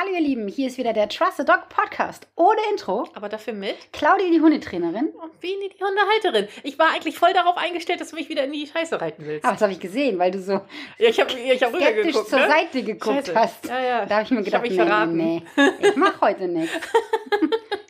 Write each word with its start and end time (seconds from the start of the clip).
Hallo 0.00 0.14
ihr 0.14 0.20
Lieben, 0.20 0.46
hier 0.46 0.68
ist 0.68 0.78
wieder 0.78 0.92
der 0.92 1.08
Trust 1.08 1.38
the 1.38 1.44
Dog 1.44 1.68
Podcast 1.70 2.28
ohne 2.36 2.60
Intro. 2.70 3.08
Aber 3.14 3.28
dafür 3.28 3.52
mit 3.52 3.74
Claudia, 3.92 4.30
die 4.30 4.40
Hundetrainerin. 4.40 5.08
und 5.08 5.40
Bini, 5.40 5.70
die 5.70 5.82
Hundehalterin. 5.82 6.46
Ich 6.62 6.78
war 6.78 6.92
eigentlich 6.94 7.18
voll 7.18 7.32
darauf 7.32 7.56
eingestellt, 7.56 8.00
dass 8.00 8.10
du 8.10 8.14
mich 8.16 8.28
wieder 8.28 8.44
in 8.44 8.52
die 8.52 8.64
Scheiße 8.64 9.00
reiten 9.00 9.26
willst. 9.26 9.44
Aber 9.44 9.54
das 9.54 9.62
habe 9.62 9.72
ich 9.72 9.80
gesehen, 9.80 10.20
weil 10.20 10.30
du 10.30 10.40
so 10.40 10.52
Ja, 10.98 11.08
ich 11.08 11.18
habe 11.18 11.32
ich 11.32 11.62
hab 11.64 11.74
skeptisch 11.74 12.14
zur 12.26 12.38
ne? 12.38 12.46
Seite 12.48 12.84
geguckt 12.84 13.26
Scheiße. 13.26 13.34
hast. 13.34 13.64
Ja, 13.66 13.80
ja. 13.80 14.06
Da 14.06 14.14
habe 14.14 14.22
ich 14.22 14.30
mir 14.30 14.38
Ich 14.38 14.44
gedacht, 14.44 14.62
hab 14.62 15.10
mich 15.10 15.16
nee, 15.16 15.42
nee, 15.56 15.88
ich 15.88 15.96
mache 15.96 16.20
heute 16.20 16.46
nichts. 16.46 16.76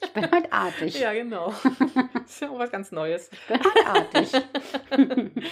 Ich 0.01 0.15
bin 0.15 0.31
heute 0.33 0.53
artig. 0.53 0.99
Ja, 0.99 1.13
genau. 1.13 1.53
Das 2.15 2.33
ist 2.33 2.41
ja 2.41 2.51
auch 2.51 2.59
was 2.59 2.71
ganz 2.73 2.91
Neues. 2.91 3.31
Ich 3.31 3.47
bin 3.47 3.61
heute 3.63 3.87
artig. 3.87 4.33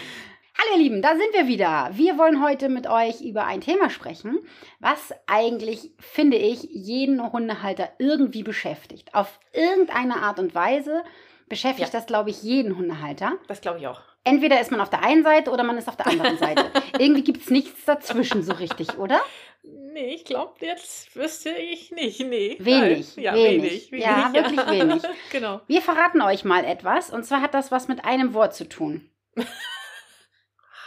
Hallo 0.59 0.77
ihr 0.79 0.83
Lieben, 0.85 1.03
da 1.03 1.11
sind 1.17 1.33
wir 1.35 1.47
wieder. 1.49 1.91
Wir 1.93 2.17
wollen 2.19 2.43
heute 2.43 2.69
mit 2.69 2.87
euch 2.87 3.21
über 3.21 3.45
ein 3.45 3.61
Thema 3.61 3.91
sprechen, 3.91 4.39
was 4.81 5.13
eigentlich, 5.27 5.91
finde 5.99 6.37
ich, 6.39 6.63
jeden 6.71 7.31
Hundehalter 7.33 7.91
irgendwie 7.99 8.43
beschäftigt. 8.43 9.15
Auf 9.15 9.39
irgendeine 9.53 10.17
Art 10.23 10.39
und 10.39 10.55
Weise 10.55 11.05
beschäftigt 11.49 11.93
Ja. 11.93 11.99
das, 11.99 12.07
glaube 12.07 12.31
ich, 12.31 12.43
jeden 12.43 12.77
Hundehalter. 12.77 13.35
Das 13.49 13.61
glaube 13.61 13.79
ich 13.79 13.87
auch. 13.87 14.01
Entweder 14.25 14.61
ist 14.61 14.71
man 14.71 14.81
auf 14.81 14.89
der 14.91 15.05
einen 15.05 15.23
Seite 15.23 15.51
oder 15.51 15.63
man 15.63 15.77
ist 15.77 15.89
auf 15.89 15.97
der 15.97 16.07
anderen 16.07 16.39
Seite. 16.39 16.65
Irgendwie 16.99 17.23
gibt 17.23 17.43
es 17.43 17.51
nichts 17.51 17.85
dazwischen 17.85 18.43
so 18.43 18.55
richtig, 18.55 18.99
oder? 18.99 19.21
Nee, 19.63 20.15
ich 20.15 20.25
glaube, 20.25 20.55
jetzt 20.61 21.15
wüsste 21.15 21.51
ich 21.51 21.91
nicht. 21.93 22.21
Nee. 22.21 22.57
Wenig. 22.59 23.15
Ja, 23.17 23.35
wenig. 23.35 23.93
wenig. 23.93 24.05
Ja, 24.05 24.33
wirklich 24.33 24.67
wenig. 24.71 25.03
genau. 25.33 25.61
Wir 25.67 25.83
verraten 25.83 26.23
euch 26.23 26.45
mal 26.45 26.65
etwas 26.65 27.11
und 27.11 27.25
zwar 27.25 27.43
hat 27.43 27.53
das 27.55 27.71
was 27.71 27.89
mit 27.89 28.05
einem 28.07 28.33
Wort 28.33 28.55
zu 28.55 28.67
tun. 28.69 29.11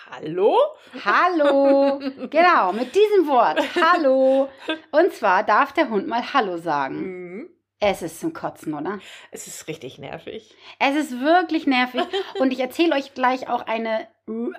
Hallo? 0.09 0.55
Hallo. 1.05 1.99
Genau, 2.29 2.73
mit 2.73 2.93
diesem 2.95 3.27
Wort. 3.27 3.59
Hallo. 3.75 4.49
Und 4.91 5.13
zwar 5.13 5.43
darf 5.43 5.73
der 5.73 5.89
Hund 5.89 6.07
mal 6.07 6.33
Hallo 6.33 6.57
sagen. 6.57 6.95
Mhm. 6.97 7.49
Es 7.81 8.01
ist 8.01 8.19
zum 8.19 8.33
Kotzen, 8.33 8.73
oder? 8.73 8.99
Es 9.31 9.47
ist 9.47 9.67
richtig 9.69 9.99
nervig. 9.99 10.53
Es 10.79 10.95
ist 10.97 11.21
wirklich 11.21 11.65
nervig. 11.65 12.01
Und 12.39 12.51
ich 12.51 12.59
erzähle 12.59 12.93
euch 12.95 13.13
gleich 13.13 13.47
auch 13.47 13.67
eine, 13.67 14.05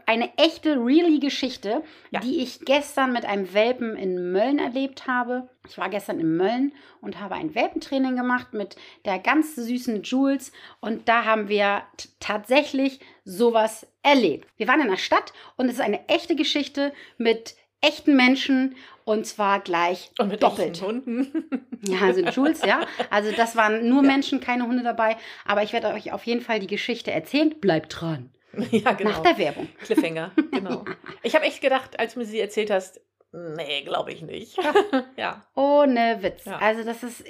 eine 0.06 0.31
echte, 0.39 0.77
really 0.77 1.19
Geschichte, 1.19 1.83
Ja. 2.11 2.21
die 2.21 2.41
ich 2.43 2.61
gestern 2.65 3.12
mit 3.12 3.27
einem 3.27 3.53
Welpen 3.53 3.95
in 3.95 4.33
Mölln 4.33 4.59
erlebt 4.59 5.06
habe. 5.06 5.51
Ich 5.69 5.77
war 5.77 5.91
gestern 5.91 6.19
in 6.19 6.39
Mölln 6.39 6.73
und 7.03 7.21
habe 7.21 7.34
ein 7.34 7.55
Welpentraining 7.55 8.17
gemacht 8.17 8.55
mit 8.55 8.77
der 9.05 9.19
ganz 9.19 9.55
süßen 9.55 10.03
Jules. 10.03 10.51
Und 10.81 11.06
da 11.11 11.27
haben 11.27 11.48
wir 11.51 11.83
tatsächlich 12.21 13.01
sowas 13.25 13.87
erlebt. 14.03 14.48
Wir 14.56 14.69
waren 14.69 14.81
in 14.81 14.89
der 14.89 14.97
Stadt 14.97 15.33
und 15.56 15.67
es 15.69 15.75
ist 15.75 15.81
eine 15.81 16.09
echte 16.09 16.37
Geschichte 16.37 16.93
mit 17.19 17.55
echten 17.81 18.17
Menschen 18.17 18.77
und 19.05 19.27
zwar 19.27 19.61
gleich 19.61 20.11
Und 20.19 20.29
mit 20.29 20.43
doppelt. 20.43 20.81
Hunden. 20.83 21.48
Ja, 21.83 22.01
also 22.03 22.21
Jules, 22.21 22.62
ja. 22.65 22.87
Also 23.09 23.33
das 23.33 23.56
waren 23.56 23.89
nur 23.89 24.03
Menschen, 24.15 24.41
keine 24.41 24.67
Hunde 24.67 24.83
dabei. 24.83 25.17
Aber 25.47 25.62
ich 25.62 25.73
werde 25.73 25.89
euch 25.89 26.12
auf 26.12 26.25
jeden 26.25 26.43
Fall 26.43 26.61
die 26.61 26.67
Geschichte 26.67 27.11
erzählen. 27.11 27.51
Bleibt 27.61 28.01
dran. 28.01 28.31
ja, 28.71 28.93
genau. 28.93 29.11
Nach 29.11 29.23
der 29.23 29.39
Werbung. 29.39 29.69
Cliffhanger, 29.83 30.33
genau. 30.51 30.84
Ich 31.23 31.34
habe 31.34 31.45
echt 31.45 31.61
gedacht, 31.61 31.98
als 31.98 32.15
du 32.15 32.21
mir 32.21 32.27
sie 32.27 32.41
erzählt 32.41 32.71
hast, 32.71 33.01
nee, 33.33 33.83
glaube 33.83 34.12
ich 34.12 34.23
nicht. 34.23 34.56
ja. 35.17 35.45
Ohne 35.55 36.19
Witz. 36.23 36.45
Ja. 36.45 36.59
Also 36.59 36.84
das 36.84 37.03
ist, 37.03 37.25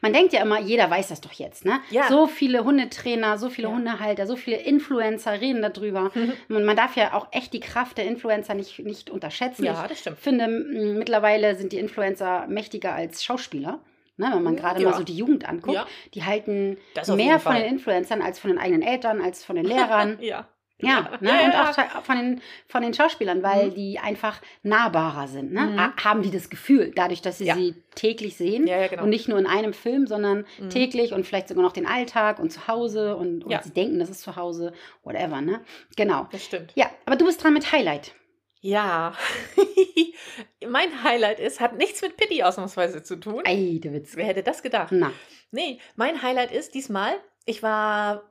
man 0.00 0.12
denkt 0.12 0.32
ja 0.32 0.42
immer, 0.42 0.60
jeder 0.60 0.90
weiß 0.90 1.08
das 1.08 1.20
doch 1.20 1.32
jetzt, 1.32 1.64
ne? 1.64 1.80
Ja. 1.90 2.08
So 2.08 2.26
viele 2.26 2.64
Hundetrainer, 2.64 3.38
so 3.38 3.48
viele 3.50 3.68
Ja. 3.68 3.74
Hundehalter, 3.74 4.26
so 4.26 4.36
viele 4.36 4.56
Influencer 4.56 5.40
reden 5.40 5.62
darüber. 5.62 6.10
Und 6.48 6.64
man 6.64 6.76
darf 6.76 6.96
ja 6.96 7.14
auch 7.14 7.28
echt 7.32 7.52
die 7.52 7.60
Kraft 7.60 7.98
der 7.98 8.06
Influencer 8.06 8.54
nicht, 8.54 8.78
nicht 8.80 9.10
unterschätzen. 9.10 9.64
Ja, 9.64 9.82
Ich 9.82 9.88
das 9.88 10.00
stimmt. 10.00 10.18
finde, 10.18 10.44
m, 10.44 10.98
mittlerweile 10.98 11.54
sind 11.56 11.72
die 11.72 11.78
Influencer 11.78 12.46
mächtiger 12.48 12.92
als 12.94 13.22
Schauspieler. 13.24 13.80
Ne, 14.16 14.30
wenn 14.32 14.44
man 14.44 14.54
gerade 14.54 14.80
Ja. 14.80 14.90
mal 14.90 14.96
so 14.96 15.02
die 15.02 15.16
Jugend 15.16 15.48
anguckt, 15.48 15.74
Ja. 15.74 15.86
die 16.14 16.22
halten 16.22 16.78
mehr 17.16 17.40
von 17.40 17.56
den 17.56 17.64
Influencern 17.64 18.22
als 18.22 18.38
von 18.38 18.48
den 18.50 18.60
eigenen 18.60 18.82
Eltern, 18.82 19.20
als 19.20 19.44
von 19.44 19.56
den 19.56 19.64
Lehrern. 20.04 20.18
Ja. 20.20 20.46
Ja, 20.86 21.10
ne? 21.20 21.28
ja, 21.30 21.44
und 21.44 21.54
auch 21.96 22.02
von 22.02 22.16
den, 22.16 22.40
von 22.68 22.82
den 22.82 22.94
Schauspielern, 22.94 23.42
weil 23.42 23.66
Mhm. 23.70 23.74
die 23.74 23.98
einfach 23.98 24.40
nahbarer 24.62 25.28
sind. 25.28 25.52
Ne? 25.52 25.60
Mhm. 25.62 25.80
Ha- 25.80 25.92
Haben 26.04 26.22
die 26.22 26.30
das 26.30 26.50
Gefühl, 26.50 26.92
dadurch, 26.94 27.22
dass 27.22 27.38
sie 27.38 27.46
Ja. 27.46 27.54
sie 27.54 27.74
täglich 27.94 28.36
sehen 28.36 28.66
Ja, 28.66 28.86
genau. 28.88 29.02
und 29.04 29.08
nicht 29.10 29.28
nur 29.28 29.38
in 29.38 29.46
einem 29.46 29.72
Film, 29.72 30.06
sondern 30.06 30.44
Mhm. 30.58 30.70
täglich 30.70 31.12
und 31.12 31.26
vielleicht 31.26 31.48
sogar 31.48 31.62
noch 31.62 31.72
den 31.72 31.86
Alltag 31.86 32.38
und 32.38 32.50
zu 32.50 32.66
Hause 32.68 33.16
und, 33.16 33.44
und 33.44 33.62
sie 33.64 33.70
denken, 33.70 33.98
das 33.98 34.10
ist 34.10 34.20
zu 34.22 34.36
Hause, 34.36 34.72
whatever. 35.02 35.40
Ne? 35.40 35.60
Genau. 35.96 36.28
Das 36.32 36.44
stimmt. 36.44 36.72
Ja, 36.74 36.90
aber 37.06 37.16
du 37.16 37.24
bist 37.26 37.42
dran 37.42 37.54
mit 37.54 37.70
Highlight. 37.72 38.14
Ja. 38.60 39.12
mein 40.68 41.04
Highlight 41.04 41.38
ist, 41.40 41.60
hat 41.60 41.76
nichts 41.76 42.00
mit 42.02 42.16
Pitti 42.16 42.42
ausnahmsweise 42.42 43.02
zu 43.02 43.16
tun. 43.16 43.42
Ei, 43.46 43.78
du 43.82 43.92
Witz. 43.92 44.16
Wer 44.16 44.26
hätte 44.26 44.42
das 44.42 44.62
gedacht? 44.62 44.88
Na, 44.90 45.12
Nee, 45.50 45.78
mein 45.94 46.20
Highlight 46.22 46.50
ist 46.50 46.74
diesmal, 46.74 47.12
ich 47.44 47.62
war, 47.62 48.22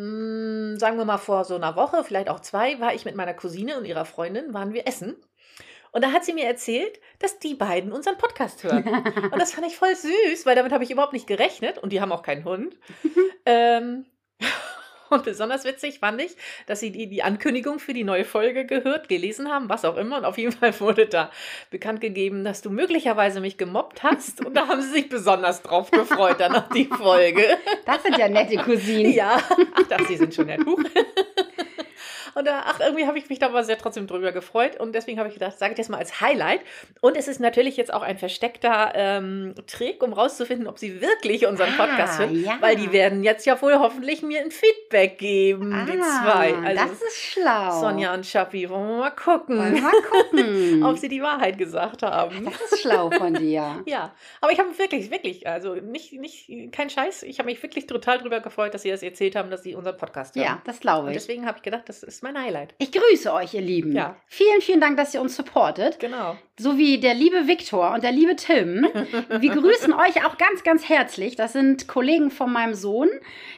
mh, 0.00 0.78
sagen 0.78 0.96
wir 0.98 1.04
mal 1.04 1.18
vor 1.18 1.44
so 1.44 1.54
einer 1.54 1.76
Woche, 1.76 2.04
vielleicht 2.04 2.28
auch 2.28 2.40
zwei, 2.40 2.80
war 2.80 2.94
ich 2.94 3.04
mit 3.04 3.16
meiner 3.16 3.34
Cousine 3.34 3.78
und 3.78 3.84
ihrer 3.84 4.04
Freundin, 4.04 4.54
waren 4.54 4.72
wir 4.72 4.86
essen. 4.86 5.16
Und 5.92 6.04
da 6.04 6.12
hat 6.12 6.24
sie 6.24 6.32
mir 6.32 6.46
erzählt, 6.46 7.00
dass 7.18 7.38
die 7.38 7.54
beiden 7.54 7.92
unseren 7.92 8.16
Podcast 8.16 8.62
hören. 8.62 8.84
Und 9.32 9.40
das 9.40 9.50
fand 9.50 9.66
ich 9.66 9.76
voll 9.76 9.96
süß, 9.96 10.46
weil 10.46 10.54
damit 10.54 10.70
habe 10.70 10.84
ich 10.84 10.90
überhaupt 10.92 11.12
nicht 11.12 11.26
gerechnet. 11.26 11.78
Und 11.78 11.92
die 11.92 12.00
haben 12.00 12.12
auch 12.12 12.22
keinen 12.22 12.44
Hund. 12.44 12.76
ähm, 13.44 14.06
und 15.10 15.24
besonders 15.24 15.64
witzig 15.64 15.98
fand 15.98 16.20
ich, 16.22 16.36
dass 16.66 16.80
sie 16.80 16.90
die, 16.90 17.06
die 17.06 17.22
Ankündigung 17.22 17.78
für 17.78 17.92
die 17.92 18.04
neue 18.04 18.24
Folge 18.24 18.64
gehört, 18.64 19.08
gelesen 19.08 19.48
haben, 19.48 19.68
was 19.68 19.84
auch 19.84 19.96
immer. 19.96 20.18
Und 20.18 20.24
auf 20.24 20.38
jeden 20.38 20.52
Fall 20.58 20.78
wurde 20.80 21.06
da 21.06 21.30
bekannt 21.70 22.00
gegeben, 22.00 22.44
dass 22.44 22.62
du 22.62 22.70
möglicherweise 22.70 23.40
mich 23.40 23.58
gemobbt 23.58 24.02
hast. 24.02 24.44
Und 24.44 24.54
da 24.54 24.68
haben 24.68 24.80
sie 24.82 24.90
sich 24.90 25.08
besonders 25.08 25.62
drauf 25.62 25.90
gefreut, 25.90 26.36
dann 26.38 26.54
auf 26.54 26.68
die 26.70 26.84
Folge. 26.98 27.44
das 27.86 28.02
sind 28.02 28.16
ja 28.18 28.28
nette 28.28 28.56
Cousinen. 28.56 29.12
Ja, 29.12 29.42
ach, 29.74 29.82
das, 29.88 30.08
sie 30.08 30.16
sind 30.16 30.34
schon 30.34 30.46
nett. 30.46 30.64
Huch. 30.64 30.80
Und 32.34 32.46
da, 32.46 32.62
ach, 32.66 32.80
irgendwie 32.80 33.06
habe 33.06 33.18
ich 33.18 33.28
mich 33.28 33.38
da 33.38 33.46
aber 33.46 33.64
sehr 33.64 33.78
trotzdem 33.78 34.06
drüber 34.06 34.32
gefreut. 34.32 34.78
Und 34.78 34.94
deswegen 34.94 35.18
habe 35.18 35.28
ich 35.28 35.34
gedacht, 35.34 35.58
sage 35.58 35.72
ich 35.72 35.76
das 35.78 35.88
mal 35.88 35.98
als 35.98 36.20
Highlight. 36.20 36.60
Und 37.00 37.16
es 37.16 37.28
ist 37.28 37.40
natürlich 37.40 37.76
jetzt 37.76 37.92
auch 37.92 38.02
ein 38.02 38.18
versteckter 38.18 38.92
ähm, 38.94 39.54
Trick, 39.66 40.02
um 40.02 40.12
rauszufinden, 40.12 40.66
ob 40.66 40.78
sie 40.78 41.00
wirklich 41.00 41.46
unseren 41.46 41.70
Ah, 41.78 41.86
Podcast 41.86 42.18
hören. 42.18 42.42
ja. 42.44 42.56
Weil 42.60 42.76
die 42.76 42.92
werden 42.92 43.22
jetzt 43.24 43.46
ja 43.46 43.60
wohl 43.60 43.74
hoffentlich 43.78 44.22
mir 44.22 44.40
ein 44.40 44.50
Feedback 44.50 45.18
geben, 45.18 45.86
die 45.90 45.98
zwei. 45.98 46.54
Also 46.64 46.82
Ah, 46.82 46.86
das 46.88 47.02
ist 47.02 47.16
schlau. 47.18 47.80
Sonja 47.80 48.14
und 48.14 48.24
Schappi, 48.26 48.68
wollen 48.70 48.88
wir 48.88 48.96
mal 48.98 49.10
gucken, 49.10 49.58
Wollen 49.58 49.74
wir 49.74 49.82
mal 49.82 49.92
gucken. 50.10 50.82
ob 50.84 50.98
sie 50.98 51.08
die 51.08 51.22
Wahrheit 51.22 51.58
gesagt 51.58 52.02
haben. 52.02 52.44
das 52.44 52.72
ist 52.72 52.80
schlau 52.82 53.10
von 53.10 53.34
dir. 53.34 53.82
Ja, 53.86 54.14
aber 54.40 54.52
ich 54.52 54.58
habe 54.58 54.68
mich 54.68 54.78
wirklich, 54.78 55.10
wirklich, 55.10 55.46
also 55.46 55.74
nicht, 55.74 56.12
nicht, 56.12 56.48
kein 56.72 56.90
Scheiß, 56.90 57.22
ich 57.24 57.38
habe 57.38 57.46
mich 57.46 57.62
wirklich 57.62 57.86
total 57.86 58.18
drüber 58.18 58.40
gefreut, 58.40 58.72
dass 58.74 58.82
sie 58.82 58.90
das 58.90 59.02
erzählt 59.02 59.34
haben, 59.36 59.50
dass 59.50 59.62
sie 59.62 59.74
unseren 59.74 59.96
Podcast 59.96 60.36
hören. 60.36 60.44
Ja, 60.44 60.62
das 60.64 60.80
glaube 60.80 61.06
Und 61.06 61.12
ich. 61.12 61.18
deswegen 61.18 61.46
habe 61.46 61.58
ich 61.58 61.62
gedacht, 61.62 61.84
das 61.88 62.02
ist 62.02 62.19
mein 62.22 62.38
Highlight. 62.38 62.74
Ich 62.78 62.92
grüße 62.92 63.32
euch, 63.32 63.54
ihr 63.54 63.60
Lieben. 63.60 63.92
Ja. 63.92 64.16
Vielen, 64.26 64.60
vielen 64.60 64.80
Dank, 64.80 64.96
dass 64.96 65.14
ihr 65.14 65.20
uns 65.20 65.36
supportet. 65.36 65.98
Genau. 66.00 66.36
So 66.58 66.76
wie 66.78 66.98
der 66.98 67.14
liebe 67.14 67.46
Viktor 67.46 67.92
und 67.92 68.02
der 68.02 68.12
liebe 68.12 68.36
Tim. 68.36 68.86
Wir 69.40 69.50
grüßen 69.50 69.92
euch 69.92 70.24
auch 70.26 70.36
ganz, 70.38 70.62
ganz 70.62 70.88
herzlich. 70.88 71.36
Das 71.36 71.52
sind 71.52 71.88
Kollegen 71.88 72.30
von 72.30 72.52
meinem 72.52 72.74
Sohn. 72.74 73.08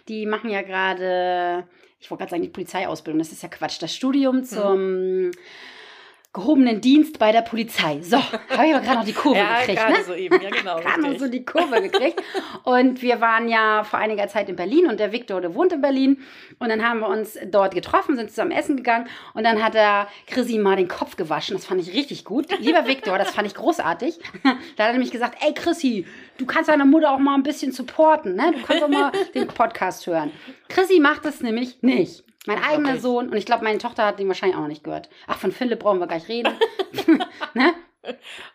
Die 0.08 0.26
machen 0.26 0.50
ja 0.50 0.62
gerade, 0.62 1.66
ich 2.00 2.10
wollte 2.10 2.22
gerade 2.22 2.30
sagen, 2.30 2.42
die 2.42 2.48
Polizeiausbildung. 2.48 3.18
Das 3.18 3.32
ist 3.32 3.42
ja 3.42 3.48
Quatsch. 3.48 3.80
Das 3.80 3.94
Studium 3.94 4.44
zum 4.44 5.30
gehobenen 6.34 6.80
Dienst 6.80 7.18
bei 7.18 7.30
der 7.30 7.42
Polizei. 7.42 8.00
So, 8.00 8.16
habe 8.16 8.66
ich 8.66 8.74
aber 8.74 8.80
gerade 8.82 8.98
noch 9.00 9.04
die 9.04 9.12
Kurve 9.12 9.38
Ja, 9.38 9.58
gekriegt. 9.60 9.78
gerade 9.80 9.92
Ne? 9.92 10.04
so 10.04 10.14
eben, 10.14 10.40
ja 10.40 10.48
genau. 10.48 10.80
gerade 10.80 11.00
noch 11.02 11.18
so 11.18 11.28
die 11.28 11.44
Kurve 11.44 11.82
gekriegt. 11.82 12.22
Und 12.64 13.02
wir 13.02 13.20
waren 13.20 13.48
ja 13.48 13.84
vor 13.84 13.98
einiger 13.98 14.26
Zeit 14.28 14.48
in 14.48 14.56
Berlin 14.56 14.86
und 14.86 14.98
der 14.98 15.12
Viktor, 15.12 15.42
der 15.42 15.54
wohnt 15.54 15.72
in 15.74 15.82
Berlin. 15.82 16.22
Und 16.58 16.70
dann 16.70 16.82
haben 16.88 17.00
wir 17.00 17.08
uns 17.08 17.38
dort 17.50 17.74
getroffen, 17.74 18.16
sind 18.16 18.30
zusammen 18.30 18.50
essen 18.52 18.76
gegangen. 18.78 19.08
Und 19.34 19.44
dann 19.44 19.62
hat 19.62 19.74
der 19.74 20.08
Chrissy 20.26 20.56
mal 20.58 20.76
den 20.76 20.88
Kopf 20.88 21.16
gewaschen. 21.16 21.54
Das 21.54 21.66
fand 21.66 21.80
ich 21.82 21.92
richtig 21.94 22.24
gut. 22.24 22.46
Lieber 22.60 22.86
Viktor, 22.86 23.18
das 23.18 23.30
fand 23.34 23.46
ich 23.46 23.54
großartig. 23.54 24.18
Da 24.42 24.50
hat 24.50 24.58
er 24.78 24.92
nämlich 24.92 25.10
gesagt, 25.10 25.36
ey 25.46 25.52
Chrissy, 25.52 26.06
du 26.38 26.46
kannst 26.46 26.70
deine 26.70 26.86
Mutter 26.86 27.12
auch 27.12 27.18
mal 27.18 27.34
ein 27.34 27.42
bisschen 27.42 27.72
supporten. 27.72 28.36
Ne? 28.36 28.52
Du 28.58 28.62
kannst 28.66 28.82
auch 28.82 28.88
mal 28.88 29.12
den 29.34 29.48
Podcast 29.48 30.06
hören. 30.06 30.30
Chrissy 30.68 30.98
macht 30.98 31.26
das 31.26 31.42
nämlich 31.42 31.82
nicht. 31.82 32.24
Mein 32.46 32.58
eigener 32.58 32.76
Unglaublich. 32.76 33.02
Sohn, 33.02 33.28
und 33.28 33.36
ich 33.36 33.46
glaube, 33.46 33.64
meine 33.64 33.78
Tochter 33.78 34.04
hat 34.04 34.18
den 34.18 34.28
wahrscheinlich 34.28 34.56
auch 34.56 34.62
noch 34.62 34.68
nicht 34.68 34.84
gehört. 34.84 35.08
Ach, 35.26 35.38
von 35.38 35.52
Philipp 35.52 35.80
brauchen 35.80 36.00
wir 36.00 36.06
gar 36.06 36.16
nicht 36.16 36.28
reden. 36.28 36.52
ne? 37.54 37.74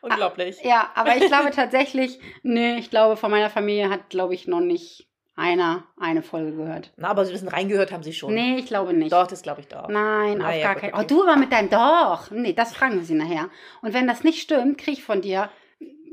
Unglaublich. 0.02 0.58
Ja, 0.64 0.92
aber 0.96 1.16
ich 1.16 1.26
glaube 1.28 1.52
tatsächlich, 1.52 2.20
nee, 2.44 2.78
ich 2.78 2.90
glaube, 2.90 3.16
von 3.16 3.32
meiner 3.32 3.50
Familie 3.50 3.90
hat, 3.90 4.10
glaube 4.10 4.34
ich, 4.34 4.48
noch 4.48 4.60
nicht 4.60 5.08
einer 5.38 5.84
eine 5.98 6.24
Folge 6.24 6.54
gehört. 6.54 6.92
Na, 6.98 7.10
aber 7.10 7.24
sie 7.24 7.32
wissen, 7.32 7.48
reingehört 7.48 7.92
haben 7.92 8.04
sie 8.04 8.12
schon. 8.12 8.34
Nee, 8.34 8.58
ich 8.58 8.66
glaube 8.66 8.94
nicht. 8.94 9.14
Doch, 9.14 9.28
das 9.28 9.44
glaube 9.44 9.62
ich 9.62 9.68
doch. 9.68 9.88
Nein, 9.88 10.40
Na 10.40 10.50
auf 10.50 10.56
ja, 10.56 10.64
gar 10.64 10.76
keinen 10.76 10.94
okay. 10.94 11.04
Oh, 11.04 11.08
du 11.08 11.24
aber 11.24 11.38
mit 11.38 11.52
deinem 11.52 11.70
Doch. 11.70 12.32
Nee, 12.32 12.54
das 12.54 12.74
fragen 12.74 12.96
wir 12.96 13.06
sie 13.06 13.14
nachher. 13.14 13.50
Und 13.82 13.94
wenn 13.94 14.08
das 14.08 14.24
nicht 14.24 14.42
stimmt, 14.42 14.80
kriege 14.80 14.98
ich 14.98 15.04
von 15.04 15.22
dir 15.22 15.50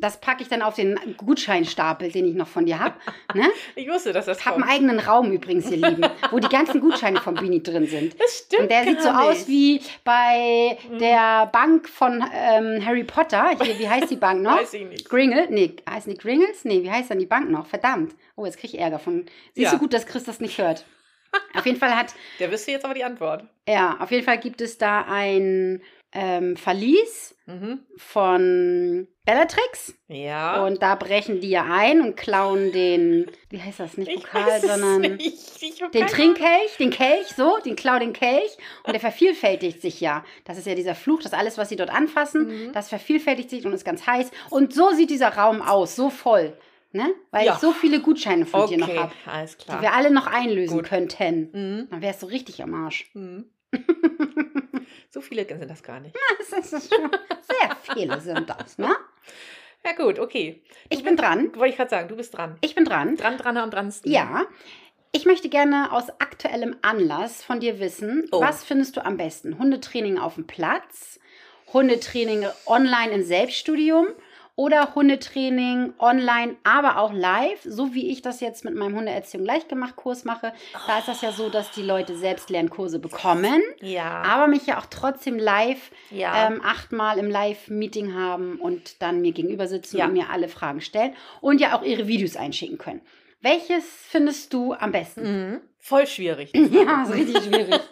das 0.01 0.21
packe 0.21 0.43
ich 0.43 0.49
dann 0.49 0.63
auf 0.63 0.75
den 0.75 0.99
Gutscheinstapel, 1.17 2.11
den 2.11 2.27
ich 2.27 2.35
noch 2.35 2.49
von 2.49 2.67
dir 2.67 2.79
habe. 2.79 2.95
Ne? 3.35 3.49
Ich 3.77 3.89
wusste, 3.89 4.13
dass 4.13 4.27
das 4.27 4.39
Ich 4.41 4.47
habe 4.47 4.57
einen 4.57 4.65
eigenen 4.71 4.99
Raum 5.01 5.33
übrigens, 5.33 5.71
ihr 5.71 5.77
Lieben, 5.79 6.07
wo 6.31 6.39
die 6.39 6.49
ganzen 6.49 6.81
Gutscheine 6.81 7.21
von 7.21 7.35
Bini 7.35 7.63
drin 7.63 7.87
sind. 7.87 8.19
Das 8.21 8.39
stimmt 8.47 8.63
Und 8.63 8.71
der 8.71 8.85
sieht 8.85 9.01
so 9.03 9.09
gar 9.09 9.25
aus 9.25 9.47
nicht. 9.47 9.49
wie 9.49 9.81
bei 10.05 10.79
Mhm. 10.91 10.99
der 10.99 11.47
Bank 11.53 11.89
von 11.89 12.25
ähm, 12.35 12.85
Harry 12.85 13.05
Potter. 13.05 13.51
Hier, 13.63 13.79
wie 13.79 13.89
heißt 13.89 14.11
die 14.11 14.17
Bank 14.17 14.43
noch? 14.43 14.57
Weiß 14.61 14.75
ich 14.75 14.85
nicht. 14.87 15.09
Gringle? 15.09 15.47
Nee, 15.51 15.77
heißt 15.89 16.07
die 16.07 16.15
Gringles? 16.15 16.65
Nee, 16.65 16.83
wie 16.83 16.91
heißt 16.91 17.11
dann 17.11 17.19
die 17.19 17.27
Bank 17.27 17.51
noch? 17.51 17.67
Verdammt. 17.67 18.15
Oh, 18.37 18.45
jetzt 18.45 18.59
kriege 18.59 18.77
ich 18.77 18.81
Ärger 18.81 18.99
von. 18.99 19.27
Siehst 19.55 19.65
Ja. 19.67 19.71
du 19.73 19.79
gut, 19.79 19.93
dass 19.93 20.07
Chris 20.07 20.25
das 20.25 20.41
nicht 20.41 20.59
hört. 20.59 20.85
Auf 21.55 21.67
jeden 21.67 21.79
Fall 21.79 21.97
hat, 21.97 22.15
Der 22.39 22.51
wüsste 22.53 22.71
jetzt 22.71 22.85
aber 22.85 22.95
die 22.95 23.03
Antwort. 23.03 23.45
ja, 23.69 23.97
auf 23.99 24.11
jeden 24.13 24.25
Fall 24.25 24.39
gibt 24.39 24.61
es 24.61 24.79
da 24.79 25.03
ein 25.09 25.83
ähm, 26.15 26.57
Verlies 26.57 27.33
Mhm. 27.47 27.81
von 27.99 29.07
Bellatrix. 29.27 29.93
Ja. 30.09 30.65
Und 30.65 30.81
da 30.81 30.95
brechen 30.95 31.43
die 31.43 31.51
ja 31.51 31.65
ein 31.71 32.01
und 32.01 32.17
klauen 32.17 32.73
den, 32.73 33.31
wie 33.51 33.61
heißt 33.61 33.81
das, 33.81 33.99
nicht 33.99 34.09
ich 34.11 34.23
Pokal, 34.23 34.63
sondern 34.63 35.03
den 35.03 36.07
Trinkkelch, 36.07 36.79
den 36.79 36.89
Kelch, 36.89 37.27
so, 37.37 37.59
den 37.63 37.77
klau 37.77 37.99
den 37.99 38.15
Kelch 38.15 38.57
und 38.85 38.95
der 38.95 39.01
vervielfältigt 39.01 39.83
sich 39.83 40.01
ja. 40.01 40.25
Das 40.47 40.57
ist 40.57 40.67
ja 40.67 40.75
dieser 40.75 40.95
Fluch, 40.95 41.23
dass 41.23 41.35
alles, 41.35 41.59
was 41.59 41.69
sie 41.69 41.77
dort 41.77 41.91
anfassen, 41.91 42.69
Mhm. 42.69 42.73
das 42.73 42.89
vervielfältigt 42.89 43.51
sich 43.51 43.67
und 43.67 43.75
ist 43.75 43.85
ganz 43.85 44.07
heiß. 44.07 44.31
Und 44.49 44.73
so 44.73 44.93
sieht 44.93 45.11
dieser 45.11 45.37
Raum 45.37 45.61
aus, 45.61 45.97
so 45.97 46.09
voll, 46.09 46.57
ne? 46.93 47.13
Weil 47.31 47.45
Ja. 47.45 47.53
ich 47.53 47.59
so 47.59 47.73
viele 47.73 48.01
Gutscheine 48.01 48.47
von 48.47 48.67
dir 48.71 48.79
noch 48.79 48.89
Okay, 48.89 48.99
habe, 49.01 49.13
alles 49.27 49.59
die 49.59 49.69
wir 49.83 49.93
alle 49.93 50.11
noch 50.11 50.27
einlösen 50.29 50.79
Gut. 50.79 50.87
könnten. 50.87 51.51
Mhm. 51.53 51.89
Dann 51.91 52.01
wärst 52.01 52.23
du 52.23 52.27
richtig 52.27 52.63
am 52.63 52.73
Arsch. 52.73 53.13
So 55.15 55.21
viele 55.21 55.47
sind 55.47 55.71
das 55.71 55.85
gar 55.85 56.01
nicht. 56.01 56.17
Das 56.51 56.73
ist 56.73 56.93
schon 56.93 57.09
sehr 57.09 57.77
viele 57.95 58.21
sind 58.21 58.51
das, 58.51 58.79
ne? 58.79 58.97
Ja 59.87 59.93
gut, 59.93 60.19
okay. 60.19 60.61
Ich 60.89 61.05
bin 61.05 61.17
dran. 61.17 61.55
Wollte 61.55 61.69
ich 61.71 61.77
gerade 61.77 61.91
sagen, 61.91 62.09
du 62.09 62.17
bist 62.17 62.37
dran. 62.37 62.57
Ich 62.63 62.75
bin 62.75 62.85
dran. 62.85 63.17
Dran, 63.17 63.39
dran 63.39 63.57
am 63.57 63.71
dransten. 63.71 64.11
Ja. 64.11 64.45
Ich 65.13 65.25
möchte 65.25 65.49
gerne 65.49 65.93
aus 65.93 66.11
aktuellem 66.19 66.75
Anlass 66.83 67.45
von 67.45 67.61
dir 67.61 67.79
wissen, 67.79 68.27
Oh. 68.33 68.41
was 68.41 68.65
findest 68.65 68.97
du 68.97 69.05
am 69.05 69.17
besten? 69.17 69.57
Hundetraining 69.57 70.19
auf 70.19 70.35
dem 70.35 70.49
Platz, 70.49 71.21
Hundetraining 71.73 72.47
online 72.67 73.13
im 73.13 73.23
Selbststudium 73.23 74.09
oder 74.57 74.95
Hundetraining 74.95 75.95
online, 75.99 76.57
aber 76.63 76.99
auch 76.99 77.13
live, 77.13 77.61
so 77.65 77.93
wie 77.95 78.11
ich 78.11 78.23
das 78.23 78.41
jetzt 78.41 78.65
mit 78.65 78.75
meinem 78.75 78.95
Hundeerziehung 78.97 79.45
leicht 79.45 79.69
gemacht 79.69 79.97
Kurs 79.97 80.25
mache. 80.25 80.53
Da 80.87 80.99
ist 81.01 81.09
das 81.09 81.23
ja 81.23 81.33
so, 81.33 81.49
dass 81.49 81.73
die 81.73 81.83
Leute 81.83 82.17
selbst 82.17 82.51
Lernkurse 82.51 82.99
bekommen, 83.01 83.61
Ja. 83.81 84.23
aber 84.23 84.47
mich 84.47 84.67
ja 84.67 84.79
auch 84.79 84.87
trotzdem 84.87 85.39
live 85.39 85.91
ja. 86.11 86.47
ähm, 86.49 86.61
achtmal 86.65 87.19
im 87.19 87.29
Live-Meeting 87.31 88.15
haben 88.15 88.61
und 88.61 89.03
dann 89.03 89.21
mir 89.21 89.33
gegenüber 89.33 89.67
sitzen 89.67 89.97
Ja. 89.99 90.05
und 90.07 90.13
mir 90.13 90.31
alle 90.31 90.49
Fragen 90.49 90.81
stellen 90.81 91.15
und 91.41 91.61
ja 91.61 91.77
auch 91.77 91.83
ihre 91.83 92.07
Videos 92.07 92.37
einschicken 92.37 92.79
können. 92.79 93.01
Welches 93.41 93.85
findest 94.09 94.53
du 94.53 94.73
am 94.73 94.93
besten? 94.93 95.23
mhm. 95.51 95.61
Voll 95.79 96.07
schwierig. 96.07 96.51
Ja, 96.55 97.03
ist 97.03 97.13
richtig 97.13 97.43
schwierig. 97.45 97.81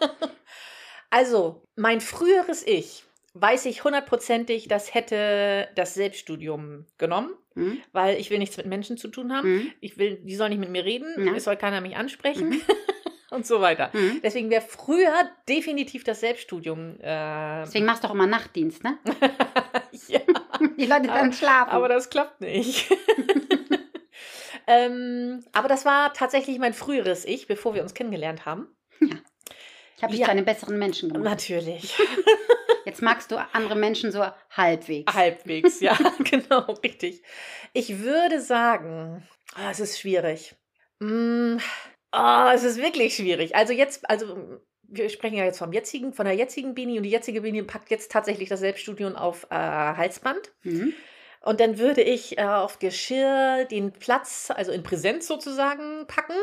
Also, 1.09 1.61
mein 1.75 2.01
früheres 2.01 2.65
Ich, 2.65 3.03
weiß 3.35 3.65
ich 3.65 3.83
hundertprozentig, 3.83 4.67
das 4.67 4.93
hätte 4.93 5.67
das 5.75 5.93
Selbststudium 5.95 6.85
genommen, 6.97 7.31
Hm? 7.55 7.79
weil 7.91 8.17
ich 8.19 8.29
will 8.29 8.39
nichts 8.39 8.57
mit 8.57 8.65
Menschen 8.65 8.97
zu 8.97 9.07
tun 9.07 9.31
haben. 9.35 9.47
Hm? 9.47 9.71
Ich 9.79 9.97
will, 9.97 10.17
die 10.23 10.35
sollen 10.35 10.51
nicht 10.51 10.59
mit 10.59 10.69
mir 10.69 10.85
reden, 10.85 11.25
Ja. 11.27 11.33
es 11.35 11.43
soll 11.43 11.55
keiner 11.57 11.81
mich 11.81 11.95
ansprechen 11.95 12.49
Mhm. 12.49 12.61
und 13.31 13.45
so 13.47 13.61
weiter. 13.61 13.91
Hm? 13.93 14.19
Deswegen 14.23 14.49
wäre 14.49 14.61
früher 14.61 15.13
definitiv 15.49 16.03
das 16.03 16.19
Selbststudium. 16.19 16.97
Äh, 16.99 17.63
Deswegen 17.65 17.85
machst 17.85 18.03
du 18.03 18.07
auch 18.07 18.13
immer 18.13 18.27
Nachtdienst, 18.27 18.83
ne? 18.83 18.97
ja, 20.07 20.19
Die 20.77 20.85
Leute 20.85 21.07
dann 21.07 21.33
schlafen. 21.33 21.71
aber 21.71 21.87
das 21.89 22.09
klappt 22.11 22.41
nicht. 22.41 22.89
ähm, 24.67 25.43
aber 25.51 25.67
das 25.67 25.85
war 25.85 26.13
tatsächlich 26.13 26.59
mein 26.59 26.73
früheres 26.73 27.25
Ich, 27.25 27.47
bevor 27.47 27.73
wir 27.75 27.81
uns 27.81 27.93
kennengelernt 27.93 28.45
haben. 28.45 28.67
Ich 29.97 30.03
habe 30.03 30.11
dich 30.11 30.21
ja. 30.21 30.25
zu 30.25 30.31
einem 30.31 30.45
besseren 30.45 30.77
Menschen 30.77 31.11
gemacht. 31.11 31.29
Natürlich. 31.29 31.95
Jetzt 32.85 33.01
magst 33.01 33.31
du 33.31 33.37
andere 33.53 33.75
Menschen 33.75 34.11
so 34.11 34.25
halbwegs. 34.51 35.13
Halbwegs, 35.13 35.79
ja, 35.79 35.97
genau, 36.29 36.73
richtig. 36.83 37.23
Ich 37.73 37.99
würde 37.99 38.41
sagen, 38.41 39.27
ah, 39.55 39.71
es 39.71 39.79
ist 39.79 39.99
schwierig. 39.99 40.55
Mm, 40.99 41.57
ah, 42.11 42.51
es 42.53 42.63
ist 42.63 42.77
wirklich 42.77 43.15
schwierig. 43.15 43.55
Also 43.55 43.73
jetzt, 43.73 44.09
also 44.09 44.59
wir 44.83 45.09
sprechen 45.09 45.37
ja 45.37 45.45
jetzt 45.45 45.59
vom 45.59 45.73
jetzigen, 45.73 46.13
von 46.13 46.25
der 46.25 46.35
jetzigen 46.35 46.75
Bini 46.75 46.97
und 46.97 47.03
die 47.03 47.09
jetzige 47.09 47.41
Bini 47.41 47.63
packt 47.63 47.89
jetzt 47.89 48.11
tatsächlich 48.11 48.49
das 48.49 48.59
Selbststudium 48.59 49.15
auf 49.15 49.47
äh, 49.49 49.55
Halsband. 49.55 50.51
Hm? 50.61 50.93
Und 51.41 51.59
dann 51.59 51.77
würde 51.77 52.01
ich 52.01 52.37
äh, 52.37 52.43
auf 52.43 52.79
Geschirr 52.79 53.65
den 53.65 53.91
Platz, 53.91 54.51
also 54.53 54.71
in 54.71 54.83
Präsenz 54.83 55.27
sozusagen, 55.27 56.05
packen. 56.07 56.37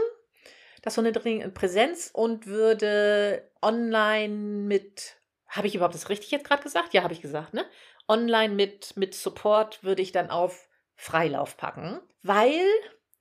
Das 0.83 0.97
Hundetraining 0.97 1.43
in 1.43 1.55
Präsenz 1.55 2.11
und 2.13 2.47
würde 2.47 3.51
online 3.63 4.35
mit, 4.67 5.17
habe 5.49 5.67
ich 5.67 5.75
überhaupt 5.75 5.95
das 5.95 6.09
richtig 6.09 6.31
jetzt 6.31 6.47
gerade 6.47 6.63
gesagt? 6.63 6.95
Ja, 6.95 7.03
habe 7.03 7.13
ich 7.13 7.21
gesagt, 7.21 7.55
ne? 7.55 7.65
Online 8.09 8.55
mit, 8.55 8.97
mit 8.97 9.15
Support 9.15 9.85
würde 9.85 10.03
ich 10.03 10.13
dann 10.13 10.31
auf 10.31 10.69
Freilauf 10.97 11.57
packen, 11.57 12.01
weil 12.23 12.61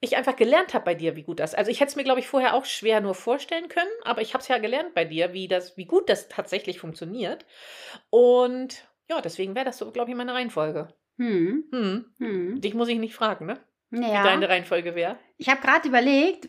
ich 0.02 0.16
einfach 0.16 0.36
gelernt 0.36 0.74
habe 0.74 0.86
bei 0.86 0.96
dir, 0.96 1.16
wie 1.16 1.24
gut 1.24 1.40
das. 1.40 1.54
Also 1.54 1.72
ich 1.72 1.82
hätte 1.82 1.90
es 1.90 1.96
mir, 1.96 2.04
glaube 2.06 2.22
ich, 2.22 2.28
vorher 2.28 2.54
auch 2.54 2.66
schwer 2.66 3.02
nur 3.02 3.16
vorstellen 3.16 3.68
können, 3.68 3.90
aber 4.04 4.22
ich 4.22 4.34
habe 4.34 4.42
es 4.42 4.48
ja 4.48 4.58
gelernt 4.58 4.94
bei 4.94 5.04
dir, 5.06 5.34
wie 5.34 5.48
das, 5.48 5.76
wie 5.76 5.86
gut 5.86 6.10
das 6.10 6.30
tatsächlich 6.30 6.80
funktioniert. 6.80 7.46
Und 8.10 8.88
ja, 9.10 9.22
deswegen 9.22 9.56
wäre 9.56 9.66
das 9.66 9.78
so, 9.78 9.92
glaube 9.92 10.12
ich, 10.12 10.16
meine 10.18 10.34
Reihenfolge. 10.34 10.94
Hm? 11.18 11.66
Hm. 11.72 12.06
Hm? 12.18 12.62
Dich 12.62 12.74
muss 12.74 12.88
ich 12.88 13.00
nicht 13.00 13.14
fragen, 13.16 13.46
ne? 13.46 13.60
Wie 13.90 14.02
Ja. 14.02 14.24
deine 14.24 14.48
Reihenfolge 14.48 14.96
wäre. 14.96 15.18
Ich 15.38 15.50
habe 15.50 15.62
gerade 15.62 15.88
überlegt, 15.88 16.48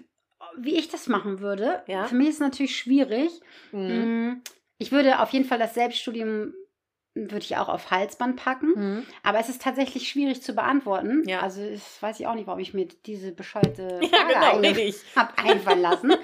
wie 0.56 0.76
ich 0.76 0.88
das 0.88 1.06
machen 1.08 1.40
würde. 1.40 1.82
Ja. 1.86 2.06
Für 2.06 2.14
mich 2.14 2.28
ist 2.28 2.34
es 2.36 2.40
natürlich 2.40 2.76
schwierig. 2.76 3.30
Mhm. 3.72 4.28
Mm, 4.28 4.42
Ich 4.78 4.92
würde 4.92 5.20
auf 5.20 5.30
jeden 5.30 5.44
Fall 5.44 5.58
das 5.58 5.74
Selbststudium 5.74 6.54
würde 7.14 7.40
ich 7.44 7.56
auch 7.56 7.68
auf 7.68 7.90
Halsband 7.90 8.36
packen. 8.36 8.68
Mhm. 8.76 9.06
Aber 9.24 9.40
es 9.40 9.48
ist 9.48 9.60
tatsächlich 9.62 10.08
schwierig 10.08 10.42
zu 10.42 10.52
beantworten. 10.54 11.24
Ja. 11.28 11.40
Also 11.40 11.60
das 11.68 12.00
weiß 12.00 12.20
ich 12.20 12.26
auch 12.28 12.34
nicht, 12.34 12.46
warum 12.46 12.60
ich 12.60 12.72
mir 12.72 12.86
diese 13.06 13.32
bescheuerte 13.32 13.98
Ja, 14.02 14.08
Frage 14.08 14.34
genau, 14.34 14.46
eigentlich 14.56 14.76
richtig. 14.78 15.04
habe 15.16 15.32
einfallen 15.38 15.82
lassen. 15.82 16.12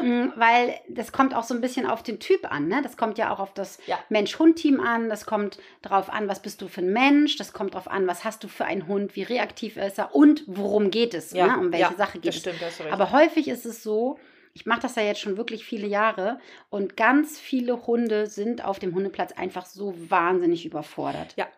Mm, 0.00 0.32
Weil 0.34 0.74
das 0.88 1.12
kommt 1.12 1.32
auch 1.32 1.44
so 1.44 1.54
ein 1.54 1.60
bisschen 1.60 1.86
auf 1.86 2.02
den 2.02 2.18
Typ 2.18 2.50
an. 2.50 2.66
Ne? 2.66 2.80
Das 2.82 2.96
kommt 2.96 3.18
ja 3.18 3.32
auch 3.32 3.38
auf 3.38 3.54
das 3.54 3.78
Ja. 3.86 3.98
Mensch-Hund-Team 4.08 4.80
an. 4.80 5.08
Das 5.08 5.26
kommt 5.26 5.58
darauf 5.80 6.10
an, 6.10 6.26
was 6.28 6.42
bist 6.42 6.60
du 6.60 6.66
für 6.66 6.80
ein 6.80 6.92
Mensch. 6.92 7.36
Das 7.36 7.52
kommt 7.52 7.74
darauf 7.74 7.88
an, 7.88 8.08
was 8.08 8.24
hast 8.24 8.42
du 8.42 8.48
für 8.48 8.64
einen 8.64 8.88
Hund, 8.88 9.14
wie 9.14 9.22
reaktiv 9.22 9.76
ist 9.76 9.98
er 9.98 10.12
und 10.14 10.42
worum 10.48 10.90
geht 10.90 11.14
es. 11.14 11.32
Ja, 11.32 11.46
Ne? 11.46 11.58
Um 11.58 11.72
welche 11.72 11.92
ja, 11.92 11.96
Sache 11.96 12.18
geht 12.18 12.26
Das 12.30 12.34
es. 12.36 12.40
stimmt, 12.40 12.62
recht. 12.62 12.80
Aber 12.92 13.12
häufig 13.12 13.46
ist 13.46 13.64
es 13.64 13.82
so, 13.84 14.18
ich 14.54 14.66
mache 14.66 14.80
das 14.80 14.96
ja 14.96 15.02
jetzt 15.02 15.20
schon 15.20 15.36
wirklich 15.36 15.64
viele 15.64 15.86
Jahre 15.86 16.38
und 16.68 16.96
ganz 16.96 17.38
viele 17.38 17.86
Hunde 17.86 18.26
sind 18.26 18.64
auf 18.64 18.78
dem 18.78 18.94
Hundeplatz 18.94 19.32
einfach 19.32 19.66
so 19.66 19.94
wahnsinnig 20.10 20.66
überfordert. 20.66 21.34
Ja. 21.36 21.48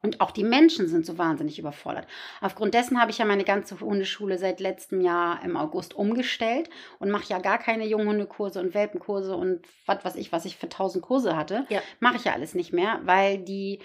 Und 0.00 0.20
auch 0.20 0.30
die 0.30 0.44
Menschen 0.44 0.86
sind 0.86 1.04
so 1.04 1.18
wahnsinnig 1.18 1.58
überfordert. 1.58 2.06
Aufgrund 2.40 2.72
dessen 2.72 3.00
habe 3.00 3.10
ich 3.10 3.18
ja 3.18 3.24
meine 3.24 3.42
ganze 3.42 3.80
Hundeschule 3.80 4.38
seit 4.38 4.60
letztem 4.60 5.00
Jahr 5.00 5.42
im 5.44 5.56
August 5.56 5.94
umgestellt 5.94 6.70
und 7.00 7.10
mache 7.10 7.28
ja 7.28 7.40
gar 7.40 7.58
keine 7.58 7.84
Junghundekurse 7.84 8.60
und 8.60 8.74
Welpenkurse 8.74 9.34
und 9.34 9.66
was 9.86 10.04
weiß 10.04 10.14
ich, 10.14 10.30
was 10.30 10.44
ich 10.44 10.56
für 10.56 10.68
tausend 10.68 11.02
Kurse 11.02 11.36
hatte. 11.36 11.66
Ja. 11.68 11.82
Mache 11.98 12.16
ich 12.16 12.24
ja 12.24 12.32
alles 12.32 12.54
nicht 12.54 12.72
mehr, 12.72 13.00
weil 13.02 13.38
die 13.38 13.80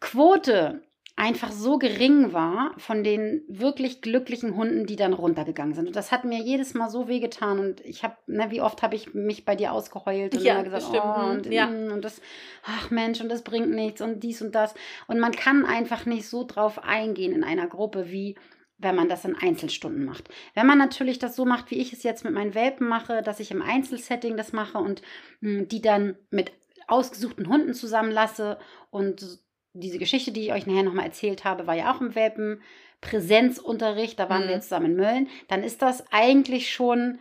Quote 0.00 0.82
einfach 1.18 1.50
so 1.50 1.78
gering 1.78 2.34
war 2.34 2.74
von 2.76 3.02
den 3.02 3.42
wirklich 3.48 4.02
glücklichen 4.02 4.54
Hunden, 4.54 4.84
die 4.86 4.96
dann 4.96 5.14
runtergegangen 5.14 5.74
sind. 5.74 5.86
Und 5.86 5.96
das 5.96 6.12
hat 6.12 6.24
mir 6.26 6.40
jedes 6.42 6.74
Mal 6.74 6.90
so 6.90 7.08
wehgetan. 7.08 7.58
Und 7.58 7.80
ich 7.80 8.02
habe, 8.04 8.16
ne, 8.26 8.50
wie 8.50 8.60
oft 8.60 8.82
habe 8.82 8.94
ich 8.96 9.14
mich 9.14 9.46
bei 9.46 9.56
dir 9.56 9.72
ausgeheult 9.72 10.34
und 10.34 10.42
Ja, 10.42 10.62
gesagt, 10.62 10.74
das 10.76 10.88
stimmt. 10.88 11.02
oh, 11.04 11.22
Mhm, 11.22 11.30
und, 11.30 11.46
ja. 11.46 11.66
mm, 11.68 11.92
und 11.92 12.04
das, 12.04 12.20
ach 12.64 12.90
Mensch, 12.90 13.20
und 13.22 13.30
das 13.30 13.42
bringt 13.42 13.70
nichts 13.70 14.02
und 14.02 14.22
dies 14.22 14.42
und 14.42 14.54
das. 14.54 14.74
Und 15.06 15.18
man 15.18 15.32
kann 15.32 15.64
einfach 15.64 16.04
nicht 16.04 16.28
so 16.28 16.44
drauf 16.44 16.84
eingehen 16.84 17.32
in 17.32 17.44
einer 17.44 17.66
Gruppe, 17.66 18.10
wie 18.10 18.36
wenn 18.78 18.94
man 18.94 19.08
das 19.08 19.24
in 19.24 19.34
Einzelstunden 19.34 20.04
macht. 20.04 20.28
Wenn 20.52 20.66
man 20.66 20.76
natürlich 20.76 21.18
das 21.18 21.34
so 21.34 21.46
macht, 21.46 21.70
wie 21.70 21.78
ich 21.80 21.94
es 21.94 22.02
jetzt 22.02 22.24
mit 22.24 22.34
meinen 22.34 22.54
Welpen 22.54 22.86
mache, 22.86 23.22
dass 23.22 23.40
ich 23.40 23.50
im 23.50 23.62
Einzelsetting 23.62 24.36
das 24.36 24.52
mache 24.52 24.76
und 24.76 25.00
mh, 25.40 25.62
die 25.64 25.80
dann 25.80 26.16
mit 26.30 26.52
ausgesuchten 26.88 27.48
Hunden 27.48 27.72
zusammenlasse 27.72 28.58
und 28.90 29.38
diese 29.78 29.98
Geschichte, 29.98 30.32
die 30.32 30.42
ich 30.46 30.52
euch 30.52 30.66
nachher 30.66 30.82
nochmal 30.82 31.06
erzählt 31.06 31.44
habe, 31.44 31.66
war 31.66 31.74
ja 31.74 31.92
auch 31.94 32.00
im 32.00 32.14
Welpen 32.14 32.62
Präsenzunterricht, 33.00 34.18
da 34.18 34.28
waren 34.28 34.44
Mhm. 34.44 34.48
wir 34.48 34.54
jetzt 34.56 34.68
zusammen 34.68 34.86
in 34.86 34.96
Mölln, 34.96 35.28
dann 35.48 35.62
ist 35.62 35.82
das 35.82 36.04
eigentlich 36.12 36.72
schon 36.72 37.18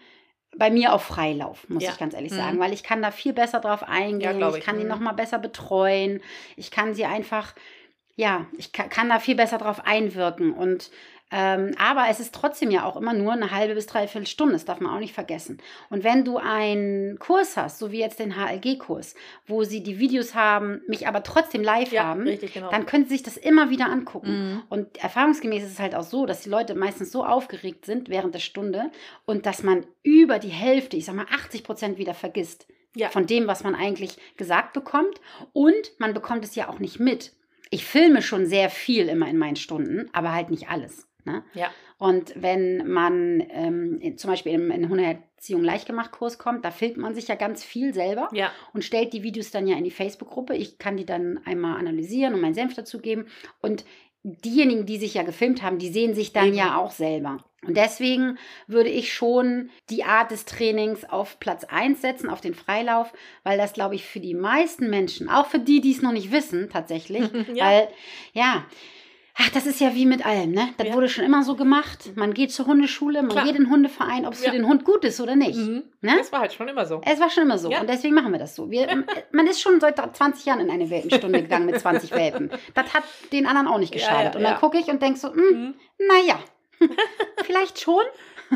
bei 0.57 0.69
mir 0.69 0.93
auf 0.93 1.03
Freilauf, 1.03 1.67
muss 1.69 1.83
Ja. 1.83 1.91
ich 1.91 1.97
ganz 1.97 2.13
ehrlich 2.13 2.31
Mhm. 2.31 2.38
sagen, 2.38 2.59
weil 2.59 2.74
ich 2.74 2.83
kann 2.83 3.01
da 3.01 3.12
viel 3.12 3.33
besser 3.33 3.59
drauf 3.59 3.83
eingehen, 3.83 4.38
glaub 4.38 4.53
ich. 4.53 4.59
ich. 4.59 4.65
kann 4.65 4.77
die 4.77 4.83
Mhm. 4.83 4.89
nochmal 4.89 5.13
besser 5.13 5.38
betreuen, 5.39 6.21
ich 6.55 6.71
kann 6.71 6.93
sie 6.93 7.05
einfach, 7.05 7.53
ja, 8.15 8.45
ich 8.57 8.71
kann, 8.71 8.89
kann 8.89 9.09
da 9.09 9.19
viel 9.19 9.35
besser 9.35 9.57
drauf 9.57 9.85
einwirken 9.85 10.53
und 10.53 10.91
Ähm, 11.32 11.74
aber 11.79 12.05
es 12.10 12.20
ist 12.20 12.36
trotzdem 12.36 12.70
ja 12.70 12.86
auch 12.86 12.96
immer 12.96 13.12
nur 13.13 13.34
eine 13.34 13.50
halbe 13.50 13.74
bis 13.74 13.88
dreiviertel 13.88 14.27
Stunde, 14.27 14.53
das 14.53 14.65
darf 14.65 14.79
man 14.79 14.94
auch 14.94 15.00
nicht 15.00 15.13
vergessen. 15.13 15.58
Und 15.89 16.03
wenn 16.03 16.24
du 16.24 16.38
einen 16.38 17.17
Kurs 17.17 17.58
hast, 17.58 17.79
so 17.79 17.91
wie 17.91 18.00
jetzt 18.00 18.20
den 18.20 18.36
HLG-Kurs, 18.36 19.15
wo 19.48 19.63
sie 19.63 19.82
die 19.82 19.98
Videos 19.98 20.36
haben, 20.36 20.82
mich 20.88 21.08
aber 21.08 21.24
trotzdem 21.24 21.63
live 21.63 21.91
Ja, 21.91 22.03
haben, 22.03 22.22
richtig, 22.24 22.53
genau. 22.53 22.70
dann 22.70 22.86
können 22.86 23.05
sie 23.05 23.15
sich 23.15 23.24
das 23.24 23.38
immer 23.38 23.72
wieder 23.72 23.88
angucken. 23.88 24.51
Mhm. 24.53 24.62
Und 24.70 24.98
erfahrungsgemäß 25.03 25.63
ist 25.63 25.72
es 25.74 25.79
halt 25.79 25.96
auch 25.96 26.03
so, 26.03 26.25
dass 26.27 26.41
die 26.41 26.50
Leute 26.50 26.75
meistens 26.75 27.12
so 27.12 27.25
aufgeregt 27.25 27.86
sind 27.86 28.08
während 28.10 28.36
der 28.36 28.39
Stunde 28.39 28.91
und 29.25 29.48
dass 29.48 29.63
man 29.63 29.86
über 30.03 30.38
die 30.38 30.50
Hälfte, 30.50 30.96
ich 30.96 31.05
sag 31.05 31.15
mal 31.15 31.25
80 31.34 31.63
Prozent 31.63 31.98
wieder 31.98 32.13
vergisst 32.13 32.67
Ja. 32.96 33.10
von 33.10 33.25
dem, 33.25 33.48
was 33.48 33.63
man 33.63 33.74
eigentlich 33.74 34.17
gesagt 34.38 34.74
bekommt. 34.74 35.20
Und 35.53 35.91
man 35.98 36.13
bekommt 36.13 36.46
es 36.46 36.53
ja 36.53 36.70
auch 36.70 36.77
nicht 36.79 37.00
mit. 37.00 37.34
Ich 37.72 37.84
filme 37.84 38.22
schon 38.22 38.46
sehr 38.46 38.70
viel 38.70 39.10
immer 39.10 39.27
in 39.27 39.39
meinen 39.39 39.55
Stunden, 39.55 40.08
aber 40.13 40.32
halt 40.32 40.51
nicht 40.51 40.70
alles. 40.70 41.08
Ne? 41.25 41.44
Ja. 41.53 41.72
Und 41.98 42.34
wenn 42.36 42.88
man 42.89 43.44
ähm, 43.50 44.00
in- 44.00 44.17
zum 44.17 44.29
Beispiel 44.32 44.53
in 44.53 44.72
einen 44.72 44.89
Hundeerziehung 44.89 45.63
leichtgemacht 45.63 46.12
Kurs 46.12 46.38
kommt, 46.38 46.63
da 46.63 46.72
filmt 46.72 46.98
man 46.98 47.15
sich 47.15 47.27
ja 47.27 47.36
ganz 47.36 47.63
viel 47.63 47.94
selber 47.94 48.29
Ja. 48.32 48.51
und 48.74 48.84
stellt 48.84 49.12
die 49.13 49.24
Videos 49.24 49.51
dann 49.51 49.67
ja 49.67 49.75
in 49.77 49.84
die 49.84 49.91
Facebook-Gruppe. 49.91 50.55
Ich 50.55 50.77
kann 50.77 50.98
die 50.98 51.05
dann 51.05 51.39
einmal 51.46 51.77
analysieren 51.79 52.34
und 52.34 52.41
meinen 52.41 52.53
Senf 52.53 52.74
dazugeben. 52.75 53.27
Und 53.62 53.86
diejenigen, 54.24 54.86
die 54.86 54.98
sich 54.98 55.13
ja 55.13 55.24
gefilmt 55.24 55.62
haben, 55.62 55.77
die 55.77 55.89
sehen 55.89 56.15
sich 56.15 56.34
dann 56.34 56.48
Eben. 56.48 56.55
ja 56.58 56.77
auch 56.77 56.91
selber. 56.91 57.38
Und 57.65 57.77
deswegen 57.77 58.38
würde 58.67 58.89
ich 58.89 59.12
schon 59.13 59.70
die 59.89 60.03
Art 60.03 60.29
des 60.32 60.46
Trainings 60.46 61.03
auf 61.05 61.39
Platz 61.39 61.63
1 61.63 62.01
setzen, 62.01 62.29
auf 62.29 62.41
den 62.41 62.53
Freilauf, 62.53 63.12
weil 63.44 63.58
das, 63.58 63.74
glaube 63.74 63.96
ich, 63.96 64.05
für 64.05 64.20
die 64.20 64.36
meisten 64.36 64.89
Menschen, 64.89 65.29
auch 65.29 65.48
für 65.48 65.58
die, 65.60 65.82
die 65.82 65.91
es 65.91 66.01
noch 66.03 66.12
nicht 66.12 66.32
wissen, 66.32 66.70
tatsächlich, 66.70 67.24
Ja. 67.55 67.65
weil, 67.65 67.88
ja, 68.34 68.65
ach, 69.38 69.50
das 69.50 69.65
ist 69.65 69.80
ja 69.80 69.94
wie 69.96 70.06
mit 70.06 70.25
allem, 70.25 70.51
ne? 70.51 70.70
Das 70.77 70.88
Ja. 70.88 70.94
wurde 70.94 71.10
schon 71.10 71.24
immer 71.25 71.44
so 71.44 71.56
gemacht. 71.56 72.12
Man 72.15 72.34
geht 72.34 72.51
zur 72.51 72.65
Hundeschule, 72.68 73.22
man 73.22 73.32
Klar. 73.32 73.46
geht 73.46 73.56
in 73.56 73.63
den 73.65 73.72
Hundeverein, 73.72 74.25
ob 74.25 74.34
es 74.34 74.44
Ja. 74.44 74.51
für 74.51 74.58
den 74.58 74.68
Hund 74.68 74.84
gut 74.86 75.04
ist 75.06 75.20
oder 75.22 75.36
nicht. 75.36 75.58
Mhm. 75.58 75.84
Ne? 76.01 76.15
Das 76.18 76.32
war 76.32 76.39
halt 76.42 76.54
schon 76.54 76.68
immer 76.68 76.86
so. 76.86 77.01
Es 77.06 77.20
war 77.20 77.30
schon 77.30 77.44
immer 77.44 77.58
so 77.58 77.70
Ja. 77.70 77.82
und 77.82 77.89
deswegen 77.89 78.15
machen 78.15 78.32
wir 78.32 78.39
das 78.39 78.56
so. 78.56 78.70
Wir, 78.72 79.04
man 79.32 79.48
ist 79.48 79.62
schon 79.62 79.80
seit 79.80 79.98
20 80.15 80.46
Jahren 80.46 80.60
in 80.62 80.70
eine 80.72 80.89
Welpenstunde 80.89 81.42
gegangen 81.42 81.65
mit 81.65 81.80
20 81.80 82.12
Welpen. 82.12 82.50
Das 82.74 82.94
hat 82.94 83.04
den 83.32 83.46
anderen 83.46 83.68
auch 83.68 83.77
nicht 83.80 83.92
geschadet. 83.94 84.36
und 84.36 84.44
dann 84.44 84.58
gucke 84.60 84.77
ich 84.77 84.88
und 84.88 85.01
denke 85.01 85.20
so, 85.20 85.34
hm, 85.34 85.44
Mhm. 85.51 85.74
naja, 86.08 86.39
vielleicht 87.44 87.80
schon. 87.82 88.04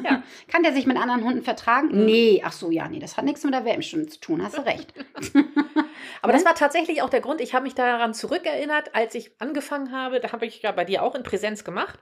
Ja. 0.03 0.21
Kann 0.47 0.61
der 0.63 0.71
sich 0.73 0.85
mit 0.85 0.97
anderen 0.97 1.23
Hunden 1.23 1.41
vertragen? 1.41 1.87
Mhm. 1.87 2.05
Nee, 2.05 2.41
ach 2.45 2.51
so, 2.51 2.69
ja, 2.69 2.87
nee, 2.87 2.99
das 2.99 3.17
hat 3.17 3.25
nichts 3.25 3.43
mit 3.43 3.53
der 3.53 3.65
Welpenstunde 3.65 4.07
zu 4.07 4.19
tun, 4.19 4.43
hast 4.43 4.57
du 4.57 4.65
recht. 4.65 4.93
Aber 6.21 6.31
das 6.33 6.43
Ne? 6.43 6.47
war 6.47 6.55
tatsächlich 6.55 7.01
auch 7.01 7.09
der 7.09 7.21
Grund, 7.21 7.41
ich 7.41 7.53
habe 7.53 7.63
mich 7.63 7.75
daran 7.75 8.13
zurückerinnert, 8.13 8.95
als 8.95 9.15
ich 9.15 9.31
angefangen 9.39 9.91
habe, 9.91 10.19
da 10.19 10.31
habe 10.31 10.45
ich 10.45 10.61
ja 10.61 10.71
bei 10.71 10.85
dir 10.85 11.03
auch 11.03 11.15
in 11.15 11.23
Präsenz 11.23 11.63
gemacht. 11.63 11.99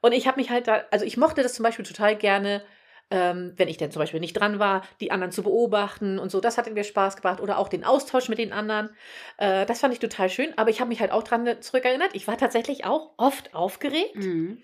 Und 0.00 0.12
ich 0.12 0.26
habe 0.26 0.38
mich 0.40 0.50
halt 0.50 0.68
da, 0.68 0.82
also 0.90 1.04
ich 1.04 1.16
mochte 1.16 1.42
das 1.42 1.54
zum 1.54 1.64
Beispiel 1.64 1.84
total 1.84 2.16
gerne, 2.16 2.62
ähm, 3.10 3.54
wenn 3.56 3.68
ich 3.68 3.78
denn 3.78 3.90
zum 3.90 4.00
Beispiel 4.00 4.20
nicht 4.20 4.34
dran 4.34 4.58
war, 4.58 4.82
die 5.00 5.10
anderen 5.10 5.32
zu 5.32 5.42
beobachten 5.42 6.18
und 6.18 6.30
so. 6.30 6.40
Das 6.40 6.58
hat 6.58 6.70
mir 6.70 6.84
Spaß 6.84 7.16
gemacht. 7.16 7.40
Oder 7.40 7.58
auch 7.58 7.68
den 7.68 7.82
Austausch 7.84 8.28
mit 8.28 8.38
den 8.38 8.52
anderen. 8.52 8.90
Äh, 9.38 9.64
das 9.66 9.80
fand 9.80 9.94
ich 9.94 9.98
total 10.00 10.28
schön. 10.28 10.52
Aber 10.58 10.68
ich 10.70 10.80
habe 10.80 10.88
mich 10.88 11.00
halt 11.00 11.10
auch 11.10 11.22
dran 11.22 11.48
zurückerinnert. 11.62 12.10
Ich 12.12 12.28
war 12.28 12.36
tatsächlich 12.36 12.84
auch 12.84 13.12
oft 13.16 13.54
aufgeregt. 13.54 14.16
Mhm. 14.16 14.62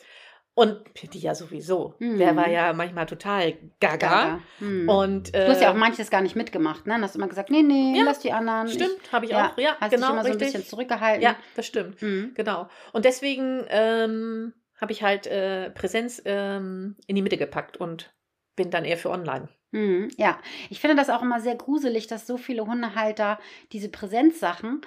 Und 0.56 0.94
Pitti 0.94 1.18
ja 1.18 1.34
sowieso. 1.34 1.94
Mhm. 1.98 2.18
Der 2.18 2.36
war 2.36 2.48
ja 2.48 2.72
manchmal 2.72 3.06
total 3.06 3.54
gaga. 3.80 3.96
Gaga. 3.96 4.40
Mhm. 4.60 4.88
Und, 4.88 5.34
äh, 5.34 5.46
du 5.46 5.52
hast 5.52 5.60
ja 5.60 5.72
auch 5.72 5.76
manches 5.76 6.10
gar 6.10 6.20
nicht 6.20 6.36
mitgemacht, 6.36 6.86
ne? 6.86 6.96
Du 6.96 7.02
hast 7.02 7.16
immer 7.16 7.26
gesagt, 7.26 7.50
nee, 7.50 7.62
nee, 7.62 7.98
Ja, 7.98 8.04
lass 8.04 8.20
die 8.20 8.32
anderen. 8.32 8.68
Stimmt, 8.68 9.12
habe 9.12 9.24
ich 9.24 9.32
ja, 9.32 9.50
auch. 9.50 9.58
Ja, 9.58 9.76
hast 9.80 9.90
genau, 9.90 10.06
dich 10.06 10.12
immer 10.12 10.22
so 10.22 10.28
ein 10.28 10.36
richtig. 10.36 10.52
bisschen 10.52 10.68
zurückgehalten. 10.68 11.22
Ja, 11.22 11.36
das 11.56 11.66
stimmt. 11.66 12.00
Mhm. 12.00 12.32
Genau. 12.34 12.68
Und 12.92 13.04
deswegen 13.04 13.64
ähm, 13.68 14.52
habe 14.80 14.92
ich 14.92 15.02
halt 15.02 15.26
äh, 15.26 15.70
Präsenz 15.70 16.22
ähm, 16.24 16.96
in 17.06 17.16
die 17.16 17.22
Mitte 17.22 17.36
gepackt 17.36 17.76
und 17.76 18.14
bin 18.54 18.70
dann 18.70 18.84
eher 18.84 18.96
für 18.96 19.10
online. 19.10 19.48
Mhm, 19.74 20.08
ja, 20.16 20.38
ich 20.70 20.78
finde 20.78 20.94
das 20.94 21.10
auch 21.10 21.20
immer 21.20 21.40
sehr 21.40 21.56
gruselig, 21.56 22.06
dass 22.06 22.28
so 22.28 22.36
viele 22.36 22.64
Hundehalter 22.64 23.40
diese 23.72 23.88
Präsenzsachen 23.88 24.82
äh, 24.82 24.84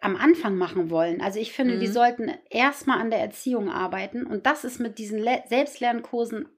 am 0.00 0.16
Anfang 0.16 0.56
machen 0.56 0.90
wollen. 0.90 1.20
Also 1.20 1.38
ich 1.38 1.52
finde, 1.52 1.78
die 1.78 1.88
Mhm. 1.88 1.92
sollten 1.92 2.30
erstmal 2.50 3.00
an 3.00 3.10
der 3.10 3.20
Erziehung 3.20 3.70
arbeiten 3.70 4.26
und 4.26 4.46
das 4.46 4.64
ist 4.64 4.78
mit 4.80 4.98
diesen 4.98 5.18
Le 5.18 5.42
Selbstlernkursen, 5.48 6.48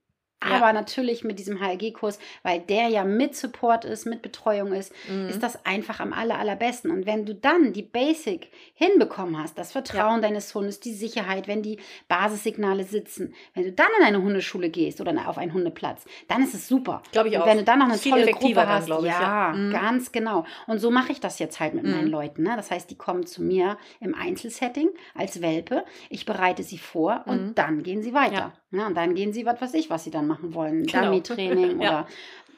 Ja. 0.42 0.56
aber 0.56 0.72
natürlich 0.72 1.22
mit 1.24 1.38
diesem 1.38 1.60
HLG-Kurs, 1.60 2.18
weil 2.42 2.60
der 2.60 2.88
ja 2.88 3.04
mit 3.04 3.36
Support 3.36 3.84
ist, 3.84 4.06
mit 4.06 4.22
Betreuung 4.22 4.72
ist, 4.72 4.92
Mhm. 5.08 5.28
ist 5.28 5.42
das 5.42 5.66
einfach 5.66 6.00
am 6.00 6.12
aller, 6.12 6.38
allerbesten. 6.38 6.90
Und 6.90 7.04
wenn 7.06 7.26
du 7.26 7.34
dann 7.34 7.72
die 7.74 7.82
Basic 7.82 8.48
hinbekommen 8.74 9.36
hast, 9.38 9.58
das 9.58 9.72
Vertrauen 9.72 10.22
deines 10.22 10.54
Hundes, 10.54 10.80
die 10.80 10.92
Sicherheit, 10.94 11.46
wenn 11.46 11.62
die 11.62 11.78
Basissignale 12.08 12.84
sitzen, 12.84 13.34
wenn 13.54 13.64
du 13.64 13.72
dann 13.72 13.86
in 13.98 14.04
eine 14.06 14.22
Hundeschule 14.22 14.70
gehst 14.70 15.00
oder 15.00 15.28
auf 15.28 15.38
einen 15.38 15.52
Hundeplatz, 15.52 16.04
dann 16.28 16.42
ist 16.42 16.54
es 16.54 16.66
super. 16.68 17.02
Glaube 17.12 17.28
ich 17.28 17.36
Und 17.36 17.42
auch. 17.42 17.46
wenn 17.46 17.58
du 17.58 17.64
dann 17.64 17.78
noch 17.78 17.86
eine 17.88 17.98
Viel 17.98 18.12
tolle 18.12 18.32
Gruppe 18.32 18.54
dann, 18.54 18.68
hast, 18.68 18.86
glaub 18.86 19.00
ich, 19.00 19.06
ja, 19.06 19.52
ja. 19.52 19.52
Mhm. 19.56 19.72
ganz 19.72 20.12
genau. 20.12 20.44
Und 20.66 20.78
so 20.78 20.90
mache 20.90 21.12
ich 21.12 21.20
das 21.20 21.38
jetzt 21.38 21.60
halt 21.60 21.74
mit 21.74 21.84
meinen 21.84 22.06
Mhm. 22.06 22.10
Leuten. 22.10 22.42
Ne? 22.42 22.54
Das 22.56 22.70
heißt, 22.70 22.90
die 22.90 22.96
kommen 22.96 23.26
zu 23.26 23.42
mir 23.42 23.78
im 24.00 24.14
Einzelsetting 24.14 24.88
als 25.14 25.40
Welpe. 25.42 25.84
Ich 26.08 26.26
bereite 26.26 26.62
sie 26.62 26.78
vor 26.78 27.24
und 27.26 27.48
Mhm. 27.48 27.54
dann 27.54 27.82
gehen 27.82 28.02
sie 28.02 28.14
weiter. 28.14 28.52
Ne? 28.70 28.86
Und 28.86 28.96
dann 28.96 29.14
gehen 29.14 29.32
sie, 29.32 29.46
was 29.46 29.60
weiß 29.60 29.74
ich, 29.74 29.90
was 29.90 30.04
sie 30.04 30.10
dann 30.10 30.26
machen 30.30 30.54
wollen. 30.54 30.86
Genau. 30.86 31.04
Dummy-Training 31.04 31.80
Ja. 31.82 32.06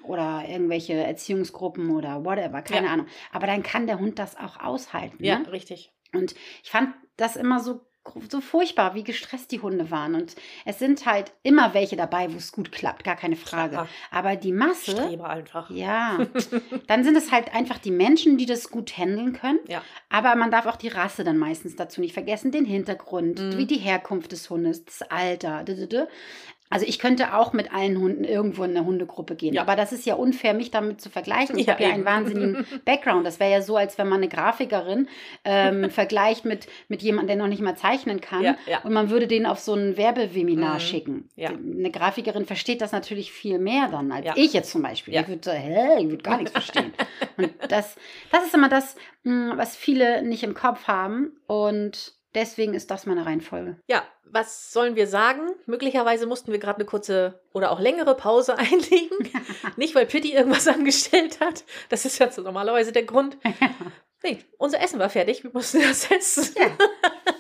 oder, 0.05 0.43
oder 0.43 0.49
irgendwelche 0.49 0.95
Erziehungsgruppen 0.95 1.91
oder 1.91 2.25
whatever, 2.25 2.63
keine 2.63 2.87
Ja. 2.87 2.93
Ahnung. 2.93 3.07
Aber 3.33 3.47
dann 3.47 3.63
kann 3.63 3.87
der 3.87 3.99
Hund 3.99 4.19
das 4.19 4.37
auch 4.37 4.61
aushalten. 4.61 5.25
Ja, 5.25 5.39
Ne? 5.39 5.53
richtig. 5.53 5.91
Und 6.15 6.35
ich 6.63 6.71
fand 6.71 6.95
das 7.17 7.37
immer 7.37 7.61
so, 7.61 7.81
so 8.29 8.41
furchtbar, 8.41 8.97
wie 8.97 9.05
gestresst 9.05 9.53
die 9.53 9.61
Hunde 9.61 9.93
waren. 9.93 10.17
Und 10.17 10.35
es 10.65 10.81
sind 10.81 11.07
halt 11.07 11.33
immer 11.45 11.73
welche 11.73 11.95
dabei, 11.95 12.33
wo 12.33 12.37
es 12.37 12.51
gut 12.51 12.73
klappt, 12.73 13.05
gar 13.05 13.15
keine 13.15 13.37
Frage. 13.37 13.75
Klar. 13.77 13.89
Aber 14.11 14.35
die 14.35 14.51
Masse, 14.51 14.91
Streber 14.91 15.31
einfach. 15.31 15.71
ja, 15.71 16.19
dann 16.89 17.05
sind 17.05 17.17
es 17.17 17.31
halt 17.31 17.55
einfach 17.55 17.79
die 17.79 17.93
Menschen, 17.93 18.39
die 18.39 18.47
das 18.47 18.71
gut 18.71 18.99
handeln 18.99 19.33
können. 19.35 19.61
Ja. 19.69 19.83
Aber 20.09 20.35
man 20.35 20.51
darf 20.51 20.67
auch 20.67 20.75
die 20.77 20.89
Rasse 20.89 21.23
dann 21.23 21.39
meistens 21.39 21.77
dazu 21.77 22.01
nicht 22.01 22.13
vergessen, 22.13 22.51
den 22.51 22.65
Hintergrund, 22.65 23.39
Mhm. 23.39 23.57
wie 23.57 23.67
die 23.67 23.79
Herkunft 23.79 24.33
des 24.33 24.51
Hundes, 24.51 24.85
das 24.85 25.03
Alter. 25.03 25.63
d- 25.63 25.77
d- 25.77 25.87
d. 25.87 26.05
Also 26.73 26.87
ich 26.87 26.99
könnte 26.99 27.35
auch 27.35 27.53
mit 27.53 27.73
allen 27.73 27.99
Hunden 27.99 28.25
irgendwo 28.25 28.65
in 28.65 28.71
eine 28.77 28.85
Hundegruppe 28.87 29.37
gehen. 29.37 29.55
Ja. 29.55 29.63
Aber 29.63 29.77
das 29.77 29.93
ist 29.93 30.07
ja 30.07 30.15
unfair, 30.15 30.55
mich 30.55 30.71
damit 30.71 31.01
zu 31.01 31.11
vergleichen. 31.11 31.59
Ich 31.59 31.67
Ja, 31.67 31.75
habe 31.75 31.83
ja 31.85 31.91
einen 31.91 32.05
wahnsinnigen 32.05 32.67
Background. 32.85 33.27
Das 33.27 33.39
wäre 33.41 33.51
ja 33.53 33.63
so, 33.63 33.77
als 33.77 33.99
wenn 33.99 34.09
man 34.09 34.19
eine 34.19 34.29
Grafikerin 34.29 35.09
ähm, 35.45 35.91
vergleicht 35.91 36.45
mit, 36.45 36.67
mit 36.89 37.03
jemandem, 37.03 37.27
der 37.29 37.37
noch 37.37 37.49
nicht 37.51 37.61
mal 37.63 37.77
zeichnen 37.77 38.21
kann. 38.21 38.43
Ja. 38.43 38.57
Und 38.85 38.93
man 38.93 39.11
würde 39.11 39.27
den 39.27 39.45
auf 39.47 39.59
so 39.59 39.75
ein 39.75 39.97
Werbeweminar 39.97 40.75
Mhm. 40.77 40.81
schicken. 40.81 41.29
Eine 41.37 41.91
Grafikerin 41.91 42.47
versteht 42.47 42.81
das 42.81 42.93
natürlich 42.93 43.33
viel 43.33 43.59
mehr 43.59 43.89
dann 43.89 44.11
als 44.11 44.27
ich 44.37 44.53
jetzt 44.53 44.71
zum 44.71 44.83
Beispiel. 44.83 45.15
Ich 45.15 45.29
würde, 45.29 45.53
hä, 45.53 45.99
ich 46.01 46.09
würde 46.09 46.23
gar 46.23 46.39
nichts 46.39 46.53
verstehen. 46.53 46.93
Und 47.37 47.51
das, 47.69 47.97
das 48.31 48.45
ist 48.47 48.55
immer 48.55 48.69
das, 48.69 48.97
mh, 49.25 49.59
was 49.59 49.77
viele 49.77 50.23
nicht 50.23 50.43
im 50.43 50.55
Kopf 50.55 50.89
haben. 50.89 51.33
Und 51.47 52.15
deswegen 52.35 52.73
ist 52.75 52.91
das 52.91 53.05
meine 53.07 53.27
Reihenfolge. 53.27 53.77
Ja, 53.89 54.03
was 54.33 54.73
sollen 54.73 54.97
wir 54.97 55.07
sagen? 55.07 55.51
Möglicherweise 55.67 56.27
mussten 56.27 56.51
wir 56.53 56.59
gerade 56.59 56.77
eine 56.79 56.85
kurze 56.87 57.41
oder 57.53 57.71
auch 57.71 57.81
längere 57.81 58.15
Pause 58.17 58.57
einlegen. 58.59 59.31
Nicht, 59.77 59.95
weil 59.95 60.07
Pitti 60.07 60.33
irgendwas 60.33 60.67
angestellt 60.69 61.41
hat. 61.41 61.65
Das 61.91 62.05
ist 62.05 62.19
jetzt 62.19 62.39
normalerweise 62.39 62.93
der 62.93 63.05
Grund. 63.05 63.37
Nee, 64.25 64.39
unser 64.59 64.81
Essen 64.81 64.99
war 65.01 65.11
fertig. 65.11 65.43
Wir 65.45 65.51
mussten 65.53 65.81
das 65.89 66.11
essen. 66.11 66.55
Ja. 66.57 66.71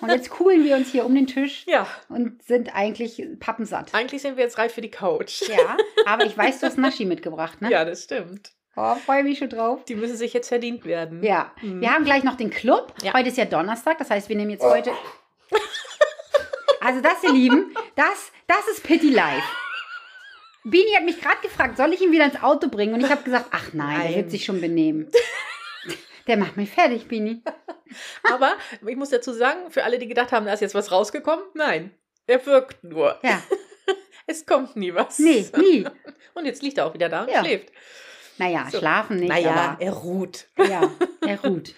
Und 0.00 0.10
jetzt 0.10 0.30
coolen 0.30 0.64
wir 0.64 0.76
uns 0.76 0.90
hier 0.90 1.06
um 1.06 1.14
den 1.14 1.28
Tisch 1.28 1.64
Ja, 1.66 1.86
und 2.08 2.42
sind 2.42 2.74
eigentlich 2.74 3.22
pappensatt. 3.38 3.94
eigentlich 3.94 4.20
sind 4.22 4.36
wir 4.36 4.42
jetzt 4.44 4.58
reif 4.58 4.74
für 4.74 4.80
die 4.80 4.90
Couch. 4.90 5.42
Ja, 5.48 5.76
aber 6.06 6.24
ich 6.26 6.36
weiß, 6.36 6.58
du 6.60 6.66
hast 6.66 6.76
Naschi 6.78 7.04
mitgebracht, 7.04 7.62
ne? 7.62 7.70
Ja, 7.70 7.84
das 7.84 8.02
stimmt. 8.04 8.50
Oh, 8.74 8.94
freue 8.96 9.22
mich 9.22 9.38
schon 9.38 9.50
drauf. 9.50 9.84
Die 9.84 9.94
müssen 9.94 10.16
sich 10.16 10.32
jetzt 10.32 10.48
verdient 10.48 10.84
werden. 10.84 11.22
Ja, 11.22 11.52
Mhm. 11.62 11.80
wir 11.82 11.92
haben 11.94 12.04
gleich 12.04 12.24
noch 12.24 12.36
den 12.36 12.50
Club. 12.50 12.92
Ja. 13.02 13.12
Heute 13.14 13.28
ist 13.28 13.36
ja 13.38 13.44
Donnerstag, 13.44 13.98
das 13.98 14.10
heißt, 14.10 14.28
wir 14.28 14.34
nehmen 14.36 14.50
jetzt 14.50 14.64
heute. 14.64 14.90
Also 16.84 17.00
das, 17.00 17.22
ihr 17.22 17.32
Lieben, 17.32 17.74
das, 17.96 18.32
das 18.46 18.66
ist 18.68 18.82
Pity 18.82 19.10
Live. 19.10 19.44
Bini 20.64 20.92
hat 20.96 21.04
mich 21.04 21.20
gerade 21.20 21.40
gefragt, 21.42 21.76
soll 21.76 21.92
ich 21.92 22.00
ihn 22.00 22.12
wieder 22.12 22.24
ins 22.24 22.42
Auto 22.42 22.68
bringen? 22.68 22.94
Und 22.94 23.00
ich 23.04 23.10
habe 23.10 23.22
gesagt, 23.22 23.46
ach 23.50 23.72
nein, 23.72 24.00
der 24.00 24.04
Nein. 24.10 24.14
wird 24.16 24.30
sich 24.30 24.44
schon 24.44 24.60
benehmen. 24.60 25.10
Der 26.28 26.36
macht 26.36 26.56
mich 26.56 26.70
fertig, 26.70 27.08
Bini. 27.08 27.42
Aber 28.32 28.52
ich 28.86 28.94
muss 28.96 29.10
dazu 29.10 29.32
sagen, 29.32 29.72
für 29.72 29.82
alle, 29.82 29.98
die 29.98 30.06
gedacht 30.06 30.30
haben, 30.30 30.46
da 30.46 30.52
ist 30.52 30.60
jetzt 30.60 30.76
was 30.76 30.92
rausgekommen, 30.92 31.44
nein. 31.54 31.92
Er 32.28 32.46
wirkt 32.46 32.84
nur. 32.84 33.18
Ja, 33.24 33.42
Es 34.28 34.46
kommt 34.46 34.76
nie 34.76 34.94
was. 34.94 35.18
nee, 35.18 35.44
nie. 35.56 35.84
Und 36.34 36.46
jetzt 36.46 36.62
liegt 36.62 36.78
er 36.78 36.86
auch 36.86 36.94
wieder 36.94 37.08
da 37.08 37.22
und 37.24 37.28
Ja. 37.30 37.40
schläft. 37.44 37.72
Naja, 38.38 38.68
So. 38.70 38.78
schlafen 38.78 39.16
nicht, 39.16 39.28
naja, 39.30 39.76
er 39.80 39.92
ruht. 39.92 40.46
ja, 40.58 40.92
er 41.26 41.40
ruht. 41.42 41.74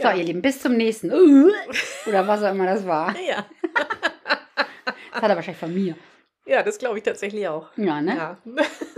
So, 0.00 0.04
Ja. 0.08 0.14
ihr 0.14 0.24
Lieben, 0.24 0.42
bis 0.42 0.60
zum 0.60 0.76
nächsten. 0.76 1.10
Oder 2.06 2.26
was 2.26 2.42
auch 2.42 2.52
immer 2.52 2.66
das 2.66 2.86
war. 2.86 3.14
Ja, 3.18 3.44
Das 5.12 5.22
hat 5.22 5.30
er 5.30 5.36
wahrscheinlich 5.36 5.58
von 5.58 5.74
mir. 5.74 5.96
ja 6.46 6.62
das 6.62 6.78
glaube 6.78 6.98
ich 6.98 7.04
tatsächlich 7.04 7.48
auch. 7.48 7.68
Ja, 7.76 8.00
ne? 8.00 8.16
Ja. 8.16 8.36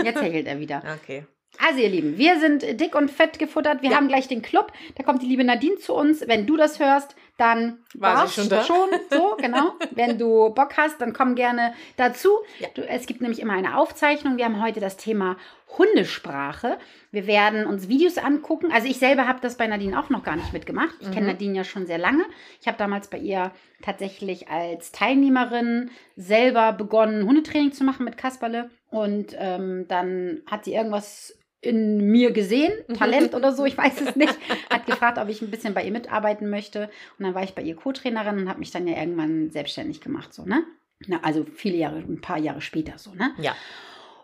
Jetzt 0.04 0.21
hechelt 0.23 0.47
er 0.47 0.59
wieder. 0.61 0.83
Okay. 1.02 1.25
Also 1.67 1.81
ihr 1.81 1.88
Lieben, 1.88 2.17
wir 2.19 2.40
sind 2.40 2.81
dick 2.81 2.95
und 2.95 3.11
fett 3.11 3.38
gefuttert. 3.38 3.83
Wir 3.83 3.90
Ja. 3.90 3.97
haben 3.97 4.09
gleich 4.09 4.29
den 4.29 4.43
Club. 4.43 4.73
Da 4.97 5.02
kommt 5.02 5.23
die 5.23 5.26
liebe 5.26 5.45
Nadine 5.45 5.76
zu 5.76 5.95
uns. 5.95 6.26
Wenn 6.26 6.47
du 6.47 6.57
das 6.57 6.79
hörst, 6.81 7.14
dann 7.37 7.79
War 7.95 8.26
sie 8.26 8.35
schon 8.40 8.49
da? 8.49 8.62
schon 8.64 8.88
so, 9.11 9.37
genau. 9.38 9.73
Wenn 9.93 10.19
du 10.19 10.50
Bock 10.55 10.76
hast, 10.76 11.00
dann 11.00 11.12
komm 11.12 11.35
gerne 11.35 11.75
dazu. 11.97 12.31
Ja. 12.59 12.69
Du, 12.75 12.83
es 12.88 13.07
gibt 13.07 13.21
nämlich 13.21 13.40
immer 13.40 13.52
eine 13.55 13.76
Aufzeichnung. 13.76 14.37
Wir 14.37 14.45
haben 14.47 14.62
heute 14.62 14.81
das 14.81 14.97
Thema 14.97 15.37
Hundesprache. 15.79 16.79
Wir 17.12 17.26
werden 17.26 17.67
uns 17.67 17.88
Videos 17.88 18.19
angucken. 18.19 18.71
Also 18.73 18.88
ich 18.88 18.99
selber 18.99 19.26
habe 19.26 19.40
das 19.40 19.57
bei 19.57 19.67
Nadine 19.67 19.99
auch 20.00 20.11
noch 20.11 20.23
gar 20.23 20.37
nicht 20.37 20.52
mitgemacht. 20.52 20.95
Ich 21.00 21.09
kenne 21.11 21.23
Mhm. 21.23 21.26
Nadine 21.33 21.57
ja 21.59 21.64
schon 21.64 21.87
sehr 21.87 21.99
lange. 21.99 22.25
Ich 22.61 22.67
habe 22.67 22.79
damals 22.79 23.09
bei 23.09 23.19
ihr 23.19 23.50
tatsächlich 23.83 24.49
als 24.49 24.93
Teilnehmerin 24.93 25.90
selber 26.17 26.73
begonnen, 26.73 27.26
Hundetraining 27.26 27.73
zu 27.73 27.85
machen 27.85 28.05
mit 28.05 28.17
Kasperle. 28.17 28.71
Und 28.90 29.37
ähm, 29.38 29.87
dann 29.88 30.43
hat 30.50 30.64
sie 30.64 30.75
irgendwas 30.75 31.37
in 31.62 32.11
mir 32.11 32.33
gesehen, 32.33 32.73
Talent 32.97 33.35
oder 33.35 33.52
so, 33.52 33.64
ich 33.67 33.76
weiß 33.76 34.00
es 34.00 34.17
nicht, 34.17 34.35
hat 34.71 34.87
gefragt, 34.87 35.19
ob 35.19 35.29
ich 35.29 35.43
ein 35.43 35.50
bisschen 35.50 35.75
bei 35.75 35.85
ihr 35.85 35.93
mitarbeiten 35.93 36.49
möchte. 36.49 36.90
Und 37.19 37.26
dann 37.26 37.35
war 37.35 37.43
ich 37.43 37.55
bei 37.55 37.62
ihr 37.62 37.76
Co-Trainerin 37.76 38.38
und 38.38 38.49
habe 38.49 38.61
mich 38.61 38.71
dann 38.71 38.87
ja 38.87 38.97
irgendwann 38.97 39.50
selbstständig 39.50 40.00
gemacht, 40.00 40.33
so, 40.33 40.45
ne? 40.45 40.64
Na, 41.07 41.21
also 41.23 41.47
viele 41.55 41.76
Jahre, 41.76 41.97
ein 41.97 42.21
paar 42.21 42.38
Jahre 42.38 42.61
später, 42.61 42.99
so, 42.99 43.14
ne? 43.14 43.33
Ja. 43.38 43.55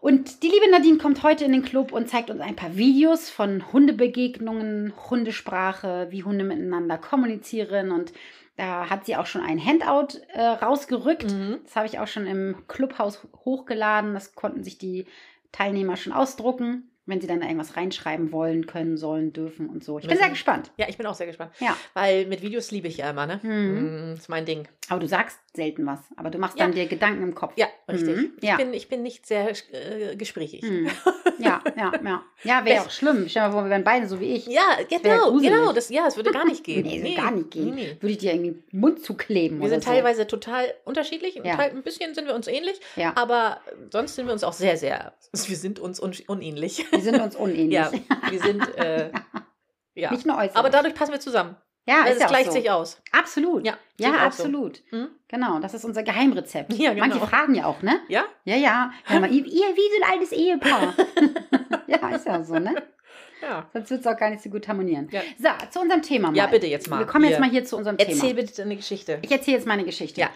Und 0.01 0.43
die 0.43 0.49
liebe 0.49 0.71
Nadine 0.71 0.99
kommt 0.99 1.23
heute 1.23 1.45
in 1.45 1.53
den 1.53 1.65
Club 1.65 1.93
und 1.93 2.09
zeigt 2.09 2.31
uns 2.31 2.41
ein 2.41 2.57
paar 2.57 2.77
Videos 2.77 3.29
von 3.29 3.73
Hundebegegnungen, 3.73 4.93
Hundesprache, 5.11 6.07
wie 6.11 6.23
Hunde 6.23 6.45
miteinander 6.45 6.97
kommunizieren. 6.97 7.91
Und 7.91 8.13
da 8.57 8.89
hat 8.89 9.07
sie 9.07 9.17
auch 9.17 9.27
schon 9.27 9.41
ein 9.41 9.59
Handout 9.59 10.19
äh, 10.33 10.41
rausgerückt. 10.43 11.33
Mhm. 11.33 11.59
Das 11.65 11.77
habe 11.77 11.87
ich 11.87 11.99
auch 11.99 12.07
schon 12.07 12.27
im 12.27 12.69
Clubhaus 12.69 13.27
hochgeladen. 13.45 14.15
Das 14.15 14.35
konnten 14.35 14.63
sich 14.63 14.79
die 14.79 15.07
Teilnehmer 15.51 15.97
schon 15.97 16.13
ausdrucken, 16.13 16.91
wenn 17.07 17.21
sie 17.21 17.27
dann 17.27 17.41
da 17.41 17.47
irgendwas 17.47 17.77
reinschreiben 17.77 18.33
wollen, 18.33 18.67
können, 18.67 18.97
sollen, 18.97 19.33
dürfen 19.33 19.69
und 19.69 19.85
so. 19.85 19.99
Ich 19.99 20.09
bin 20.09 20.19
sehr 20.19 20.29
gespannt. 20.29 20.73
Ja, 20.77 20.89
ich 20.89 20.97
bin 20.97 21.07
auch 21.07 21.15
sehr 21.15 21.27
gespannt. 21.27 21.53
Ja. 21.61 21.77
Weil 21.95 22.27
mit 22.27 22.43
Videos 22.43 22.71
liebe 22.71 22.89
ich 22.89 22.99
ja 22.99 23.11
immer, 23.11 23.27
ne? 23.27 23.41
Mhm. 23.43 24.09
Mhm. 24.11 24.15
ist 24.15 24.29
mein 24.29 24.45
Ding. 24.45 24.69
Aber 24.89 25.01
du 25.01 25.07
sagst 25.09 25.39
selten 25.57 25.85
was. 25.87 25.99
Aber 26.17 26.31
du 26.31 26.39
machst 26.39 26.59
Ja. 26.59 26.65
dann 26.67 26.75
dir 26.75 26.87
Gedanken 26.87 27.23
im 27.23 27.35
Kopf. 27.35 27.55
Ja, 27.57 27.67
richtig. 27.91 28.17
Mhm. 28.17 28.33
Ich, 28.41 28.49
Ja. 28.49 28.57
bin, 28.57 28.73
ich 28.75 28.89
bin 28.89 29.03
nicht 29.03 29.27
sehr 29.27 29.51
äh, 29.73 30.15
gesprächig. 30.17 30.63
Mhm. 30.63 30.89
Ja, 31.39 31.63
ja, 31.77 31.93
ja. 32.03 32.23
Ja, 32.45 32.65
wäre 32.65 32.81
auch 32.83 32.91
schlimm. 32.91 33.29
Stell 33.29 33.43
mal 33.43 33.53
vor, 33.53 33.65
wir 33.65 33.71
wären 33.71 33.85
beide 33.85 34.09
so 34.09 34.21
wie 34.21 34.33
ich. 34.37 34.47
Ja, 34.47 34.63
genau, 34.89 35.33
genau. 35.39 35.73
Das, 35.75 35.91
ja, 35.91 36.07
es 36.07 36.17
würde 36.17 36.31
gar 36.33 36.47
nicht 36.47 36.65
gehen. 36.65 36.83
Nee, 36.87 37.15
das 37.15 37.23
gar 37.25 37.31
nicht 37.31 37.51
gehen. 37.51 37.75
Nee, 37.75 37.89
nee. 37.93 37.97
Würde 38.01 38.13
ich 38.13 38.19
dir 38.19 38.33
irgendwie 38.33 38.63
den 38.73 38.81
Mund 38.81 39.05
zukleben 39.05 39.61
Wir 39.61 39.69
sind 39.69 39.85
so. 39.85 39.91
teilweise 39.91 40.27
total 40.27 40.73
unterschiedlich. 40.87 41.35
Ja. 41.45 41.59
Ein 41.59 41.83
bisschen 41.83 42.15
sind 42.15 42.27
wir 42.27 42.35
uns 42.35 42.47
ähnlich, 42.47 42.81
Ja. 42.97 43.13
aber 43.17 43.61
sonst 43.93 44.15
sind 44.15 44.25
wir 44.27 44.33
uns 44.33 44.45
auch 44.45 44.55
sehr, 44.55 44.79
sehr. 44.79 45.13
Wir 45.33 45.57
sind 45.57 45.79
uns 45.79 46.01
un 46.01 46.15
unähnlich. 46.27 46.87
Wir 46.91 47.01
sind 47.03 47.21
uns 47.21 47.37
unähnlich. 47.37 47.71
Ja, 47.75 47.93
wir 48.31 48.41
sind. 48.41 48.75
Äh, 48.79 49.11
ja. 49.95 50.11
Nicht 50.11 50.25
nur 50.25 50.37
äußerlich. 50.37 50.57
Aber 50.57 50.71
dadurch 50.71 50.95
passen 50.95 51.13
wir 51.13 51.21
zusammen. 51.21 51.57
Ja, 51.87 52.05
es 52.07 52.13
ist 52.15 52.21
ja 52.21 52.27
auch 52.27 52.31
gleicht 52.31 52.47
so. 52.47 52.53
sich 52.53 52.71
aus. 52.71 53.01
Absolut. 53.13 53.65
Ja, 53.67 53.77
Ja, 53.99 54.11
auch 54.11 54.15
so. 54.15 54.21
absolut. 54.45 54.83
Hm? 54.91 55.09
Genau, 55.29 55.59
das 55.61 55.75
ist 55.75 55.85
unser 55.85 56.03
Geheimrezept. 56.03 56.73
Ja, 56.75 56.93
genau. 56.93 57.07
Manche 57.07 57.27
fragen 57.27 57.55
ja 57.55 57.67
auch, 57.67 57.83
ne? 57.83 58.01
Ja? 58.09 58.25
Ja, 58.45 58.57
ja. 58.57 58.93
ja 59.09 59.21
mal, 59.21 59.31
ihr, 59.33 59.45
wie 59.45 59.51
so 59.51 60.05
ein 60.05 60.11
altes 60.13 60.33
Ehepaar. 60.33 60.95
ja, 61.87 62.09
ist 62.11 62.27
ja 62.27 62.43
so, 62.45 62.59
ne? 62.59 62.75
Ja. 63.43 63.67
Sonst 63.73 63.91
wird 63.91 64.01
es 64.01 64.07
auch 64.07 64.17
gar 64.17 64.31
nicht 64.31 64.43
so 64.43 64.51
gut 64.51 64.67
harmonieren. 64.67 65.09
Ja. 65.11 65.21
So, 65.39 65.49
zu 65.71 65.81
unserem 65.81 66.03
Thema 66.03 66.29
mal. 66.31 66.37
Ja, 66.37 66.47
bitte 66.47 66.67
jetzt 66.67 66.89
mal. 66.89 66.99
Wir 67.01 67.07
kommen 67.07 67.29
jetzt 67.29 67.39
mal 67.41 67.51
hier 67.51 67.65
zu 67.65 67.77
unserem 67.77 67.97
Erzähl 67.99 68.19
Thema. 68.21 68.35
bitte 68.35 68.55
deine 68.63 68.77
Geschichte. 68.77 69.19
Ich 69.23 69.31
erzähle 69.31 69.59
jetzt 69.59 69.67
meine 69.67 69.85
Geschichte. 69.85 70.21
Ja. 70.21 70.31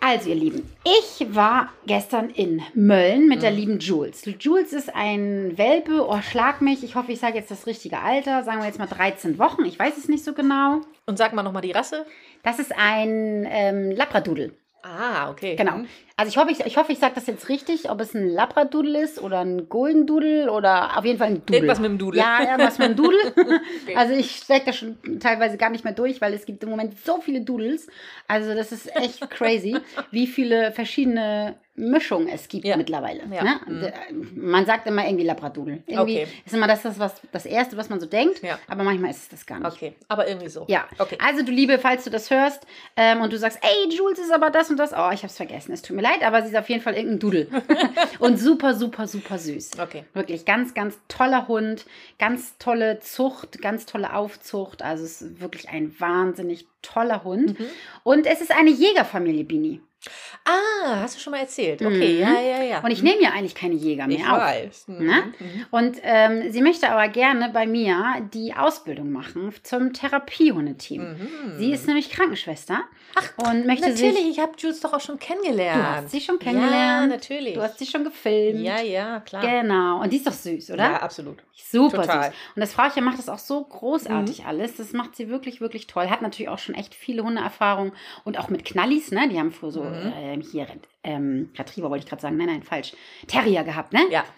Also, 0.00 0.28
ihr 0.28 0.34
Lieben, 0.36 0.70
ich 0.84 1.34
war 1.34 1.70
gestern 1.86 2.30
in 2.30 2.62
Mölln 2.74 3.26
mit 3.28 3.42
der 3.42 3.50
Mhm. 3.50 3.56
lieben 3.56 3.78
Jules. 3.80 4.22
Jules 4.38 4.72
ist 4.72 4.94
ein 4.94 5.56
Welpe, 5.58 6.06
oh, 6.06 6.20
schlag 6.20 6.60
mich. 6.60 6.84
Ich 6.84 6.94
hoffe, 6.94 7.12
ich 7.12 7.18
sage 7.18 7.36
jetzt 7.38 7.50
das 7.50 7.66
richtige 7.66 7.98
Alter. 8.00 8.44
Sagen 8.44 8.60
wir 8.60 8.66
jetzt 8.66 8.78
mal 8.78 8.86
13 8.86 9.38
Wochen. 9.38 9.64
Ich 9.64 9.78
weiß 9.78 9.96
es 9.96 10.08
nicht 10.08 10.22
so 10.22 10.32
genau. 10.34 10.82
Und 11.06 11.18
sag 11.18 11.32
mal 11.32 11.42
nochmal 11.42 11.62
die 11.62 11.72
Rasse. 11.72 12.06
Das 12.42 12.58
ist 12.58 12.72
ein 12.76 13.46
ähm, 13.48 13.90
Labradoodle. 13.90 14.52
Ah, 14.82 15.30
okay. 15.30 15.56
Genau. 15.56 15.80
Also 16.18 16.30
ich 16.30 16.38
hoffe, 16.38 16.50
ich, 16.50 16.60
ich, 16.64 16.78
hoffe, 16.78 16.92
ich 16.92 16.98
sage 16.98 17.14
das 17.14 17.26
jetzt 17.26 17.50
richtig, 17.50 17.90
ob 17.90 18.00
es 18.00 18.14
ein 18.14 18.26
Labradoodle 18.30 19.02
ist 19.02 19.20
oder 19.20 19.40
ein 19.40 19.68
Golden 19.68 20.06
Doodle 20.06 20.50
oder 20.50 20.96
auf 20.96 21.04
jeden 21.04 21.18
Fall 21.18 21.26
ein 21.28 21.34
Doodle. 21.44 21.56
Irgendwas 21.56 21.78
mit 21.78 21.90
dem 21.90 21.98
Dudel. 21.98 22.18
Ja, 22.20 22.40
irgendwas 22.40 22.78
mit 22.78 22.88
dem 22.88 22.96
Doodle. 22.96 23.18
Also 23.94 24.14
ich 24.14 24.36
stecke 24.36 24.66
da 24.66 24.72
schon 24.72 24.96
teilweise 25.20 25.56
gar 25.58 25.68
nicht 25.70 25.84
mehr 25.84 25.92
durch, 25.92 26.20
weil 26.22 26.32
es 26.32 26.46
gibt 26.46 26.62
im 26.62 26.70
Moment 26.70 26.94
so 27.04 27.20
viele 27.20 27.42
Doodles. 27.42 27.86
Also 28.28 28.54
das 28.54 28.72
ist 28.72 28.94
echt 28.96 29.28
crazy, 29.30 29.76
wie 30.10 30.26
viele 30.26 30.72
verschiedene 30.72 31.56
Mischungen 31.78 32.28
es 32.28 32.48
gibt 32.48 32.64
Ja. 32.64 32.76
mittlerweile. 32.78 33.22
Ja. 33.30 33.44
Ne? 33.44 33.92
Mhm. 34.10 34.50
Man 34.50 34.64
sagt 34.66 34.86
immer 34.86 35.04
irgendwie 35.06 35.24
Labradoodle. 35.26 35.82
Irgendwie 35.86 36.20
Okay. 36.22 36.26
ist 36.46 36.54
immer 36.54 36.66
das, 36.66 36.80
das, 36.82 36.98
was, 36.98 37.14
das 37.32 37.44
Erste, 37.44 37.76
was 37.76 37.90
man 37.90 38.00
so 38.00 38.06
denkt, 38.06 38.42
Ja. 38.42 38.58
aber 38.66 38.82
manchmal 38.82 39.10
ist 39.10 39.18
es 39.24 39.28
das 39.28 39.46
gar 39.46 39.58
nicht. 39.60 39.72
Okay, 39.72 39.92
aber 40.08 40.26
irgendwie 40.26 40.48
so. 40.48 40.64
Ja, 40.68 40.86
Okay. 40.98 41.18
also 41.22 41.42
du 41.44 41.52
Liebe, 41.52 41.78
falls 41.78 42.04
du 42.04 42.10
das 42.10 42.30
hörst 42.30 42.66
ähm, 42.96 43.20
und 43.20 43.30
du 43.32 43.36
sagst, 43.38 43.58
ey, 43.62 43.94
Jules 43.94 44.18
ist 44.18 44.32
aber 44.32 44.48
das 44.50 44.70
und 44.70 44.78
das, 44.78 44.92
oh, 44.96 45.10
ich 45.12 45.22
hab's 45.22 45.36
vergessen, 45.36 45.72
es 45.72 45.82
tut 45.82 45.96
mir 45.96 46.02
leid, 46.02 46.05
aber 46.22 46.42
sie 46.42 46.48
ist 46.48 46.56
auf 46.56 46.68
jeden 46.68 46.82
Fall 46.82 46.94
irgendein 46.94 47.18
Dudel. 47.18 47.48
und 48.18 48.38
super, 48.38 48.74
super, 48.74 49.06
super 49.06 49.38
süß. 49.38 49.78
Okay. 49.80 50.04
Wirklich 50.14 50.44
ganz, 50.44 50.74
ganz 50.74 50.98
toller 51.08 51.48
Hund, 51.48 51.86
ganz 52.18 52.58
tolle 52.58 53.00
Zucht, 53.00 53.60
ganz 53.60 53.86
tolle 53.86 54.14
Aufzucht. 54.14 54.82
Also 54.82 55.04
es 55.04 55.22
ist 55.22 55.40
wirklich 55.40 55.68
ein 55.68 55.94
wahnsinnig 55.98 56.66
toller 56.82 57.24
Hund. 57.24 57.58
Mhm. 57.58 57.66
Und 58.02 58.26
es 58.26 58.40
ist 58.40 58.50
eine 58.50 58.70
Jägerfamilie, 58.70 59.44
Bini. 59.44 59.80
Ah, 60.44 61.00
hast 61.00 61.16
du 61.16 61.20
schon 61.20 61.32
mal 61.32 61.40
erzählt. 61.40 61.82
Okay, 61.82 62.14
Mhm. 62.14 62.20
ja, 62.20 62.40
ja, 62.40 62.62
ja. 62.62 62.80
Und 62.84 62.90
ich 62.92 63.02
nehme 63.02 63.20
ja 63.20 63.30
eigentlich 63.30 63.54
keine 63.56 63.74
Jäger 63.74 64.06
mehr 64.06 64.18
ich 64.18 64.24
auf. 64.28 64.38
weiß. 64.38 64.88
Mhm. 64.88 65.04
Ne? 65.06 65.22
Mhm. 65.38 65.66
Und 65.72 65.96
ähm, 66.02 66.52
sie 66.52 66.62
möchte 66.62 66.88
aber 66.90 67.08
gerne 67.08 67.50
bei 67.52 67.66
mir 67.66 68.28
die 68.32 68.54
Ausbildung 68.54 69.10
machen 69.10 69.52
zum 69.64 69.92
Therapiehundeteam. 69.92 71.02
Mhm. 71.02 71.58
Sie 71.58 71.72
ist 71.72 71.86
nämlich 71.88 72.10
Krankenschwester 72.10 72.84
und 73.48 73.66
möchte 73.66 73.88
Natürlich, 73.88 74.16
sich. 74.16 74.28
ich 74.30 74.38
habe 74.38 74.52
Jules 74.56 74.80
doch 74.80 74.92
auch 74.92 75.00
schon 75.00 75.18
kennengelernt. 75.18 75.82
Du 75.82 75.86
hast 76.04 76.10
sie 76.10 76.20
schon 76.20 76.36
Ja, 76.36 76.44
kennengelernt. 76.44 77.08
natürlich. 77.10 77.54
Du 77.54 77.62
hast 77.62 77.78
sie 77.78 77.86
schon 77.86 78.04
gefilmt. 78.04 78.60
ja, 78.60 78.80
ja, 78.80 79.20
klar. 79.20 79.42
Genau. 79.42 80.00
Und 80.02 80.12
die 80.12 80.18
ist 80.18 80.26
doch 80.26 80.32
süß, 80.32 80.70
oder? 80.70 80.84
Ja, 80.84 80.96
absolut. 81.02 81.38
Super 81.68 82.02
Total. 82.02 82.28
Mhm. 82.28 82.32
süß. 82.32 82.34
Und 82.54 82.60
das 82.60 82.72
Frauchen 82.74 83.02
macht 83.02 83.18
das 83.18 83.28
auch 83.28 83.38
so 83.38 83.64
großartig 83.64 84.44
alles. 84.44 84.76
Das 84.76 84.92
macht 84.92 85.16
sie 85.16 85.28
wirklich, 85.28 85.60
wirklich 85.60 85.88
toll. 85.88 86.08
Hat 86.10 86.22
natürlich 86.22 86.48
auch 86.48 86.58
schon 86.58 86.74
echt 86.76 86.94
viele 86.94 87.24
Hundeerfahrung 87.24 87.92
und 88.24 88.38
auch 88.38 88.48
mit 88.50 88.64
Knallis, 88.64 89.10
ne? 89.10 89.28
Die 89.28 89.38
haben 89.40 89.50
früher 89.50 89.72
so 89.72 89.82
Mhm. 89.90 90.12
ähm, 90.16 90.40
hier 90.40 90.66
ähm, 91.02 91.50
Retriever 91.56 91.90
wollte 91.90 92.04
ich 92.04 92.08
gerade 92.08 92.22
sagen. 92.22 92.36
Nein, 92.36 92.46
nein, 92.48 92.62
falsch. 92.62 92.92
Terrier 93.26 93.64
gehabt, 93.64 93.92
ne? 93.92 94.00
Ja. 94.10 94.24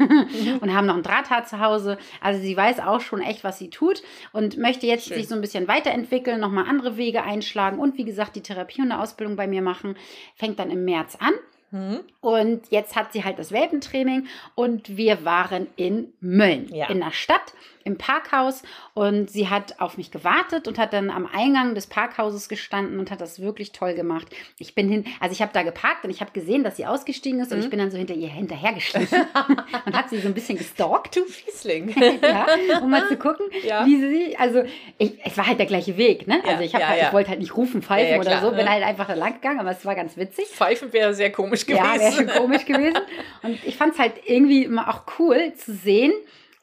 und 0.61 0.75
haben 0.75 0.87
noch 0.87 0.95
einen 0.95 1.03
Drahthaar 1.03 1.45
zu 1.47 1.61
Hause. 1.61 1.99
Also 2.21 2.41
sie 2.41 2.57
weiß 2.57 2.81
auch 2.81 3.01
schon 3.01 3.23
echt, 3.23 3.43
was 3.45 3.59
sie 3.59 3.71
tut 3.71 4.03
und 4.33 4.59
möchte 4.59 4.87
jetzt 4.87 5.07
Schön. 5.09 5.17
sich 5.17 5.29
so 5.29 5.35
ein 5.35 5.41
bisschen 5.41 5.67
weiterentwickeln, 5.69 6.41
nochmal 6.41 6.67
andere 6.69 6.97
Wege 6.97 7.23
einschlagen 7.23 7.79
und 7.79 7.97
wie 7.97 8.05
gesagt 8.05 8.37
die 8.37 8.43
Therapiehundeausbildung 8.43 9.37
bei 9.37 9.47
mir 9.47 9.63
machen. 9.63 9.97
Fängt 10.35 10.59
dann 10.59 10.71
im 10.71 10.85
März 10.85 11.17
an. 11.21 11.33
Mhm. 11.71 12.01
Und 12.21 12.71
jetzt 12.71 12.97
hat 12.97 13.13
sie 13.13 13.25
halt 13.25 13.39
das 13.39 13.53
Welpentraining 13.53 14.27
und 14.55 14.97
wir 14.97 15.25
waren 15.27 15.67
in 15.77 16.13
Mölln, 16.21 16.67
Ja. 16.73 16.89
in 16.89 17.01
der 17.01 17.13
Stadt, 17.13 17.53
im 17.89 17.99
Parkhaus. 17.99 18.63
Und 18.95 19.31
sie 19.31 19.49
hat 19.49 19.81
auf 19.81 19.97
mich 19.97 20.11
gewartet 20.11 20.69
und 20.69 20.79
hat 20.79 20.93
dann 20.93 21.11
am 21.11 21.27
Eingang 21.27 21.75
des 21.75 21.87
Parkhauses 21.89 22.49
gestanden 22.49 23.01
und 23.01 23.11
hat 23.11 23.21
das 23.21 23.41
wirklich 23.41 23.73
toll 23.73 23.95
gemacht. 23.95 24.27
Ich 24.59 24.75
bin 24.75 24.89
hin, 24.89 25.05
also 25.21 25.33
ich 25.33 25.43
habe 25.43 25.53
da 25.53 25.63
geparkt 25.63 26.05
und 26.05 26.11
ich 26.11 26.21
habe 26.21 26.31
gesehen, 26.33 26.63
dass 26.63 26.77
sie 26.77 26.87
ausgestiegen 26.87 27.41
ist 27.41 27.51
und 27.51 27.59
Mhm. 27.59 27.65
ich 27.65 27.71
bin 27.71 27.79
dann 27.81 27.91
so 27.91 27.99
hinter 27.99 28.15
ihr 28.15 28.29
hinterhergeschlichen 28.29 29.19
und 29.87 29.97
habe 29.97 30.09
sie 30.09 30.21
so 30.21 30.29
ein 30.29 30.35
bisschen 30.35 30.57
gestalkt. 30.59 31.17
Du 31.17 31.25
Fiesling. 31.25 31.95
ja, 32.23 32.47
um 32.83 32.91
mal 32.91 33.09
zu 33.09 33.17
gucken, 33.19 33.47
Ja. 33.67 33.85
wie 33.87 33.97
sie, 34.01 34.37
also 34.37 34.63
ich, 34.99 35.15
es 35.25 35.37
war 35.37 35.47
halt 35.47 35.59
der 35.59 35.67
gleiche 35.67 35.97
Weg, 35.97 36.27
ne? 36.29 36.41
Also 36.47 36.63
ich, 36.63 36.73
ja, 36.73 36.87
halt, 36.87 37.03
ich 37.03 37.13
wollte 37.13 37.31
halt 37.31 37.41
nicht 37.41 37.57
rufen, 37.57 37.83
pfeifen 37.83 38.21
oder 38.21 38.31
klar, 38.31 38.41
so, 38.43 38.51
bin 38.51 38.65
ne? 38.65 38.71
halt 38.71 38.85
einfach 38.85 39.07
da 39.07 39.15
lang 39.15 39.35
gegangen, 39.35 39.61
aber 39.61 39.71
es 39.71 39.85
war 39.85 39.95
ganz 39.95 40.17
witzig. 40.17 40.47
Pfeifen 40.47 40.93
wäre 40.93 41.15
sehr 41.15 41.33
komisch 41.33 41.65
gewesen. 41.67 41.85
Ja, 41.85 41.99
wäre 41.99 42.13
schon 42.13 42.27
komisch 42.29 42.65
gewesen. 42.67 42.99
Und 43.43 43.59
ich 43.65 43.77
fand 43.77 43.95
es 43.95 43.99
halt 43.99 44.13
irgendwie 44.27 44.65
immer 44.65 44.89
auch 44.89 45.03
cool 45.19 45.53
zu 45.55 45.73
sehen, 45.73 46.13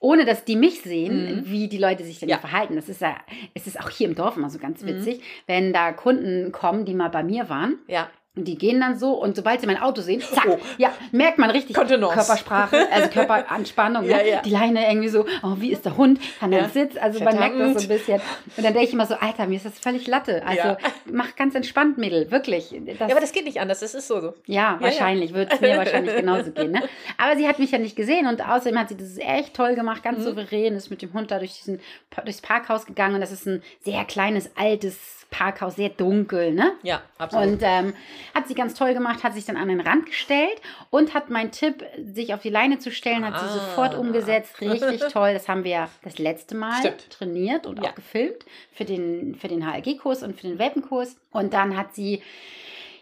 ohne 0.06 0.24
dass 0.24 0.46
die 0.46 0.56
mich 0.56 0.82
sehen, 0.82 1.38
Mhm. 1.40 1.42
wie 1.52 1.68
die 1.68 1.80
Leute 1.80 2.04
sich 2.04 2.20
denn 2.20 2.30
Ja. 2.30 2.38
verhalten. 2.38 2.76
Das 2.76 2.90
ist 2.90 3.02
ja, 3.02 3.16
es 3.56 3.66
ist 3.66 3.80
auch 3.80 3.90
hier 3.90 4.08
im 4.08 4.14
Dorf 4.14 4.38
immer 4.38 4.52
so 4.52 4.60
ganz 4.60 4.84
Mhm. 4.84 4.88
witzig, 4.88 5.22
wenn 5.48 5.74
da 5.74 5.94
Kunden 5.94 6.52
kommen, 6.52 6.86
die 6.86 6.94
mal 6.94 7.10
bei 7.10 7.24
mir 7.24 7.50
waren. 7.50 7.80
Ja. 7.88 8.08
Und 8.36 8.46
die 8.50 8.58
gehen 8.58 8.82
dann 8.82 9.00
so 9.00 9.14
und 9.14 9.36
sobald 9.36 9.62
sie 9.62 9.68
mein 9.68 9.82
Auto 9.82 10.02
sehen, 10.02 10.20
zack, 10.22 10.46
Oh. 10.48 10.58
ja, 10.78 10.92
merkt 11.12 11.38
man 11.38 11.50
richtig 11.52 11.76
Kontenance. 11.76 12.14
Körpersprache, 12.16 12.92
also 12.92 13.10
Körperanspannung, 13.10 14.04
Ja, 14.10 14.18
ne? 14.18 14.30
ja. 14.30 14.42
die 14.42 14.50
Leine 14.50 14.88
irgendwie 14.90 15.08
so, 15.08 15.26
oh, 15.42 15.54
wie 15.58 15.72
ist 15.72 15.86
der 15.86 15.96
Hund, 15.96 16.20
kann 16.40 16.52
er 16.52 16.64
Ja. 16.64 16.70
Sitz, 16.70 16.98
also 16.98 17.24
man 17.24 17.38
merkt 17.40 17.58
das 17.60 17.74
so 17.74 17.80
ein 17.80 17.88
bisschen. 17.98 18.16
Und 18.58 18.64
dann 18.66 18.74
denke 18.74 18.84
ich 18.88 18.94
immer 18.94 19.06
so, 19.06 19.16
Alter, 19.16 19.48
mir 19.48 19.56
ist 19.56 19.66
das 19.66 19.80
völlig 19.80 20.06
Latte. 20.08 20.46
Also 20.46 20.62
Ja. 20.62 20.78
mach 21.12 21.36
ganz 21.38 21.56
entspannt, 21.56 21.98
Mädel, 21.98 22.30
wirklich. 22.30 22.76
Das, 22.86 23.00
ja, 23.00 23.06
aber 23.12 23.22
das 23.22 23.32
geht 23.32 23.46
nicht 23.46 23.60
anders. 23.62 23.80
Das 23.80 23.94
ist 23.96 24.08
so. 24.08 24.20
so. 24.20 24.34
ja, 24.48 24.74
ja. 24.74 24.78
wahrscheinlich 24.82 25.34
wird 25.34 25.54
es 25.54 25.62
mir 25.62 25.78
wahrscheinlich 25.78 26.16
genauso 26.16 26.52
gehen. 26.52 26.72
Ne? 26.72 26.84
Aber 27.18 27.38
sie 27.38 27.48
hat 27.48 27.60
mich 27.60 27.72
ja 27.72 27.78
nicht 27.78 27.96
gesehen 27.96 28.28
und 28.28 28.46
außerdem 28.48 28.78
hat 28.80 28.90
sie 28.90 28.98
das 28.98 29.18
echt 29.18 29.54
toll 29.54 29.76
gemacht, 29.76 30.04
ganz 30.04 30.20
Mhm. 30.20 30.24
souverän, 30.24 30.76
ist 30.76 30.90
mit 30.90 31.02
dem 31.02 31.14
Hund 31.14 31.32
da 31.32 31.40
durch 31.40 31.54
diesen, 31.58 31.80
durchs 32.24 32.42
Parkhaus 32.42 32.86
gegangen 32.86 33.16
und 33.16 33.22
das 33.22 33.32
ist 33.32 33.46
ein 33.48 33.64
sehr 33.82 34.04
kleines, 34.06 34.52
altes 34.58 34.98
Parkhaus, 35.32 35.76
sehr 35.76 35.90
dunkel, 35.90 36.54
ne? 36.54 36.74
Ja, 36.84 37.02
absolut. 37.18 37.48
Und 37.48 37.60
ähm, 37.64 37.94
hat 38.34 38.48
sie 38.48 38.54
ganz 38.56 38.74
toll 38.74 38.94
gemacht, 38.94 39.24
hat 39.24 39.34
sich 39.34 39.46
dann 39.46 39.58
an 39.58 39.68
den 39.68 39.80
Rand 39.82 40.06
gestellt 40.08 40.62
und 40.90 41.14
hat 41.14 41.30
meinen 41.30 41.52
Tipp, 41.52 41.84
sich 42.04 42.34
auf 42.34 42.42
die 42.42 42.50
Leine 42.50 42.80
zu 42.80 42.92
stellen, 42.92 43.26
hat 43.26 43.40
sie 43.40 43.46
Ah. 43.46 43.50
sofort 43.50 43.96
umgesetzt. 43.96 44.60
Richtig 44.62 45.02
toll. 45.12 45.34
Das 45.34 45.48
haben 45.48 45.64
wir 45.64 45.72
ja 45.72 45.90
das 46.04 46.18
letzte 46.18 46.56
Mal 46.56 46.80
Stimmt. 46.80 47.10
trainiert 47.10 47.68
und 47.68 47.82
Ja. 47.84 47.90
auch 47.92 47.96
gefilmt 47.96 48.46
für 48.72 48.86
den, 48.86 49.36
für 49.36 49.48
den 49.48 49.66
HLG-Kurs 49.66 50.24
und 50.24 50.40
für 50.40 50.48
den 50.48 50.58
Welpenkurs. 50.60 51.16
Und 51.32 51.54
dann 51.54 51.78
hat 51.78 51.94
sie 51.94 52.22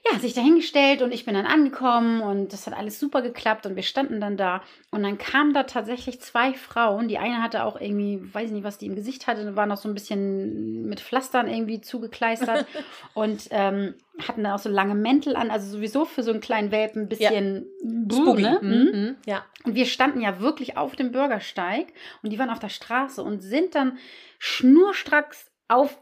ja, 0.05 0.19
sich 0.19 0.33
dahingestellt 0.33 1.01
und 1.01 1.13
ich 1.13 1.23
bin 1.23 1.33
dann 1.33 1.45
angekommen 1.45 2.21
und 2.21 2.51
das 2.51 2.67
hat 2.67 2.75
alles 2.75 2.99
super 2.99 3.21
geklappt 3.21 3.65
und 3.65 3.77
wir 3.77 3.83
standen 3.83 4.19
dann 4.19 4.35
da 4.35 4.61
und 4.91 5.01
dann 5.01 5.17
kamen 5.17 5.53
da 5.53 5.63
tatsächlich 5.63 6.19
zwei 6.19 6.53
Frauen. 6.53 7.07
Die 7.07 7.19
eine 7.19 7.41
hatte 7.41 7.63
auch 7.63 7.79
irgendwie, 7.79 8.19
weiß 8.21 8.51
nicht, 8.51 8.65
was 8.65 8.77
die 8.77 8.87
im 8.87 8.95
Gesicht 8.95 9.27
hatte, 9.27 9.55
war 9.55 9.65
noch 9.65 9.77
so 9.77 9.87
ein 9.87 9.93
bisschen 9.93 10.89
mit 10.89 10.99
Pflastern 10.99 11.47
irgendwie 11.47 11.79
zugekleistert 11.79 12.65
und 13.13 13.47
ähm, 13.51 13.95
hatten 14.27 14.43
dann 14.43 14.51
auch 14.51 14.59
so 14.59 14.69
lange 14.69 14.93
Mäntel 14.93 15.37
an, 15.37 15.49
also 15.49 15.71
sowieso 15.71 16.03
für 16.03 16.21
so 16.21 16.31
einen 16.31 16.41
kleinen 16.41 16.71
Welpen 16.71 17.03
ein 17.03 17.09
bisschen 17.09 17.65
Spooky. 18.11 18.41
Ne? 18.41 18.59
Mhm. 18.61 18.69
Mhm. 18.69 18.91
Mhm. 18.91 19.15
Ja. 19.25 19.45
Und 19.63 19.75
wir 19.75 19.85
standen 19.85 20.19
ja 20.19 20.41
wirklich 20.41 20.75
auf 20.75 20.97
dem 20.97 21.13
Bürgersteig 21.13 21.93
und 22.21 22.31
die 22.31 22.39
waren 22.39 22.49
auf 22.49 22.59
der 22.59 22.69
Straße 22.69 23.23
und 23.23 23.39
sind 23.39 23.73
dann 23.73 23.97
schnurstracks 24.37 25.49
auf 25.69 25.97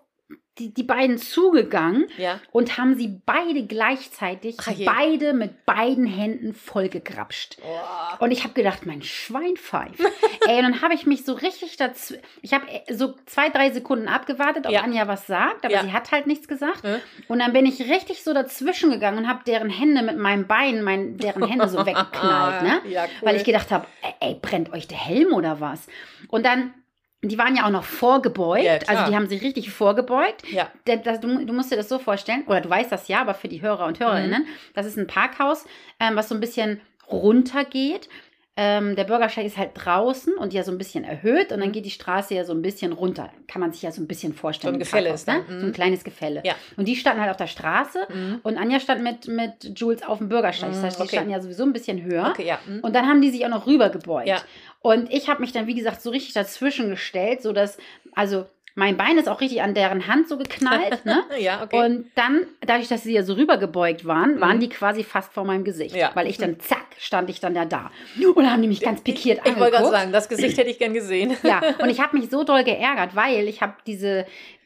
die, 0.60 0.74
die 0.74 0.84
beiden 0.84 1.18
zugegangen 1.18 2.08
Ja. 2.18 2.40
und 2.52 2.78
haben 2.78 2.96
sie 2.96 3.22
beide 3.26 3.66
gleichzeitig, 3.66 4.58
Ach 4.60 4.72
beide 4.86 5.34
mit 5.34 5.66
beiden 5.66 6.06
Händen 6.06 6.54
vollgegrapscht. 6.54 7.58
Oh. 7.64 8.24
Und 8.24 8.32
ich 8.32 8.44
habe 8.44 8.54
gedacht, 8.54 8.86
mein 8.86 9.02
Schwein 9.02 9.56
pfeift. 9.56 10.00
Ey, 10.48 10.58
und 10.58 10.64
dann 10.64 10.82
habe 10.82 10.94
ich 10.94 11.06
mich 11.06 11.24
so 11.24 11.34
richtig 11.34 11.78
dazu. 11.78 12.16
Ich 12.42 12.54
habe 12.54 12.66
so 12.90 13.16
zwei, 13.26 13.50
drei 13.50 13.72
Sekunden 13.72 14.08
abgewartet, 14.10 14.66
ob 14.66 14.72
Ja. 14.74 14.82
Anja 14.82 15.08
was 15.08 15.26
sagt, 15.26 15.64
aber 15.66 15.74
Ja. 15.74 15.84
sie 15.84 15.94
hat 15.94 16.12
halt 16.12 16.28
nichts 16.28 16.48
gesagt. 16.50 16.84
Hm? 16.84 16.98
Und 17.30 17.40
dann 17.40 17.54
bin 17.54 17.66
ich 17.66 17.80
richtig 17.90 18.24
so 18.24 18.34
dazwischen 18.34 18.92
gegangen 18.92 19.20
und 19.20 19.28
habe 19.30 19.42
deren 19.48 19.70
Hände 19.70 20.02
mit 20.04 20.18
meinem 20.18 20.48
Bein, 20.48 20.84
mein, 20.84 21.18
deren 21.18 21.48
Hände 21.48 21.70
so 21.70 21.78
weggeknallt, 21.86 22.64
ne? 22.64 22.82
Cool. 22.84 22.98
Weil 23.22 23.36
ich 23.38 23.46
gedacht 23.46 23.72
habe, 23.72 23.88
ey, 24.20 24.36
brennt 24.42 24.74
euch 24.74 24.88
der 24.88 24.98
Helm 24.98 25.32
oder 25.34 25.62
was? 25.62 25.88
Und 26.28 26.46
dann, 26.46 26.74
die 27.24 27.38
waren 27.38 27.56
ja 27.56 27.66
auch 27.66 27.70
noch 27.70 27.84
vorgebeugt, 27.84 28.64
Ja, 28.64 28.80
also 28.88 29.10
die 29.10 29.16
haben 29.16 29.28
sich 29.28 29.42
richtig 29.44 29.70
vorgebeugt. 29.72 30.44
Ja. 30.52 30.70
Das, 31.04 31.20
du, 31.20 31.46
du 31.46 31.54
musst 31.54 31.72
dir 31.72 31.76
das 31.76 31.88
so 31.90 32.00
vorstellen, 32.00 32.44
oder 32.48 32.62
du 32.62 32.70
weißt 32.70 32.92
das 32.92 33.08
ja, 33.08 33.22
aber 33.22 33.34
für 33.36 33.48
die 33.48 33.62
Hörer 33.62 33.86
und 33.86 34.00
Hörerinnen, 34.00 34.48
das 34.74 34.86
ist 34.88 34.98
ein 34.98 35.08
Parkhaus, 35.08 35.66
ähm, 36.00 36.16
was 36.16 36.30
so 36.30 36.36
ein 36.36 36.42
bisschen 36.42 36.82
runter 37.12 37.64
geht. 37.66 38.10
Ähm, 38.58 38.98
der 38.98 39.06
Bürgersteig 39.06 39.46
ist 39.46 39.58
halt 39.58 39.72
draußen 39.76 40.34
und 40.34 40.52
ja 40.52 40.64
so 40.64 40.74
ein 40.74 40.78
bisschen 40.78 41.06
erhöht 41.06 41.54
und 41.54 41.62
dann 41.62 41.70
Mhm. 41.70 41.72
geht 41.72 41.86
die 41.86 41.90
Straße 41.92 42.36
ja 42.36 42.44
so 42.44 42.52
ein 42.54 42.62
bisschen 42.62 42.92
runter. 42.92 43.32
Kann 43.48 43.62
man 43.62 43.72
sich 43.72 43.82
ja 43.82 43.92
so 43.92 44.02
ein 44.02 44.08
bisschen 44.08 44.34
vorstellen. 44.34 44.74
So 44.74 44.76
ein 44.76 44.80
Gefälle 44.80 45.10
Parkhaus, 45.10 45.22
ist 45.22 45.28
ne? 45.28 45.56
Mhm. 45.56 45.60
So 45.62 45.66
ein 45.68 45.74
kleines 45.74 46.04
Gefälle. 46.04 46.42
Ja. 46.44 46.54
Und 46.76 46.86
die 46.90 46.98
standen 46.98 47.22
halt 47.22 47.32
auf 47.32 47.38
der 47.38 47.48
Straße 47.48 48.08
Mhm. 48.14 48.40
und 48.44 48.58
Anja 48.58 48.82
stand 48.82 49.04
mit, 49.04 49.28
mit 49.30 49.80
Jules 49.80 50.04
auf 50.04 50.18
dem 50.18 50.28
Bürgersteig. 50.28 50.70
Das 50.70 50.80
Mhm, 50.80 50.84
heißt, 50.84 50.98
die 51.00 51.04
okay. 51.04 51.12
standen 51.16 51.32
ja 51.32 51.40
sowieso 51.40 51.64
ein 51.64 51.72
bisschen 51.72 52.04
höher. 52.04 52.28
Okay, 52.32 52.46
ja. 52.46 52.60
Mhm. 52.68 52.82
Und 52.82 52.94
dann 52.94 53.08
haben 53.08 53.22
die 53.22 53.30
sich 53.30 53.46
auch 53.46 53.50
noch 53.50 53.68
rübergebeugt. 53.68 54.28
Ja. 54.28 54.42
Und 54.82 55.12
ich 55.14 55.30
habe 55.30 55.42
mich 55.42 55.52
dann, 55.52 55.68
wie 55.68 55.76
gesagt, 55.76 56.02
so 56.02 56.10
richtig 56.10 56.34
dazwischen 56.34 56.90
gestellt, 56.90 57.42
sodass, 57.42 57.78
also 58.16 58.46
mein 58.74 58.96
Bein 58.96 59.18
ist 59.18 59.28
auch 59.28 59.42
richtig 59.42 59.62
an 59.62 59.74
deren 59.76 60.08
Hand 60.08 60.30
so 60.30 60.38
geknallt. 60.38 61.06
ne? 61.06 61.24
ja, 61.40 61.62
okay. 61.62 61.78
Und 61.86 62.06
dann, 62.16 62.48
dadurch, 62.62 62.88
dass 62.88 63.04
sie 63.04 63.14
ja 63.14 63.22
so 63.24 63.34
rübergebeugt 63.34 64.06
waren, 64.06 64.40
waren 64.40 64.58
Mhm. 64.58 64.62
die 64.62 64.70
quasi 64.70 65.04
fast 65.04 65.34
vor 65.34 65.44
meinem 65.44 65.64
Gesicht. 65.66 65.96
Ja. 65.96 66.12
Weil 66.14 66.28
ich 66.28 66.38
dann, 66.38 66.60
zack, 66.62 66.86
stand 66.98 67.30
ich 67.30 67.40
dann 67.42 67.54
ja 67.54 67.66
da. 67.66 67.92
Und 68.18 68.38
dann 68.38 68.50
haben 68.52 68.62
die 68.62 68.70
mich 68.70 68.80
ganz 68.80 69.02
pikiert 69.02 69.40
ich 69.40 69.46
wollte 69.46 69.60
gerade 69.60 69.76
angeguckt. 69.76 69.98
sagen, 70.00 70.12
das 70.14 70.30
Gesicht 70.30 70.58
hätte 70.58 70.70
ich 70.70 70.80
gern 70.80 70.94
gesehen. 70.94 71.36
Ja, 71.44 71.62
und 71.80 71.90
ich 71.90 72.00
habe 72.00 72.18
mich 72.18 72.30
so 72.30 72.44
doll 72.44 72.64
geärgert, 72.64 73.14
weil 73.16 73.48
ich 73.50 73.62
habe 73.62 73.74
diese 73.86 74.26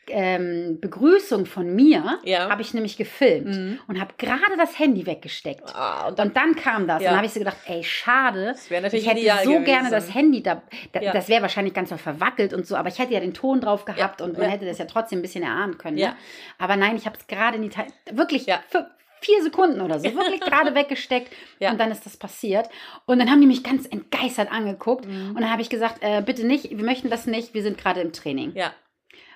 ähm, 0.09 0.79
Begrüßung 0.81 1.45
von 1.45 1.73
mir, 1.75 2.19
Ja. 2.23 2.49
habe 2.49 2.61
ich 2.61 2.73
nämlich 2.73 2.97
gefilmt 2.97 3.55
Mhm. 3.55 3.79
und 3.87 3.99
habe 3.99 4.13
gerade 4.17 4.55
das 4.57 4.77
Handy 4.79 5.05
weggesteckt. 5.05 5.73
Ah, 5.75 6.07
und 6.07 6.19
dann, 6.19 6.27
Und 6.29 6.37
dann 6.37 6.55
kam 6.55 6.87
das. 6.87 7.01
Ja. 7.01 7.09
Und 7.09 7.11
dann 7.13 7.17
habe 7.17 7.25
ich 7.27 7.33
so 7.33 7.39
gedacht, 7.39 7.57
ey, 7.65 7.83
schade. 7.83 8.55
Ich 8.91 9.07
hätte 9.07 9.21
so 9.43 9.49
gewesen. 9.51 9.63
gerne 9.65 9.89
das 9.89 10.13
Handy 10.13 10.41
da. 10.43 10.61
da 10.91 11.01
Ja. 11.01 11.11
Das 11.13 11.29
wäre 11.29 11.41
wahrscheinlich 11.41 11.73
ganz 11.73 11.91
verwackelt 11.93 12.53
und 12.53 12.65
so, 12.67 12.75
aber 12.75 12.89
ich 12.89 12.99
hätte 12.99 13.13
ja 13.13 13.19
den 13.19 13.33
Ton 13.33 13.61
drauf 13.61 13.85
gehabt 13.85 14.21
und 14.21 14.37
man 14.37 14.49
hätte 14.49 14.65
das 14.65 14.77
ja 14.77 14.85
trotzdem 14.85 15.19
ein 15.19 15.21
bisschen 15.21 15.43
erahnen 15.43 15.77
können. 15.77 15.97
Ja. 15.97 16.09
Ne? 16.09 16.15
Aber 16.57 16.75
nein, 16.75 16.95
ich 16.97 17.05
habe 17.05 17.17
es 17.17 17.25
gerade 17.27 17.57
in 17.57 17.63
die 17.63 17.69
Teil. 17.69 17.87
Wirklich 18.11 18.45
Ja. 18.45 18.59
für 18.69 18.89
vier 19.21 19.41
Sekunden 19.41 19.81
oder 19.81 19.97
so, 19.99 20.05
wirklich 20.13 20.39
gerade 20.41 20.75
weggesteckt. 20.75 21.31
Ja. 21.59 21.71
Und 21.71 21.79
dann 21.79 21.89
ist 21.91 22.05
das 22.05 22.15
passiert. 22.17 22.69
Und 23.05 23.17
dann 23.19 23.31
haben 23.31 23.41
die 23.41 23.47
mich 23.47 23.63
ganz 23.63 23.85
entgeistert 23.87 24.51
angeguckt. 24.51 25.05
Mhm. 25.07 25.29
Und 25.29 25.41
dann 25.41 25.51
habe 25.51 25.61
ich 25.63 25.69
gesagt, 25.69 25.97
äh, 26.01 26.21
bitte 26.23 26.45
nicht, 26.45 26.69
wir 26.77 26.83
möchten 26.85 27.09
das 27.09 27.25
nicht, 27.25 27.53
wir 27.55 27.63
sind 27.63 27.77
gerade 27.77 28.01
im 28.01 28.11
Training. 28.13 28.51
Ja. 28.55 28.71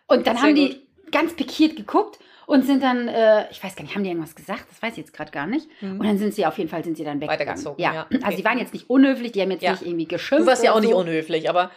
Und 0.09 0.27
dann 0.27 0.35
Sehr 0.37 0.43
haben 0.47 0.55
gut. 0.55 0.73
die 0.73 1.11
ganz 1.11 1.33
pikiert 1.35 1.75
geguckt 1.75 2.19
und 2.45 2.65
sind 2.65 2.83
dann, 2.83 3.07
äh, 3.07 3.49
ich 3.51 3.63
weiß 3.63 3.75
gar 3.75 3.83
nicht, 3.83 3.95
haben 3.95 4.03
die 4.03 4.09
irgendwas 4.09 4.35
gesagt? 4.35 4.65
Das 4.69 4.81
weiß 4.81 4.93
ich 4.93 4.97
jetzt 4.99 5.13
gerade 5.13 5.31
gar 5.31 5.47
nicht. 5.47 5.67
Mhm. 5.81 5.99
Und 5.99 6.05
dann 6.05 6.17
sind 6.17 6.33
sie 6.33 6.45
auf 6.45 6.57
jeden 6.57 6.69
Fall 6.69 6.83
sind 6.83 6.97
sie 6.97 7.03
dann. 7.03 7.21
Weitergezogen, 7.21 7.81
Ja, 7.81 7.93
ja, 7.93 8.05
okay. 8.05 8.19
also 8.23 8.37
sie 8.37 8.43
waren 8.45 8.57
jetzt 8.57 8.73
nicht 8.73 8.89
unhöflich, 8.89 9.31
die 9.31 9.41
haben 9.41 9.51
jetzt 9.51 9.61
Ja. 9.63 9.71
nicht 9.71 9.83
irgendwie 9.85 10.07
geschimpft. 10.07 10.43
Du 10.43 10.47
warst 10.47 10.63
ja 10.63 10.71
auch 10.71 10.75
oder 10.77 10.81
nicht 10.85 10.91
so. 10.93 10.97
unhöflich, 10.99 11.49
aber 11.49 11.71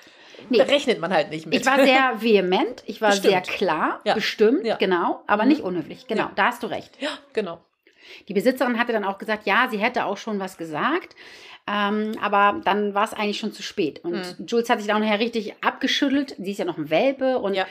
Nee. 0.49 0.59
da 0.59 0.65
rechnet 0.65 0.99
man 0.99 1.13
halt 1.13 1.31
nicht 1.31 1.47
mit. 1.47 1.55
Ich 1.61 1.67
war 1.67 1.85
sehr 1.85 2.15
vehement, 2.23 2.83
ich 2.87 3.01
war 3.01 3.11
Bestimmt. 3.11 3.31
sehr 3.33 3.41
klar, 3.43 4.01
Ja. 4.05 4.15
bestimmt, 4.15 4.65
genau, 4.81 5.23
aber 5.27 5.43
Mhm. 5.45 5.49
nicht 5.51 5.61
unhöflich. 5.63 6.07
Genau, 6.09 6.31
da 6.35 6.47
hast 6.47 6.63
du 6.63 6.67
recht. 6.67 6.91
ja, 7.01 7.11
genau. 7.33 7.61
Die 8.29 8.35
Besitzerin 8.35 8.79
hatte 8.79 8.93
dann 8.93 9.05
auch 9.05 9.19
gesagt, 9.19 9.47
ja, 9.47 9.69
sie 9.71 9.79
hätte 9.79 10.05
auch 10.07 10.17
schon 10.17 10.41
was 10.41 10.57
gesagt. 10.59 11.15
Ähm, 11.71 12.13
aber 12.21 12.61
dann 12.65 12.93
war 12.95 13.05
es 13.05 13.13
eigentlich 13.15 13.39
schon 13.39 13.53
zu 13.53 13.63
spät. 13.63 14.01
Und 14.05 14.15
Mhm. 14.41 14.47
Jules 14.47 14.69
hat 14.69 14.79
sich 14.81 14.89
dann 14.89 14.97
auch 14.97 15.01
nachher 15.07 15.21
richtig 15.21 15.55
abgeschüttelt. 15.65 16.35
Sie 16.39 16.51
ist 16.51 16.59
ja 16.59 16.65
noch 16.65 16.77
ein 16.79 16.91
Welpe 16.91 17.39
und 17.39 17.55
Ja. 17.55 17.67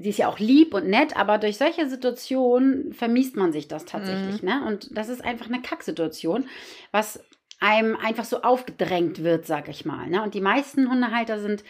Sie 0.00 0.10
ist 0.10 0.18
ja 0.18 0.28
auch 0.28 0.38
lieb 0.38 0.74
und 0.74 0.88
nett, 0.88 1.16
aber 1.16 1.38
durch 1.38 1.58
solche 1.58 1.88
Situationen 1.88 2.92
vermiest 2.92 3.36
man 3.36 3.52
sich 3.52 3.68
das 3.68 3.84
tatsächlich. 3.84 4.42
Ne? 4.42 4.62
Und 4.66 4.96
das 4.96 5.08
ist 5.08 5.24
einfach 5.24 5.46
eine 5.46 5.60
Kacksituation, 5.60 6.48
was 6.90 7.22
einem 7.60 7.96
einfach 7.96 8.24
so 8.24 8.42
aufgedrängt 8.42 9.22
wird, 9.22 9.46
sag 9.46 9.68
ich 9.68 9.84
mal. 9.84 10.08
Ne? 10.08 10.22
Und 10.22 10.34
die 10.34 10.40
meisten 10.40 10.90
Hundehalter 10.90 11.38
sind 11.38 11.62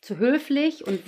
zu 0.00 0.18
höflich 0.18 0.86
und 0.86 1.00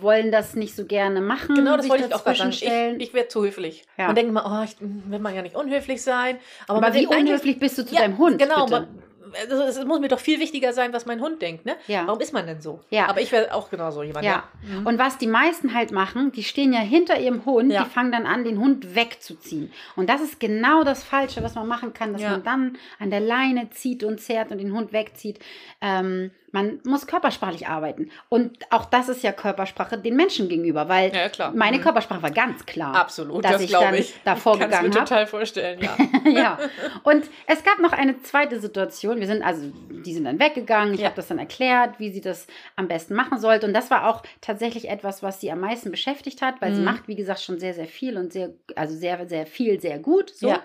wollen 0.00 0.32
das 0.32 0.54
nicht 0.54 0.74
so 0.74 0.86
gerne 0.86 1.20
machen. 1.20 1.54
Genau, 1.54 1.76
das 1.76 1.88
wollte 1.88 2.06
ich 2.06 2.14
auch 2.14 2.24
sagen. 2.24 2.50
Ich, 2.50 3.08
ich 3.08 3.14
werde 3.14 3.28
zu 3.28 3.44
höflich. 3.44 3.84
Ja. 3.98 4.06
Man 4.06 4.16
denkt 4.16 4.30
immer, 4.30 4.46
oh, 4.46 4.64
ich 4.64 4.76
will 4.80 5.18
man 5.18 5.34
ja 5.34 5.42
nicht 5.42 5.54
unhöflich 5.54 6.02
sein. 6.02 6.38
Aber, 6.66 6.78
aber 6.78 6.94
wie 6.94 7.06
unhöflich 7.06 7.58
bist 7.58 7.76
du 7.76 7.84
zu 7.84 7.94
Ja, 7.94 8.02
deinem 8.02 8.16
Hund? 8.16 8.38
Genau, 8.38 8.64
bitte? 8.64 8.70
man, 8.70 9.02
also 9.40 9.62
es 9.64 9.84
muss 9.84 10.00
mir 10.00 10.08
doch 10.08 10.18
viel 10.20 10.40
wichtiger 10.40 10.72
sein, 10.72 10.92
was 10.92 11.06
mein 11.06 11.20
Hund 11.20 11.40
denkt, 11.42 11.66
ne? 11.66 11.76
Ja. 11.86 12.06
Warum 12.06 12.20
ist 12.20 12.32
man 12.32 12.46
denn 12.46 12.60
so? 12.60 12.80
Ja. 12.90 13.08
Aber 13.08 13.20
ich 13.20 13.32
wäre 13.32 13.52
auch 13.54 13.70
genauso 13.70 14.02
jemand. 14.02 14.24
Ja. 14.24 14.44
Mhm. 14.62 14.86
Und 14.86 14.98
was 14.98 15.18
die 15.18 15.26
meisten 15.26 15.74
halt 15.74 15.92
machen, 15.92 16.32
die 16.32 16.42
stehen 16.44 16.72
ja 16.72 16.80
hinter 16.80 17.18
ihrem 17.20 17.44
Hund, 17.44 17.72
Ja. 17.72 17.84
die 17.84 17.90
fangen 17.90 18.12
dann 18.12 18.26
an, 18.26 18.44
den 18.44 18.58
Hund 18.58 18.94
wegzuziehen. 18.94 19.72
Und 19.96 20.08
das 20.08 20.20
ist 20.20 20.40
genau 20.40 20.84
das 20.84 21.02
Falsche, 21.04 21.42
was 21.42 21.54
man 21.54 21.66
machen 21.68 21.92
kann, 21.92 22.12
dass 22.12 22.22
Ja. 22.22 22.30
man 22.32 22.44
dann 22.44 22.78
an 22.98 23.10
der 23.10 23.20
Leine 23.20 23.70
zieht 23.70 24.04
und 24.04 24.20
zerrt 24.20 24.50
und 24.50 24.58
den 24.58 24.72
Hund 24.74 24.92
wegzieht. 24.92 25.38
Ähm, 25.80 26.30
man 26.52 26.80
muss 26.84 27.06
körpersprachlich 27.06 27.66
arbeiten. 27.66 28.10
Und 28.28 28.58
auch 28.70 28.84
das 28.84 29.08
ist 29.08 29.22
ja 29.22 29.32
Körpersprache 29.32 29.98
den 29.98 30.14
Menschen 30.16 30.48
gegenüber, 30.48 30.88
weil 30.88 31.10
Ja, 31.14 31.50
meine 31.54 31.78
Mhm. 31.78 31.82
Körpersprache 31.82 32.22
war 32.22 32.30
ganz 32.30 32.64
klar. 32.66 32.94
Absolut, 32.94 33.44
dass 33.44 33.52
das 33.52 33.62
ich 33.62 33.70
dann 33.72 33.94
ich. 33.94 34.14
davor 34.24 34.58
kann's 34.58 34.66
gegangen 34.70 34.90
mir 34.90 35.00
hab. 35.00 35.08
total 35.08 35.26
vorstellen, 35.26 35.80
ja. 35.82 35.96
ja. 36.30 36.58
Und 37.02 37.24
es 37.46 37.64
gab 37.64 37.78
noch 37.80 37.92
eine 37.92 38.20
zweite 38.22 38.60
Situation. 38.60 39.18
Wir 39.18 39.26
sind 39.26 39.42
also, 39.42 39.72
die 39.90 40.12
sind 40.14 40.24
dann 40.24 40.38
weggegangen. 40.38 40.94
Ich 40.94 41.00
Ja. 41.00 41.06
habe 41.06 41.16
das 41.16 41.28
dann 41.28 41.38
erklärt, 41.38 41.98
wie 41.98 42.10
sie 42.10 42.20
das 42.20 42.46
am 42.76 42.86
besten 42.86 43.14
machen 43.14 43.38
sollte. 43.38 43.66
Und 43.66 43.72
das 43.74 43.90
war 43.90 44.08
auch 44.08 44.22
tatsächlich 44.40 44.88
etwas, 44.90 45.22
was 45.22 45.40
sie 45.40 45.50
am 45.50 45.60
meisten 45.60 45.90
beschäftigt 45.90 46.42
hat, 46.42 46.60
weil 46.60 46.72
sie 46.74 46.80
Mhm. 46.80 46.84
macht, 46.84 47.08
wie 47.08 47.16
gesagt, 47.16 47.40
schon 47.40 47.58
sehr, 47.58 47.72
sehr 47.74 47.86
viel 47.86 48.16
und 48.18 48.32
sehr, 48.32 48.50
also 48.76 48.94
sehr, 48.94 49.26
sehr 49.26 49.46
viel, 49.46 49.80
sehr 49.80 49.98
gut. 49.98 50.30
So. 50.30 50.48
Ja. 50.48 50.60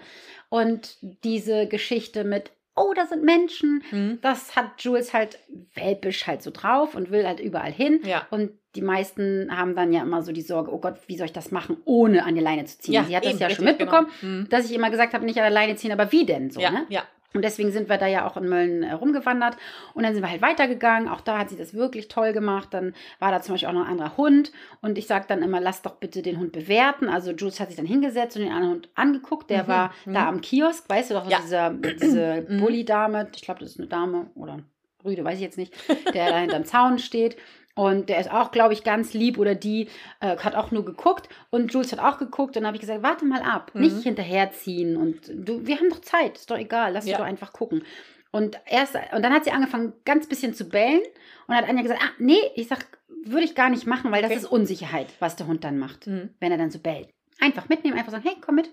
Und 0.50 0.98
diese 1.24 1.68
Geschichte 1.68 2.24
mit, 2.24 2.52
oh, 2.78 2.94
da 2.96 3.06
sind 3.06 3.24
Menschen, 3.24 3.84
Mhm. 3.92 4.20
das 4.22 4.56
hat 4.56 4.82
Jules 4.82 5.14
halt 5.14 5.40
welpisch 5.74 6.28
halt 6.28 6.42
so 6.42 6.52
drauf 6.52 6.96
und 6.96 7.12
will 7.12 7.26
halt 7.28 7.40
überall 7.40 7.72
hin. 7.72 8.00
Ja. 8.06 8.26
Und 8.30 8.52
die 8.76 8.82
meisten 8.82 9.50
haben 9.56 9.76
dann 9.76 9.92
ja 9.92 10.04
immer 10.04 10.22
so 10.22 10.32
die 10.32 10.42
Sorge, 10.42 10.72
oh 10.72 10.78
Gott, 10.80 10.98
wie 11.08 11.18
soll 11.18 11.26
ich 11.26 11.34
das 11.34 11.52
machen, 11.52 11.78
ohne 11.86 12.24
an 12.26 12.36
die 12.36 12.42
Leine 12.42 12.66
zu 12.66 12.78
ziehen? 12.78 12.94
Ja, 12.94 13.04
sie 13.04 13.16
hat 13.16 13.24
eben, 13.26 13.34
das 13.34 13.40
ja 13.42 13.50
schon 13.50 13.66
richtig, 13.68 13.80
mitbekommen, 13.88 14.08
genau. 14.22 14.34
Mhm. 14.34 14.50
dass 14.50 14.66
ich 14.70 14.74
immer 14.76 14.90
gesagt 14.92 15.14
habe, 15.14 15.26
nicht 15.26 15.38
an 15.38 15.44
der 15.44 15.52
Leine 15.52 15.76
ziehen, 15.76 15.92
aber 15.92 16.12
wie 16.12 16.26
denn 16.26 16.52
so, 16.52 16.60
ja, 16.62 16.70
ne? 16.72 16.86
ja. 16.90 17.04
Und 17.34 17.44
deswegen 17.44 17.72
sind 17.72 17.90
wir 17.90 17.98
da 17.98 18.08
ja 18.08 18.26
auch 18.26 18.38
in 18.38 18.48
Mölln 18.48 18.84
äh, 18.84 18.94
rumgewandert. 18.94 19.58
Und 19.94 20.04
dann 20.04 20.14
sind 20.14 20.24
wir 20.24 20.32
halt 20.32 20.42
weitergegangen. 20.42 21.10
Auch 21.10 21.22
da 21.22 21.38
hat 21.40 21.50
sie 21.50 21.58
das 21.58 21.74
wirklich 21.74 22.08
toll 22.08 22.32
gemacht. 22.34 22.70
Dann 22.72 22.94
war 23.20 23.32
da 23.32 23.42
zum 23.42 23.54
Beispiel 23.54 23.68
auch 23.70 23.74
noch 23.74 23.86
ein 23.86 23.92
anderer 23.92 24.16
Hund. 24.18 24.52
Und 24.82 24.98
ich 24.98 25.08
sage 25.08 25.26
dann 25.28 25.44
immer, 25.44 25.60
lass 25.60 25.82
doch 25.82 25.96
bitte 25.96 26.22
den 26.22 26.40
Hund 26.40 26.54
bewerten. 26.54 27.10
Also 27.10 27.32
Jules 27.32 27.60
hat 27.60 27.68
sich 27.68 27.76
dann 27.78 27.86
hingesetzt 27.86 28.38
und 28.38 28.44
den 28.44 28.52
anderen 28.52 28.74
Hund 28.76 28.90
angeguckt. 28.96 29.50
Der 29.50 29.64
Mhm, 29.64 29.68
war 29.68 29.94
mhm. 30.06 30.14
da 30.14 30.28
am 30.28 30.42
Kiosk. 30.42 30.90
Weißt 30.90 31.10
du 31.12 31.16
doch, 31.16 31.30
Ja. 31.30 31.40
dieser, 31.42 31.70
diese 32.02 32.46
Mhm. 32.48 32.60
Bulli-Dame, 32.62 33.28
ich 33.36 33.42
glaube, 33.42 33.60
das 33.60 33.72
ist 33.72 33.80
eine 33.80 33.88
Dame 33.90 34.28
oder 34.36 34.54
ein 34.54 34.66
Brüde, 35.00 35.24
weiß 35.24 35.36
ich 35.36 35.42
jetzt 35.44 35.58
nicht, 35.58 35.74
der 36.14 36.30
da 36.32 36.38
hinterm 36.40 36.64
Zaun 36.66 36.98
steht. 36.98 37.38
Und 37.78 38.10
der 38.10 38.20
ist 38.20 38.32
auch, 38.32 38.52
glaube 38.52 38.74
ich, 38.74 38.84
ganz 38.84 39.14
lieb 39.14 39.38
oder 39.38 39.56
die 39.56 39.88
äh, 40.20 40.36
hat 40.38 40.56
auch 40.56 40.72
nur 40.72 40.84
geguckt 40.84 41.30
und 41.52 41.72
Jules 41.72 41.92
hat 41.92 42.00
auch 42.00 42.18
geguckt 42.18 42.58
und 42.58 42.66
habe 42.66 42.76
ich 42.76 42.82
gesagt, 42.82 43.04
warte 43.04 43.24
mal 43.24 43.42
ab, 43.44 43.72
Mhm. 43.74 43.82
nicht 43.82 44.04
hinterherziehen 44.04 44.98
und 44.98 45.32
du, 45.34 45.66
wir 45.66 45.78
haben 45.78 45.90
doch 45.90 46.02
Zeit, 46.02 46.38
ist 46.38 46.50
doch 46.52 46.58
egal, 46.58 46.94
lass 46.94 47.06
Ja. 47.06 47.12
uns 47.14 47.18
doch 47.20 47.26
einfach 47.26 47.54
gucken. 47.54 47.84
Und 48.32 48.60
erst, 48.66 48.96
und 49.16 49.24
dann 49.24 49.32
hat 49.34 49.46
sie 49.46 49.52
angefangen, 49.52 49.94
ganz 50.06 50.28
bisschen 50.28 50.54
zu 50.54 50.68
bellen 50.68 51.02
und 51.48 51.56
hat 51.56 51.70
Anja 51.70 51.82
gesagt, 51.84 52.02
ah, 52.04 52.10
nee, 52.20 52.40
ich 52.56 52.68
sag, 52.68 52.86
würde 53.24 53.46
ich 53.46 53.56
gar 53.56 53.70
nicht 53.70 53.86
machen, 53.88 54.12
weil 54.12 54.22
das 54.22 54.32
Okay. 54.32 54.40
ist 54.40 54.46
Unsicherheit, 54.52 55.08
was 55.20 55.36
der 55.36 55.48
Hund 55.48 55.64
dann 55.64 55.78
macht, 55.78 56.08
Mhm. 56.08 56.30
wenn 56.40 56.52
er 56.52 56.58
dann 56.58 56.72
so 56.72 56.80
bellt. 56.80 57.10
Einfach 57.40 57.70
mitnehmen, 57.70 57.98
einfach 57.98 58.12
sagen, 58.12 58.24
hey, 58.28 58.36
komm 58.42 58.56
mit. 58.56 58.72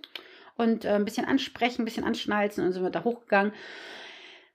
und 0.56 0.84
äh, 0.84 0.90
ein 0.90 1.04
bisschen 1.04 1.26
ansprechen, 1.26 1.82
ein 1.82 1.84
bisschen 1.84 2.04
anschnalzen 2.04 2.62
und 2.62 2.66
dann 2.68 2.72
sind 2.72 2.82
wir 2.84 2.90
da 2.90 3.02
hochgegangen. 3.02 3.52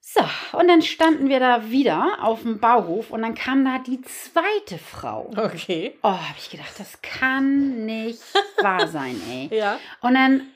So, 0.02 0.22
und 0.58 0.68
dann 0.68 0.82
standen 0.82 1.30
wir 1.30 1.40
da 1.40 1.70
wieder 1.70 2.18
auf 2.22 2.42
dem 2.42 2.60
Bauhof 2.60 3.12
und 3.12 3.22
dann 3.22 3.36
kam 3.36 3.64
da 3.64 3.78
die 3.80 4.02
zweite 4.02 4.80
Frau. 4.80 5.30
Okay. 5.38 5.98
Oh, 6.02 6.10
habe 6.10 6.36
ich 6.38 6.50
gedacht, 6.50 6.74
das 6.80 7.02
kann 7.02 7.86
nicht 7.86 8.20
wahr 8.62 8.88
sein, 8.88 9.22
ey. 9.30 9.56
Ja. 9.56 9.80
Und 10.02 10.16
dann 10.16 10.48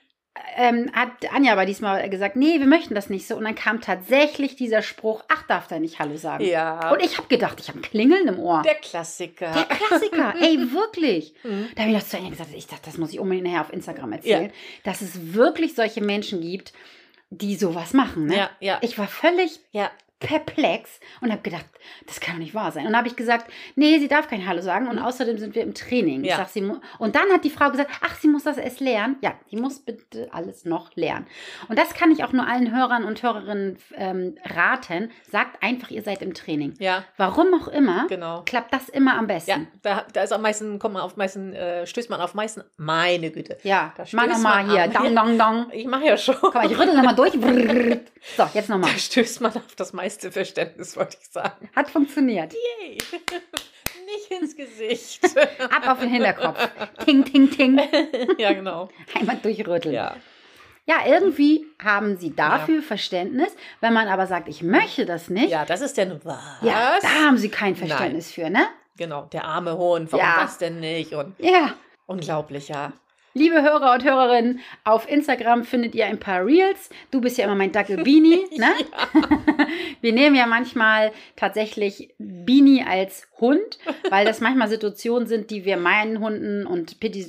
ähm, 0.56 0.89
hat 0.93 1.32
Anja 1.32 1.51
aber 1.51 1.65
diesmal 1.65 2.10
gesagt, 2.10 2.36
nee, 2.36 2.60
wir 2.60 2.65
möchten 2.65 2.95
das 2.95 3.10
nicht 3.10 3.27
so. 3.27 3.36
Und 3.36 3.43
dann 3.43 3.53
kam 3.53 3.82
tatsächlich 3.82 4.56
dieser 4.56 4.82
Spruch, 4.82 5.23
ach, 5.27 5.43
darf 5.47 5.67
der 5.67 5.79
nicht 5.79 5.99
Hallo 5.99 6.17
sagen. 6.17 6.43
Ja. 6.45 6.91
Und 6.91 7.03
ich 7.03 7.17
habe 7.17 7.27
gedacht, 7.27 7.60
ich 7.60 7.67
habe 7.67 7.79
ein 7.79 7.84
Klingeln 7.84 8.27
im 8.27 8.39
Ohr. 8.39 8.63
der 8.63 8.75
Klassiker. 8.75 9.51
Der 9.51 9.65
Klassiker, 9.65 10.34
ey, 10.41 10.71
wirklich. 10.71 11.36
Mhm. 11.43 11.67
Da 11.75 11.84
habe 11.84 11.91
ich 11.91 11.97
noch 11.97 12.08
zu 12.08 12.17
Anja 12.17 12.32
gesagt, 12.32 12.49
ich 12.56 12.65
dachte, 12.65 12.86
das 12.86 12.97
muss 12.97 13.13
ich 13.13 13.19
unbedingt 13.19 13.45
nachher 13.45 13.62
auf 13.62 13.73
Instagram 13.73 14.13
erzählen, 14.13 14.51
dass 14.84 15.01
es 15.01 15.34
wirklich 15.34 15.75
solche 15.75 16.01
Menschen 16.01 16.41
gibt, 16.41 16.73
die 17.38 17.56
sowas 17.56 17.93
machen. 17.93 18.26
Ne? 18.28 18.38
Ja, 18.38 18.50
ja. 18.60 18.78
Ich 18.82 18.98
war 18.98 19.08
völlig 19.08 19.60
ja. 19.72 19.91
Perplex 20.19 20.99
und 21.21 21.32
habe 21.32 21.41
gedacht, 21.41 21.65
das 22.08 22.19
kann 22.19 22.36
doch 22.36 22.39
nicht 22.39 22.56
wahr 22.56 22.71
sein. 22.71 22.88
Und 22.88 22.95
habe 22.95 23.08
ich 23.10 23.15
gesagt, 23.15 23.52
nee, 23.76 23.99
sie 23.99 24.08
darf 24.08 24.28
kein 24.30 24.47
Hallo 24.47 24.62
sagen 24.62 24.88
und 24.88 24.97
außerdem 24.99 25.38
sind 25.38 25.54
wir 25.56 25.63
im 25.63 25.73
Training. 25.73 26.23
Ich 26.23 26.30
Ja. 26.30 26.38
sag, 26.38 26.49
sie 26.49 26.63
und 26.99 27.15
dann 27.15 27.30
hat 27.34 27.43
die 27.43 27.49
Frau 27.49 27.69
gesagt, 27.71 27.91
ach, 28.02 28.15
sie 28.15 28.28
muss 28.30 28.43
das 28.43 28.58
erst 28.58 28.80
lernen. 28.80 29.17
Ja, 29.21 29.34
sie 29.49 29.58
muss 29.58 29.80
bitte 29.80 30.30
alles 30.32 30.63
noch 30.65 30.95
lernen. 30.95 31.28
Und 31.67 31.78
das 31.78 31.93
kann 31.93 32.10
ich 32.12 32.23
auch 32.23 32.32
nur 32.32 32.47
allen 32.47 32.73
Hörern 32.76 33.04
und 33.04 33.21
Hörerinnen 33.21 33.78
ähm, 33.95 34.36
raten. 34.45 35.12
Sagt 35.30 35.62
einfach, 35.62 35.91
ihr 35.91 36.02
seid 36.02 36.21
im 36.21 36.34
Training. 36.34 36.73
Ja, 36.80 37.04
Warum 37.17 37.54
auch 37.62 37.67
immer, 37.67 38.08
genau. 38.08 38.43
klappt 38.45 38.73
das 38.73 38.88
immer 38.89 39.15
am 39.17 39.28
Ja, 39.30 39.36
besten. 39.36 39.67
da, 39.82 40.06
da 40.13 40.23
ist 40.23 40.32
am 40.32 40.41
meisten, 40.41 40.80
kommt 40.80 40.93
man 40.93 41.04
auf 41.04 41.17
meisten, 41.17 41.54
äh, 41.54 41.86
stößt 41.86 42.10
man 42.10 42.21
auf 42.21 42.34
meisten, 42.34 42.63
meine 42.78 43.30
Güte. 43.32 43.58
Ja, 43.63 43.93
Da 43.97 44.04
mach 44.13 44.23
stößt 44.23 44.28
nochmal 44.38 44.65
man 44.65 44.71
hier. 44.76 44.88
Dong, 44.88 45.15
dong, 45.15 45.38
dong. 45.38 45.65
Ich 45.73 45.86
mache 45.86 46.06
ja 46.06 46.17
schon. 46.17 46.36
Komm 46.39 46.63
ich 46.63 46.78
rüttel 46.80 46.95
nochmal 46.95 47.15
durch. 47.15 47.34
So, 48.38 48.47
jetzt 48.54 48.69
nochmal. 48.69 48.89
Da 48.89 48.97
stößt 48.97 49.41
man 49.41 49.52
auf 49.54 49.76
das 49.76 49.91
meiste 49.91 50.12
Verständnis, 50.19 50.95
wollte 50.97 51.17
ich 51.21 51.28
sagen. 51.30 51.69
Hat 51.76 51.89
funktioniert. 51.89 52.54
Yay. 52.54 52.97
Nicht 54.06 54.32
ins 54.32 54.56
Gesicht. 54.56 55.23
Ab 55.69 55.88
auf 55.88 55.99
den 55.99 56.10
Hinterkopf. 56.10 56.58
Ting, 57.06 57.23
ting, 57.23 57.49
ting. 57.49 57.80
ja, 58.38 58.52
genau. 58.54 58.89
Einmal 59.17 59.38
durchrütteln. 59.38 59.95
Ja. 59.95 60.15
Ja, 60.86 60.95
irgendwie 61.08 61.65
haben 61.82 62.17
sie 62.17 62.36
dafür 62.36 62.82
Verständnis. 62.82 63.56
Wenn 63.80 63.93
man 63.93 64.10
aber 64.10 64.28
sagt, 64.28 64.49
ich 64.49 64.62
möchte 64.62 65.06
das 65.06 65.30
nicht, 65.30 65.49
ja, 65.49 65.60
ja, 65.60 65.65
das 65.65 65.80
ist 65.80 65.95
denn 65.97 66.19
was? 66.26 66.38
da 66.62 67.10
haben 67.26 67.38
sie 67.38 67.47
kein 67.47 67.76
Verständnis 67.78 68.32
für, 68.34 68.49
ne? 68.49 68.67
Genau, 68.97 69.23
der 69.32 69.45
arme 69.45 69.78
Hund, 69.78 70.12
warum 70.12 70.26
Ja. 70.26 70.41
das 70.41 70.58
denn 70.58 70.82
nicht? 70.82 71.13
Und 71.13 71.36
Ja. 71.39 71.73
unglaublich, 72.06 72.67
ja. 72.67 72.91
Liebe 73.36 73.63
Hörer 73.63 73.96
und 73.96 74.04
Hörerinnen, 74.04 74.60
auf 74.84 75.10
Instagram 75.10 75.63
findet 75.63 75.96
ihr 75.96 76.06
ein 76.06 76.19
paar 76.19 76.46
Reels. 76.46 76.91
Du 77.10 77.19
bist 77.19 77.39
ja 77.39 77.46
immer 77.46 77.56
mein 77.56 77.72
Dackel 77.72 78.04
Beanie, 78.04 78.46
ne? 78.58 78.67
Wir 80.02 80.13
nehmen 80.13 80.36
ja 80.36 80.46
manchmal 80.46 81.12
tatsächlich 81.36 82.13
Beanie 82.19 82.84
als 82.88 83.28
Hund, 83.39 83.80
weil 84.12 84.26
das 84.26 84.39
manchmal 84.39 84.69
Situationen 84.69 85.28
sind, 85.28 85.50
die 85.50 85.65
wir 85.65 85.78
meinen 85.78 86.19
Hunden 86.19 86.67
und 86.67 87.00
Pitti 87.00 87.26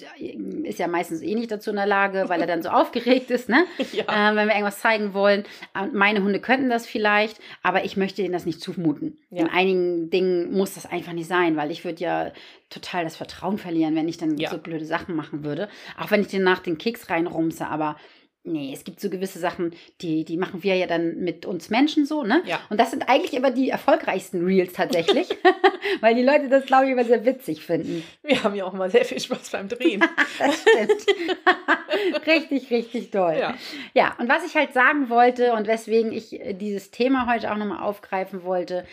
ist 0.64 0.78
ja 0.78 0.88
meistens 0.88 1.22
eh 1.22 1.34
nicht 1.34 1.50
dazu 1.50 1.70
in 1.70 1.76
der 1.76 1.86
Lage, 1.86 2.24
weil 2.28 2.40
er 2.40 2.46
dann 2.46 2.62
so 2.62 2.68
aufgeregt 2.68 3.30
ist, 3.30 3.48
ne? 3.48 3.64
Ja. 3.92 4.04
äh, 4.04 4.36
wenn 4.36 4.46
wir 4.46 4.54
irgendwas 4.54 4.80
zeigen 4.80 5.14
wollen. 5.14 5.44
Meine 5.92 6.22
Hunde 6.22 6.38
könnten 6.40 6.68
das 6.68 6.86
vielleicht, 6.86 7.40
aber 7.62 7.84
ich 7.84 7.96
möchte 7.96 8.22
ihnen 8.22 8.32
das 8.32 8.44
nicht 8.44 8.60
zumuten. 8.60 9.18
Ja. 9.30 9.42
In 9.42 9.48
einigen 9.48 10.10
Dingen 10.10 10.52
muss 10.52 10.74
das 10.74 10.86
einfach 10.86 11.12
nicht 11.12 11.28
sein, 11.28 11.56
weil 11.56 11.70
ich 11.70 11.84
würde 11.84 12.02
ja 12.02 12.32
total 12.74 13.04
das 13.04 13.16
Vertrauen 13.16 13.58
verlieren, 13.58 13.94
wenn 13.96 14.08
ich 14.08 14.18
dann 14.18 14.36
Ja. 14.36 14.50
so 14.50 14.58
blöde 14.58 14.84
Sachen 14.84 15.14
machen 15.16 15.44
würde. 15.44 15.68
Auch 15.98 16.10
wenn 16.10 16.20
ich 16.20 16.28
dir 16.28 16.40
nach 16.40 16.58
den 16.60 16.76
Keks 16.78 17.08
reinrumse, 17.10 17.66
aber 17.66 17.96
nee, 18.46 18.72
es 18.74 18.84
gibt 18.84 19.00
so 19.00 19.08
gewisse 19.08 19.38
Sachen, 19.38 19.74
die, 20.02 20.24
die 20.26 20.36
machen 20.36 20.62
wir 20.62 20.76
ja 20.76 20.86
dann 20.86 21.16
mit 21.20 21.46
uns 21.46 21.70
Menschen 21.70 22.04
so, 22.04 22.24
ne? 22.24 22.42
Ja. 22.44 22.60
Und 22.68 22.78
das 22.78 22.90
sind 22.90 23.08
eigentlich 23.08 23.32
immer 23.32 23.50
die 23.50 23.70
erfolgreichsten 23.70 24.44
Reels 24.44 24.74
tatsächlich, 24.74 25.28
weil 26.02 26.14
die 26.14 26.22
Leute 26.22 26.50
das, 26.50 26.66
glaube 26.66 26.84
ich, 26.84 26.90
immer 26.92 27.06
sehr 27.06 27.24
witzig 27.24 27.64
finden. 27.64 28.04
Wir 28.22 28.44
haben 28.44 28.54
ja 28.54 28.66
auch 28.66 28.74
mal 28.74 28.90
sehr 28.90 29.06
viel 29.06 29.18
Spaß 29.18 29.48
beim 29.50 29.68
Drehen. 29.68 30.04
Das 30.38 30.60
stimmt. 30.60 31.06
richtig, 32.26 32.70
richtig 32.70 33.10
toll. 33.10 33.36
Ja. 33.38 33.54
Ja, 33.94 34.14
und 34.18 34.28
was 34.28 34.44
ich 34.44 34.54
halt 34.56 34.72
sagen 34.72 35.08
wollte 35.08 35.52
und 35.54 35.66
weswegen 35.66 36.12
ich 36.12 36.38
äh, 36.40 36.52
dieses 36.54 36.90
Thema 36.90 37.26
heute 37.32 37.50
auch 37.52 37.56
nochmal 37.56 37.82
aufgreifen 37.82 38.42
wollte, 38.44 38.84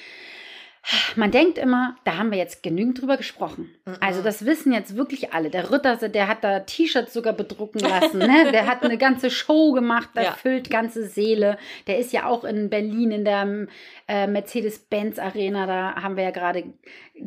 man 1.16 1.30
denkt 1.32 1.58
immer, 1.58 1.96
da 2.06 2.18
haben 2.18 2.32
wir 2.32 2.38
jetzt 2.38 2.64
genügend 2.64 3.02
drüber 3.02 3.18
gesprochen. 3.18 3.70
Mhm. 3.86 3.96
Also 4.00 4.22
das 4.22 4.46
wissen 4.46 4.74
jetzt 4.74 4.96
wirklich 4.96 5.34
alle. 5.34 5.50
Der 5.50 5.72
Ritter, 5.72 5.96
der 6.10 6.28
hat 6.28 6.44
da 6.44 6.62
T-Shirts 6.62 7.14
sogar 7.14 7.34
bedrucken 7.34 7.80
lassen. 7.80 8.18
Ne? 8.18 8.48
Der 8.52 8.66
hat 8.66 8.84
eine 8.84 8.98
ganze 8.98 9.30
Show 9.30 9.74
gemacht, 9.74 10.10
da 10.16 10.24
Ja. 10.24 10.32
füllt 10.32 10.70
ganze 10.70 11.08
Seele. 11.08 11.58
Der 11.88 12.00
ist 12.00 12.12
ja 12.14 12.26
auch 12.26 12.44
in 12.44 12.70
Berlin 12.70 13.12
in 13.12 13.26
der 13.26 13.68
äh, 14.08 14.28
Mercedes-Benz 14.28 15.20
Arena. 15.20 15.66
Da 15.68 16.02
haben 16.02 16.16
wir 16.16 16.24
ja 16.24 16.32
gerade 16.32 16.64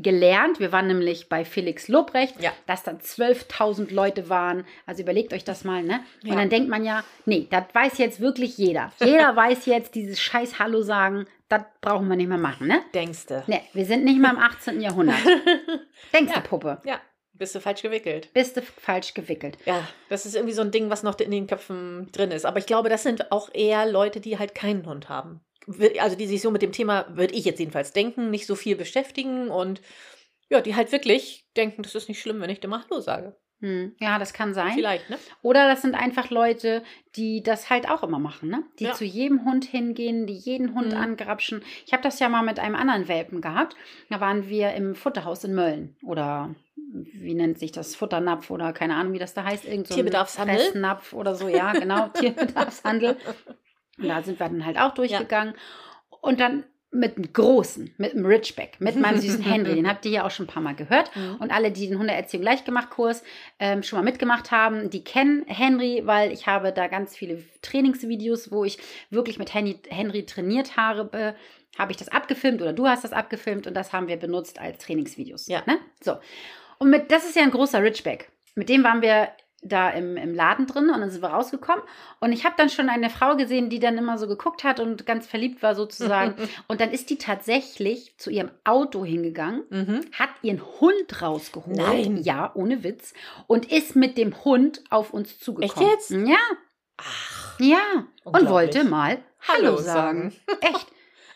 gelernt. 0.03 0.61
Wir 0.61 0.73
waren 0.73 0.87
nämlich 0.87 1.29
bei 1.29 1.45
Felix 1.45 1.89
Lobrecht, 1.89 2.41
Ja. 2.41 2.53
dass 2.67 2.83
da 2.83 2.93
12.000 2.93 3.93
Leute 3.93 4.29
waren. 4.29 4.65
Also 4.87 5.03
überlegt 5.03 5.33
euch 5.33 5.45
das 5.45 5.65
mal. 5.65 5.83
Ne? 5.83 6.01
Und 6.23 6.31
Ja. 6.31 6.35
dann 6.37 6.51
denkt 6.51 6.69
man 6.69 6.85
ja, 6.85 7.05
nee, 7.27 7.47
das 7.51 7.65
weiß 7.73 7.99
jetzt 7.99 8.21
wirklich 8.21 8.59
jeder. 8.59 8.93
Jeder 9.03 9.35
weiß 9.37 9.67
jetzt 9.67 9.95
dieses 9.95 10.21
scheiß 10.21 10.59
Hallo 10.59 10.83
sagen. 10.83 11.27
Das 11.49 11.63
brauchen 11.83 12.09
wir 12.09 12.17
nicht 12.17 12.29
mehr 12.29 12.39
machen, 12.39 12.67
ne? 12.67 12.81
Denkste. 12.95 13.45
Ne, 13.47 13.61
wir 13.75 13.85
sind 13.85 14.05
nicht 14.05 14.19
mal 14.19 14.31
im 14.33 14.39
18. 14.39 14.81
Jahrhundert. 14.81 15.19
Denkst 16.13 16.33
Ja. 16.35 16.41
du, 16.41 16.49
Puppe? 16.49 16.81
Ja, 16.85 17.01
bist 17.35 17.55
du 17.55 17.61
falsch 17.61 17.83
gewickelt. 17.83 18.33
Bist 18.33 18.57
du 18.57 18.63
falsch 18.63 19.13
gewickelt? 19.15 19.59
Ja, 19.67 19.87
das 20.09 20.25
ist 20.25 20.35
irgendwie 20.37 20.55
so 20.55 20.63
ein 20.63 20.71
Ding, 20.71 20.89
was 20.91 21.03
noch 21.03 21.19
in 21.19 21.31
den 21.31 21.47
Köpfen 21.47 22.11
drin 22.13 22.31
ist. 22.31 22.47
Aber 22.47 22.59
ich 22.59 22.67
glaube, 22.67 22.89
das 22.89 23.03
sind 23.03 23.31
auch 23.31 23.51
eher 23.53 23.87
Leute, 23.87 24.21
die 24.21 24.39
halt 24.39 24.55
keinen 24.55 24.87
Hund 24.87 25.09
haben. 25.09 25.41
Also 26.01 26.17
die 26.17 26.27
sich 26.27 26.43
so 26.43 26.51
mit 26.51 26.63
dem 26.63 26.73
Thema, 26.73 27.07
würde 27.17 27.35
ich 27.35 27.45
jetzt 27.45 27.59
jedenfalls 27.59 27.93
denken, 27.93 28.31
nicht 28.31 28.47
so 28.47 28.55
viel 28.55 28.77
beschäftigen 28.77 29.49
und 29.51 29.81
ja, 30.51 30.61
die 30.61 30.75
halt 30.75 30.93
wirklich 30.93 31.47
denken, 31.57 31.83
das 31.83 31.95
ist 31.95 32.09
nicht 32.09 32.21
schlimm, 32.21 32.41
wenn 32.41 32.51
ich 32.51 32.63
mal 32.67 32.85
Hallo 32.85 33.01
sage. 33.01 33.37
Hm, 33.61 33.95
ja, 33.99 34.19
das 34.19 34.35
kann 34.35 34.53
sein. 34.53 34.73
Vielleicht, 34.75 35.09
ne? 35.09 35.17
Oder 35.41 35.69
das 35.69 35.81
sind 35.81 35.95
einfach 35.95 36.29
Leute, 36.29 36.83
die 37.17 37.43
das 37.43 37.71
halt 37.71 37.89
auch 37.89 38.03
immer 38.03 38.19
machen, 38.19 38.51
ne? 38.51 38.65
Die 38.79 38.85
Ja. 38.85 38.93
zu 38.93 39.05
jedem 39.05 39.45
Hund 39.45 39.65
hingehen, 39.65 40.27
die 40.27 40.35
jeden 40.35 40.75
Hund 40.75 40.93
Mhm. 40.93 40.99
angrapschen. 41.01 41.63
Ich 41.87 41.93
habe 41.93 42.03
das 42.03 42.19
ja 42.19 42.29
mal 42.29 42.43
mit 42.43 42.59
einem 42.59 42.75
anderen 42.75 43.09
Welpen 43.09 43.41
gehabt. 43.41 43.75
Da 44.11 44.21
waren 44.21 44.49
wir 44.49 44.75
im 44.75 44.95
Futterhaus 44.95 45.45
in 45.45 45.55
Mölln. 45.55 45.97
Oder 46.03 46.55
wie 46.77 47.35
nennt 47.35 47.59
sich 47.59 47.73
das? 47.73 47.97
Futternapf 47.97 48.51
oder 48.51 48.73
keine 48.73 48.97
Ahnung, 48.97 49.15
wie 49.15 49.19
das 49.19 49.33
da 49.35 49.45
heißt. 49.45 49.65
Irgend 49.65 49.87
so 49.87 49.95
Tierbedarfshandel? 49.95 50.59
Fressnapf 50.59 51.13
oder 51.15 51.35
so, 51.35 51.49
ja, 51.49 51.73
genau. 51.73 52.09
Tierbedarfshandel. 52.15 53.17
Und 53.99 54.09
da 54.09 54.23
sind 54.23 54.39
wir 54.41 54.49
dann 54.49 54.65
halt 54.65 54.79
auch 54.79 54.95
durchgegangen. 54.95 55.55
Und 56.21 56.41
dann 56.41 56.65
mit 56.95 57.17
einem 57.17 57.33
großen, 57.33 57.93
mit 57.99 58.13
einem 58.13 58.25
Ridgeback, 58.25 58.77
mit 58.79 58.97
meinem 58.97 59.19
süßen 59.19 59.43
Henry. 59.45 59.75
Den 59.75 59.89
habt 59.89 60.07
ihr 60.07 60.13
ja 60.13 60.27
auch 60.27 60.31
schon 60.31 60.45
ein 60.47 60.49
paar 60.49 60.63
Mal 60.63 60.77
gehört. 60.77 61.15
Mhm. 61.17 61.37
Und 61.41 61.51
alle, 61.51 61.73
die 61.73 61.89
den 61.89 61.99
Hundeerziehung 61.99 62.45
Leichtgemacht-Kurs 62.45 63.25
ähm, 63.59 63.83
schon 63.83 63.99
mal 63.99 64.05
mitgemacht 64.05 64.53
haben, 64.53 64.91
die 64.91 65.03
kennen 65.03 65.45
Henry, 65.47 66.03
weil 66.05 66.33
ich 66.33 66.47
habe 66.47 66.73
da 66.73 66.87
ganz 66.87 67.17
viele 67.17 67.43
Trainingsvideos, 67.63 68.53
wo 68.53 68.65
ich 68.65 68.79
wirklich 69.11 69.39
mit 69.39 69.53
Henry, 69.53 69.81
Henry 69.89 70.25
trainiert 70.25 70.77
habe, 70.77 71.35
habe 71.77 71.91
ich 71.91 71.97
das 71.97 72.09
abgefilmt 72.09 72.63
oder 72.63 72.73
du 72.73 72.87
hast 72.87 73.03
das 73.03 73.13
abgefilmt 73.13 73.67
und 73.67 73.75
das 73.75 73.93
haben 73.93 74.07
wir 74.07 74.17
benutzt 74.17 74.61
als 74.61 74.79
Trainingsvideos. 74.79 75.49
Ja. 75.49 75.63
Ne? 75.67 75.79
So. 76.01 76.19
Und 76.79 76.91
mit, 76.91 77.11
das 77.11 77.25
ist 77.25 77.35
ja 77.35 77.43
ein 77.43 77.51
großer 77.51 77.83
Ridgeback. 77.83 78.31
Mit 78.55 78.69
dem 78.69 78.85
waren 78.85 79.03
wir 79.03 79.31
da 79.65 79.91
im, 79.91 80.17
im 80.17 80.35
Laden 80.35 80.67
drin 80.67 80.91
und 80.91 81.01
dann 81.01 81.11
sind 81.11 81.23
wir 81.23 81.31
rausgekommen. 81.31 81.83
Und 82.21 82.33
ich 82.33 82.45
habe 82.45 82.55
dann 82.57 82.69
schon 82.69 82.89
eine 82.89 83.11
Frau 83.11 83.37
gesehen, 83.37 83.71
die 83.71 83.81
dann 83.81 83.97
immer 83.99 84.19
so 84.19 84.27
geguckt 84.29 84.63
hat 84.63 84.79
und 84.79 85.07
ganz 85.07 85.27
verliebt 85.27 85.63
war 85.63 85.75
sozusagen. 85.75 86.35
und 86.69 86.81
dann 86.81 86.91
ist 86.91 87.11
die 87.11 87.19
tatsächlich 87.19 88.17
zu 88.19 88.31
ihrem 88.31 88.51
Auto 88.65 89.05
hingegangen 89.05 89.63
Mhm. 89.71 90.01
hat 90.13 90.31
ihren 90.43 90.61
Hund 90.81 91.23
rausgeholt. 91.23 91.77
Nein. 91.77 92.17
Ja, 92.19 92.51
ohne 92.55 92.85
Witz. 92.85 93.15
Und 93.47 93.73
ist 93.73 93.97
mit 93.97 94.19
dem 94.19 94.45
Hund 94.45 94.83
auf 94.91 95.13
uns 95.13 95.39
zugekommen. 95.41 95.91
Echt 95.91 96.11
jetzt? 96.11 96.11
Ja, 96.11 96.37
Ach, 96.97 97.59
ja. 97.59 98.07
Und 98.25 98.49
wollte 98.49 98.85
mal 98.85 99.19
Hallo, 99.49 99.77
sagen. 99.79 100.31
sagen. 100.31 100.61
Echt. 100.61 100.87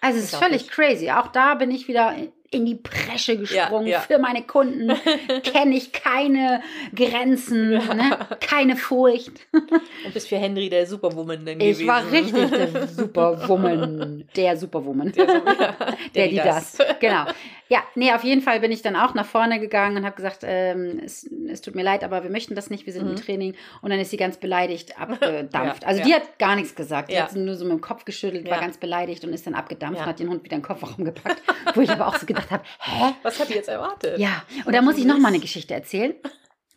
Also 0.01 0.19
es 0.19 0.27
ist 0.33 0.37
völlig 0.37 0.69
crazy. 0.69 1.11
Auch 1.11 1.29
da 1.29 1.55
bin 1.55 1.71
ich 1.71 1.88
wieder 1.88 2.14
in 2.51 2.65
die 2.65 2.77
Presche 2.77 3.37
gesprungen. 3.37 3.87
ja. 3.87 4.01
Für 4.01 4.19
meine 4.19 4.43
Kunden 4.43 4.91
kenne 5.43 5.77
ich 5.77 5.93
keine 5.93 6.63
Grenzen, 6.95 7.73
Ja. 7.73 7.95
ne? 7.95 8.19
keine 8.41 8.77
Furcht. 8.77 9.33
und 9.53 10.15
bist 10.15 10.29
für 10.29 10.37
Henry 10.39 10.69
der 10.71 10.87
Superwoman 10.87 11.45
dann 11.45 11.61
Ich 11.61 11.79
gewesen. 11.79 11.87
war 11.87 12.11
richtig 12.11 12.51
der 12.51 12.87
Superwoman. 13.33 14.25
Der 14.37 14.57
Superwoman. 14.57 15.13
Der, 15.13 15.27
ja, 15.61 15.77
Der, 16.15 16.29
die 16.29 16.37
das. 16.37 16.79
Genau. 17.01 17.25
Ja, 17.71 17.83
nee, 17.95 18.13
auf 18.13 18.25
jeden 18.25 18.41
Fall 18.41 18.61
bin 18.61 18.73
ich 18.73 18.81
dann 18.81 18.97
auch 18.97 19.13
nach 19.13 19.27
vorne 19.27 19.61
gegangen 19.61 19.99
und 19.99 20.05
habe 20.07 20.17
gesagt, 20.17 20.39
ähm, 20.43 21.01
es, 21.05 21.29
es 21.51 21.61
tut 21.61 21.75
mir 21.75 21.83
leid, 21.83 22.05
aber 22.05 22.23
wir 22.23 22.31
möchten 22.31 22.55
das 22.55 22.71
nicht, 22.71 22.87
wir 22.87 22.93
sind 22.93 23.03
im 23.03 23.13
Mhm. 23.13 23.17
Training. 23.17 23.55
Und 23.83 23.91
dann 23.91 23.99
ist 24.01 24.11
sie 24.11 24.17
ganz 24.17 24.37
beleidigt 24.37 24.99
abgedampft. 25.01 25.83
Ja, 25.83 25.89
also 25.89 26.03
die 26.03 26.15
hat 26.15 26.39
gar 26.39 26.57
nichts 26.57 26.75
gesagt. 26.75 27.11
Die 27.11 27.15
Ja. 27.15 27.23
hat 27.25 27.35
nur 27.35 27.55
so 27.57 27.65
mit 27.65 27.73
dem 27.73 27.81
Kopf 27.81 28.05
geschüttelt, 28.05 28.49
war 28.51 28.61
ganz 28.61 28.77
beleidigt 28.79 29.25
und 29.25 29.33
ist 29.33 29.47
dann 29.47 29.55
abgedampft 29.55 30.01
und 30.01 30.07
hat 30.07 30.19
den 30.21 30.29
Hund 30.29 30.45
wieder 30.45 30.57
in 30.57 30.63
den 30.63 30.67
Kofferraum 30.67 31.05
gepackt. 31.05 31.43
wo 31.75 31.81
ich 31.81 31.91
aber 31.91 32.07
auch 32.09 32.17
so 32.17 32.27
gedacht 32.27 32.51
habe, 32.51 32.63
hä? 32.81 33.15
Was 33.23 33.39
hat 33.39 33.49
die 33.49 33.55
jetzt 33.55 33.69
erwartet? 33.69 34.19
Ja, 34.19 34.43
und 34.65 34.75
da 34.75 34.83
muss 34.83 34.97
ich 34.99 35.05
noch 35.05 35.19
mal 35.19 35.29
eine 35.29 35.39
Geschichte 35.41 35.75
erzählen. 35.75 36.15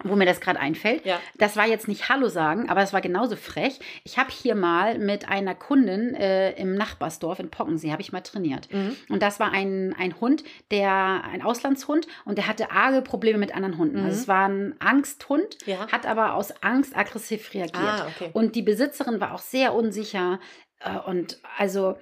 Wo 0.03 0.15
mir 0.15 0.25
das 0.25 0.41
gerade 0.41 0.59
einfällt. 0.59 1.05
Ja. 1.05 1.19
Das 1.37 1.55
war 1.57 1.67
jetzt 1.67 1.87
nicht 1.87 2.09
Hallo 2.09 2.27
sagen, 2.27 2.69
aber 2.69 2.81
es 2.81 2.93
war 2.93 3.01
genauso 3.01 3.35
frech. 3.35 3.79
Ich 4.03 4.17
habe 4.17 4.31
hier 4.31 4.55
mal 4.55 4.97
mit 4.99 5.29
einer 5.29 5.55
Kundin 5.55 6.13
äh, 6.15 6.51
im 6.53 6.75
Nachbarsdorf 6.75 7.39
in 7.39 7.49
Pockensee, 7.49 7.91
habe 7.91 8.01
ich 8.01 8.11
mal 8.11 8.21
trainiert. 8.21 8.71
Mhm. 8.73 8.95
Und 9.09 9.21
das 9.21 9.39
war 9.39 9.51
ein, 9.51 9.95
ein 9.97 10.19
Hund, 10.19 10.43
der, 10.71 11.23
ein 11.31 11.41
Auslandshund, 11.41 12.07
und 12.25 12.37
der 12.37 12.47
hatte 12.47 12.71
arge 12.71 13.01
Probleme 13.01 13.37
mit 13.39 13.55
anderen 13.55 13.77
Hunden. 13.77 13.99
Mhm. 13.99 14.05
Also 14.05 14.19
es 14.21 14.27
war 14.27 14.47
ein 14.47 14.75
Angsthund, 14.79 15.57
Ja. 15.65 15.87
hat 15.91 16.05
aber 16.05 16.33
aus 16.35 16.51
Angst 16.61 16.95
aggressiv 16.95 17.53
reagiert. 17.53 17.75
Ah, 17.75 18.07
okay. 18.07 18.29
Und 18.33 18.55
die 18.55 18.61
Besitzerin 18.61 19.19
war 19.21 19.33
auch 19.33 19.39
sehr 19.39 19.73
unsicher 19.73 20.39
äh, 20.79 20.97
und 20.97 21.39
also 21.57 21.97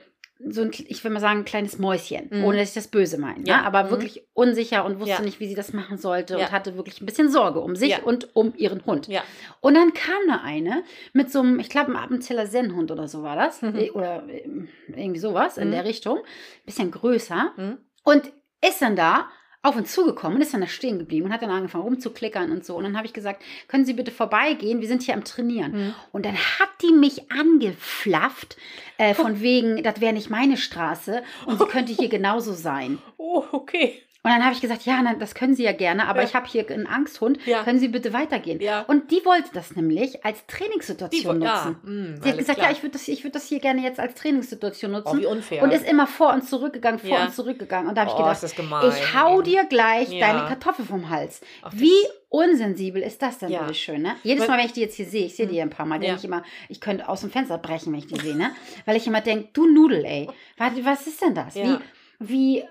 so 0.47 0.61
ein, 0.61 0.71
ich 0.73 1.03
will 1.03 1.11
mal 1.11 1.19
sagen, 1.19 1.39
ein 1.39 1.45
kleines 1.45 1.79
Mäuschen, 1.79 2.29
Mhm. 2.31 2.45
ohne 2.45 2.57
dass 2.59 2.69
ich 2.69 2.73
das 2.75 2.87
böse 2.87 3.17
meine. 3.17 3.43
Ja. 3.45 3.57
Ja, 3.57 3.63
aber 3.63 3.83
Mhm. 3.83 3.89
wirklich 3.89 4.23
unsicher 4.33 4.85
und 4.85 4.97
wusste 4.99 5.11
Ja. 5.15 5.21
nicht, 5.21 5.39
wie 5.41 5.47
sie 5.47 5.53
das 5.55 5.73
machen 5.73 5.97
sollte 5.97 6.35
Ja. 6.35 6.45
und 6.45 6.51
hatte 6.53 6.77
wirklich 6.77 7.01
ein 7.01 7.05
bisschen 7.05 7.29
Sorge 7.29 7.59
um 7.59 7.75
sich 7.75 8.01
und 8.03 8.35
um 8.35 8.53
ihren 8.55 8.85
Hund. 8.85 9.07
Ja. 9.09 9.21
Und 9.59 9.73
dann 9.73 9.93
kam 9.93 10.19
da 10.27 10.39
eine 10.41 10.83
mit 11.11 11.29
so 11.31 11.39
einem, 11.41 11.59
ich 11.59 11.69
glaube, 11.69 11.87
einem 11.87 11.97
Appenzeller 11.97 12.47
Sennhund 12.47 12.89
oder 12.89 13.07
so 13.09 13.21
war 13.21 13.35
das. 13.35 13.61
Mhm. 13.61 13.75
Eh, 13.75 13.91
Oder 13.91 14.23
ähm, 14.29 14.69
irgendwie 14.87 15.19
sowas 15.19 15.57
in 15.57 15.67
Mhm. 15.67 15.71
der 15.73 15.83
Richtung. 15.85 16.19
Bisschen 16.65 16.89
größer. 16.91 17.51
Mhm. 17.57 17.77
Und 18.03 18.31
ist 18.65 18.81
dann 18.81 18.95
da 18.95 19.27
auf 19.61 19.75
uns 19.75 19.91
zugekommen 19.91 20.37
und 20.37 20.41
ist 20.41 20.53
dann 20.53 20.61
da 20.61 20.67
stehen 20.67 20.99
geblieben 20.99 21.25
und 21.25 21.33
hat 21.33 21.41
dann 21.41 21.49
angefangen 21.49 21.83
rumzuklickern 21.83 22.51
und 22.51 22.65
so. 22.65 22.75
Und 22.77 22.85
dann 22.85 22.95
habe 22.95 23.05
ich 23.05 23.13
gesagt, 23.13 23.43
können 23.67 23.85
Sie 23.85 23.93
bitte 23.93 24.11
vorbeigehen? 24.11 24.79
Wir 24.79 24.87
sind 24.87 25.01
hier 25.01 25.13
am 25.13 25.25
Trainieren. 25.25 25.71
Mhm. 25.71 25.95
Und 26.13 26.25
dann 26.25 26.35
hat 26.35 26.69
die 26.81 26.93
mich 26.93 27.29
angeflafft, 27.31 28.55
äh, 28.97 29.13
von 29.13 29.41
wegen, 29.41 29.83
das 29.83 29.99
wäre 29.99 30.13
nicht 30.13 30.29
meine 30.29 30.55
Straße 30.55 31.23
und 31.45 31.59
sie 31.59 31.65
könnte 31.65 31.91
hier 31.91 32.09
genauso 32.09 32.53
sein. 32.53 32.99
Oh, 33.17 33.43
okay. 33.51 34.01
Und 34.21 34.31
dann 34.31 34.43
habe 34.43 34.53
ich 34.53 34.59
gesagt, 34.59 34.83
ja, 34.85 35.01
das 35.17 35.33
können 35.33 35.55
Sie 35.55 35.63
ja 35.63 35.71
gerne, 35.71 36.05
aber 36.07 36.19
Ja. 36.21 36.27
ich 36.27 36.35
habe 36.35 36.45
hier 36.45 36.69
einen 36.69 36.87
Angsthund. 36.87 37.39
Ja. 37.45 37.63
Können 37.63 37.79
Sie 37.79 37.87
bitte 37.87 38.11
weitergehen? 38.11 38.59
Ja. 38.59 38.81
Und 38.81 39.11
die 39.11 39.23
wollte 39.23 39.49
das 39.53 39.77
nämlich 39.77 40.25
als 40.25 40.45
Die 40.45 40.57
Trainingssituation 40.57 41.39
da. 41.39 41.65
nutzen. 41.65 41.77
Mhm, 41.83 42.21
Sie 42.21 42.29
hat 42.29 42.37
gesagt, 42.37 42.59
klar. 42.59 42.69
ja, 42.69 42.75
ich 42.75 42.83
würde 42.83 42.93
das, 42.93 43.07
ich 43.07 43.23
würd 43.23 43.33
das 43.35 43.45
hier 43.47 43.59
gerne 43.59 43.81
jetzt 43.81 43.97
als 43.97 44.15
Trainingssituation 44.15 44.91
Oh, 44.93 44.97
nutzen. 44.97 45.19
wie 45.21 45.25
unfair. 45.25 45.63
und 45.63 45.71
ist 45.71 45.87
immer 45.89 46.05
vor 46.05 46.33
und 46.33 46.45
zurückgegangen, 46.47 46.99
vor 46.99 47.17
und 47.17 47.33
zurückgegangen. 47.33 47.87
Und 47.87 47.95
da 47.95 48.01
habe 48.01 48.09
ich 48.11 48.15
oh, 48.15 48.23
gedacht, 48.23 48.93
ich 48.93 49.15
hau 49.15 49.41
dir 49.41 49.63
gleich 49.65 50.09
deine 50.09 50.39
Kartoffel 50.49 50.83
vom 50.85 51.09
Hals. 51.09 51.39
Ach, 51.61 51.71
Wie 51.73 51.93
unsensibel 52.27 53.01
ist 53.01 53.21
das 53.21 53.39
denn 53.39 53.49
Ja. 53.51 53.61
bitte 53.61 53.73
schön, 53.73 54.01
ne? 54.01 54.15
Jedes 54.23 54.47
Mal, 54.47 54.57
wenn 54.57 54.65
ich 54.65 54.73
die 54.73 54.81
jetzt 54.81 54.95
hier 54.95 55.05
sehe, 55.05 55.25
ich 55.27 55.35
sehe 55.35 55.47
die 55.47 55.55
ja 55.55 55.63
ein 55.63 55.69
paar 55.69 55.85
Mal, 55.85 55.95
Ja. 55.95 56.01
denke 56.09 56.17
ich 56.19 56.25
immer, 56.25 56.43
ich 56.67 56.81
könnte 56.81 57.07
aus 57.07 57.21
dem 57.21 57.31
Fenster 57.31 57.57
brechen, 57.57 57.91
wenn 57.93 57.99
ich 57.99 58.07
die 58.07 58.19
sehe, 58.19 58.35
ne? 58.35 58.51
Weil 58.85 58.97
ich 58.97 59.07
immer 59.07 59.21
denke, 59.21 59.49
du 59.53 59.65
Nudel, 59.65 60.03
ey, 60.05 60.29
warte, 60.57 60.83
was 60.85 61.07
ist 61.07 61.21
denn 61.21 61.33
das? 61.35 61.55
Ja. 61.55 61.63
Wie, 61.63 61.77
wie 62.19 62.59
äh, 62.59 62.65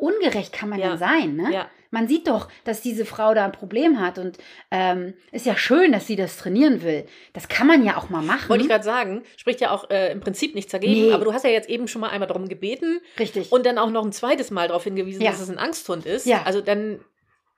ungerecht 0.00 0.52
kann 0.52 0.68
man 0.70 0.78
Ja. 0.78 0.88
denn 0.90 0.98
sein, 0.98 1.36
ne? 1.36 1.52
Ja. 1.52 1.70
Man 1.90 2.08
sieht 2.08 2.26
doch, 2.26 2.48
dass 2.64 2.80
diese 2.80 3.04
Frau 3.04 3.34
da 3.34 3.44
ein 3.44 3.52
Problem 3.52 4.00
hat 4.00 4.18
und 4.18 4.36
ähm, 4.72 5.14
ist 5.30 5.46
ja 5.46 5.56
schön, 5.56 5.92
dass 5.92 6.08
sie 6.08 6.16
das 6.16 6.38
trainieren 6.38 6.82
will. 6.82 7.06
Das 7.34 7.46
kann 7.46 7.68
man 7.68 7.84
ja 7.84 7.96
auch 7.96 8.10
mal 8.10 8.20
machen. 8.22 8.48
Wollte 8.48 8.64
ich 8.64 8.68
gerade 8.68 8.82
sagen, 8.82 9.22
spricht 9.36 9.60
ja 9.60 9.70
auch 9.70 9.88
äh, 9.90 10.10
im 10.10 10.18
Prinzip 10.18 10.56
nichts 10.56 10.72
dagegen, 10.72 11.06
Nee. 11.06 11.12
aber 11.12 11.24
du 11.24 11.32
hast 11.32 11.44
ja 11.44 11.50
jetzt 11.50 11.68
eben 11.68 11.86
schon 11.86 12.00
mal 12.00 12.08
einmal 12.10 12.26
darum 12.26 12.48
gebeten 12.48 13.00
Richtig. 13.16 13.52
und 13.52 13.64
dann 13.64 13.78
auch 13.78 13.90
noch 13.90 14.04
ein 14.04 14.10
zweites 14.10 14.50
Mal 14.50 14.66
darauf 14.66 14.82
hingewiesen, 14.82 15.22
Ja. 15.22 15.30
dass 15.30 15.40
es 15.40 15.48
ein 15.50 15.58
Angsthund 15.58 16.04
ist. 16.04 16.26
Ja. 16.26 16.42
Also 16.44 16.60
dann 16.62 16.98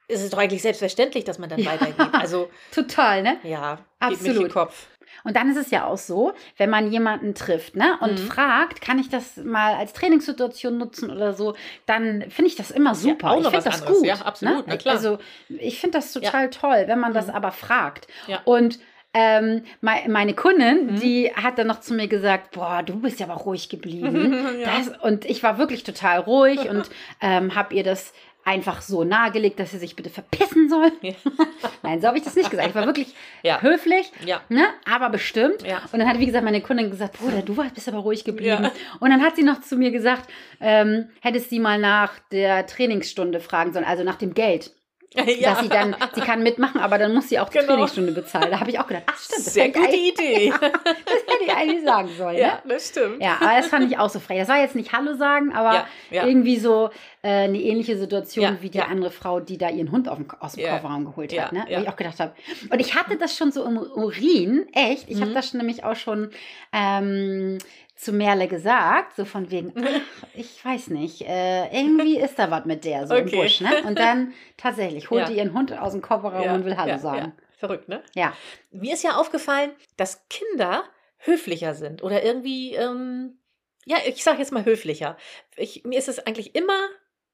ist 0.08 0.22
es 0.22 0.30
doch 0.30 0.38
eigentlich 0.38 0.62
selbstverständlich, 0.62 1.24
dass 1.24 1.38
man 1.38 1.48
dann 1.48 1.58
Ja. 1.58 1.72
weitergeht. 1.72 1.96
Also 2.12 2.48
Total, 2.74 3.22
ne? 3.22 3.38
ja, 3.42 3.78
Absolut. 3.98 4.52
Kopf. 4.52 4.86
Und 5.24 5.34
dann 5.34 5.50
ist 5.50 5.56
es 5.56 5.70
ja 5.72 5.86
auch 5.86 5.98
so, 5.98 6.34
wenn 6.56 6.70
man 6.70 6.92
jemanden 6.92 7.34
trifft 7.34 7.74
ne, 7.74 7.98
und 8.00 8.12
Mhm. 8.22 8.26
fragt, 8.28 8.80
kann 8.80 8.98
ich 9.00 9.08
das 9.08 9.36
mal 9.38 9.74
als 9.74 9.92
Trainingssituation 9.92 10.78
nutzen 10.78 11.10
oder 11.10 11.32
so, 11.32 11.54
dann 11.86 12.22
finde 12.30 12.48
ich 12.48 12.54
das 12.56 12.70
immer 12.70 12.94
super. 12.94 13.32
auch 13.32 13.38
ich 13.40 13.46
finde 13.48 13.64
das 13.64 13.80
anderes. 13.80 13.98
gut. 13.98 14.06
Ja, 14.06 14.14
absolut, 14.16 14.58
ne? 14.58 14.64
na 14.68 14.76
klar. 14.76 14.94
Also 14.94 15.18
ich 15.48 15.80
finde 15.80 15.98
das 15.98 16.12
total 16.12 16.50
toll, 16.50 16.84
wenn 16.86 17.00
man 17.00 17.12
das 17.12 17.26
Mhm. 17.26 17.34
aber 17.34 17.50
fragt. 17.50 18.06
Ja. 18.28 18.40
Und 18.44 18.78
ähm, 19.14 19.64
mei- 19.80 20.04
meine 20.08 20.34
Kundin, 20.34 20.86
Mhm. 20.92 21.00
die 21.00 21.32
hat 21.34 21.58
dann 21.58 21.66
noch 21.68 21.80
zu 21.80 21.94
mir 21.94 22.06
gesagt, 22.06 22.50
boah, 22.52 22.82
du 22.84 23.00
bist 23.00 23.18
ja 23.18 23.26
aber 23.26 23.40
ruhig 23.40 23.68
geblieben. 23.70 24.32
Ja. 24.60 24.68
das, 24.78 24.88
und 25.02 25.24
ich 25.24 25.42
war 25.42 25.58
wirklich 25.58 25.82
total 25.84 26.20
ruhig 26.20 26.58
und 26.70 26.88
ähm, 27.22 27.54
habe 27.54 27.74
ihr 27.74 27.82
das 27.82 28.12
einfach 28.46 28.80
so 28.80 29.02
nahegelegt, 29.04 29.58
dass 29.58 29.72
sie 29.72 29.78
sich 29.78 29.96
bitte 29.96 30.08
verpissen 30.08 30.68
soll. 30.70 30.92
Ja. 31.02 31.12
Nein, 31.82 32.00
so 32.00 32.06
habe 32.06 32.16
ich 32.16 32.24
das 32.24 32.36
nicht 32.36 32.48
gesagt. 32.48 32.68
Ich 32.68 32.74
war 32.74 32.86
wirklich 32.86 33.12
Ja. 33.42 33.60
höflich, 33.60 34.10
Ja. 34.24 34.40
ne? 34.48 34.64
aber 34.90 35.10
bestimmt. 35.10 35.62
Und 35.92 35.98
dann 35.98 36.08
hat, 36.08 36.18
wie 36.20 36.26
gesagt, 36.26 36.44
meine 36.44 36.60
Kundin 36.62 36.90
gesagt, 36.90 37.18
Bruder, 37.18 37.42
du 37.42 37.56
warst, 37.56 37.74
bist 37.74 37.88
aber 37.88 37.98
ruhig 37.98 38.24
geblieben. 38.24 38.70
Und 39.00 39.10
dann 39.10 39.20
hat 39.22 39.34
sie 39.36 39.42
noch 39.42 39.60
zu 39.60 39.76
mir 39.76 39.90
gesagt, 39.90 40.30
ähm, 40.60 41.08
hättest 41.20 41.50
sie 41.50 41.58
mal 41.58 41.78
nach 41.78 42.12
der 42.30 42.66
Trainingsstunde 42.66 43.40
fragen 43.40 43.72
sollen, 43.72 43.84
also 43.84 44.04
nach 44.04 44.16
dem 44.16 44.32
Geld. 44.32 44.70
ja. 45.38 45.50
Dass 45.52 45.60
sie 45.62 45.68
dann, 45.68 45.96
sie 46.14 46.20
kann 46.20 46.42
mitmachen, 46.42 46.80
aber 46.80 46.98
dann 46.98 47.14
muss 47.14 47.28
sie 47.28 47.38
auch 47.38 47.48
die 47.48 47.58
Genau. 47.58 47.72
Trainingsstunde 47.74 48.12
bezahlen. 48.12 48.50
Da 48.50 48.60
habe 48.60 48.70
ich 48.70 48.78
auch 48.78 48.86
gedacht, 48.86 49.04
ach 49.06 49.18
stimmt, 49.18 49.46
das 49.46 49.54
Sehr 49.54 49.68
gute 49.70 49.96
Idee. 49.96 50.50
das 50.60 50.60
hätte 50.62 51.44
ich 51.46 51.52
eigentlich 51.54 51.84
sagen 51.84 52.08
sollen. 52.16 52.36
ja, 52.38 52.46
Ne? 52.64 52.74
das 52.74 52.88
stimmt. 52.88 53.22
Ja, 53.22 53.36
aber 53.40 53.56
das 53.56 53.66
fand 53.68 53.90
ich 53.90 53.98
auch 53.98 54.10
so 54.10 54.20
frech. 54.20 54.38
Das 54.38 54.48
war 54.48 54.58
jetzt 54.60 54.74
nicht 54.74 54.92
Hallo 54.92 55.14
sagen, 55.14 55.52
aber 55.54 55.74
Ja, 55.74 55.86
ja. 56.10 56.26
irgendwie 56.26 56.58
so 56.58 56.90
äh, 57.22 57.28
eine 57.44 57.58
ähnliche 57.58 57.96
Situation 57.98 58.44
Ja, 58.44 58.56
wie 58.60 58.70
die 58.70 58.80
andere 58.80 59.10
Frau, 59.10 59.40
die 59.40 59.58
da 59.58 59.70
ihren 59.70 59.90
Hund 59.90 60.08
auf 60.08 60.16
dem, 60.18 60.26
aus 60.40 60.52
dem 60.52 60.68
Kofferraum 60.68 61.04
geholt 61.06 61.38
hat. 61.40 61.52
Ne? 61.52 61.64
Wo 61.68 61.80
ich 61.80 61.88
auch 61.88 61.96
gedacht 61.96 62.20
habe. 62.20 62.32
Und 62.70 62.78
ich 62.80 62.94
hatte 62.94 63.16
das 63.16 63.36
schon 63.36 63.52
so 63.52 63.64
im 63.64 63.78
Urin, 63.78 64.66
echt. 64.72 65.08
Ich 65.08 65.20
habe 65.20 65.30
Mhm. 65.30 65.34
das 65.34 65.48
schon 65.50 65.58
nämlich 65.58 65.84
auch 65.84 65.96
schon 65.96 66.30
ähm, 66.72 67.58
zu 67.96 68.12
Merle 68.12 68.46
gesagt, 68.46 69.16
so 69.16 69.24
von 69.24 69.50
wegen, 69.50 69.72
ach, 70.22 70.28
ich 70.34 70.64
weiß 70.64 70.88
nicht, 70.88 71.22
äh, 71.22 71.66
irgendwie 71.76 72.18
ist 72.18 72.38
da 72.38 72.50
was 72.50 72.64
mit 72.66 72.84
der 72.84 73.06
so 73.06 73.14
im 73.14 73.26
Okay. 73.26 73.36
Busch. 73.42 73.60
Ne? 73.60 73.70
Und 73.86 73.98
dann 73.98 74.32
tatsächlich 74.56 75.10
holte 75.10 75.32
Ja. 75.32 75.38
ihren 75.38 75.54
Hund 75.54 75.76
aus 75.76 75.92
dem 75.92 76.02
Kofferraum 76.02 76.44
Ja, 76.44 76.54
und 76.54 76.64
will 76.64 76.76
Hallo 76.76 76.90
ja, 76.90 76.98
sagen. 76.98 77.32
Verrückt, 77.58 77.88
ne? 77.88 78.02
Ja. 78.14 78.34
Mir 78.70 78.92
ist 78.94 79.02
ja 79.02 79.16
aufgefallen, 79.16 79.70
dass 79.96 80.26
Kinder 80.28 80.84
höflicher 81.18 81.74
sind 81.74 82.02
oder 82.02 82.22
irgendwie, 82.22 82.74
ähm, 82.74 83.38
ja, 83.86 83.96
ich 84.06 84.22
sage 84.22 84.38
jetzt 84.38 84.52
mal 84.52 84.64
höflicher. 84.66 85.16
Ich, 85.56 85.82
mir 85.84 85.98
ist 85.98 86.08
es 86.08 86.18
eigentlich 86.18 86.54
immer, 86.54 86.78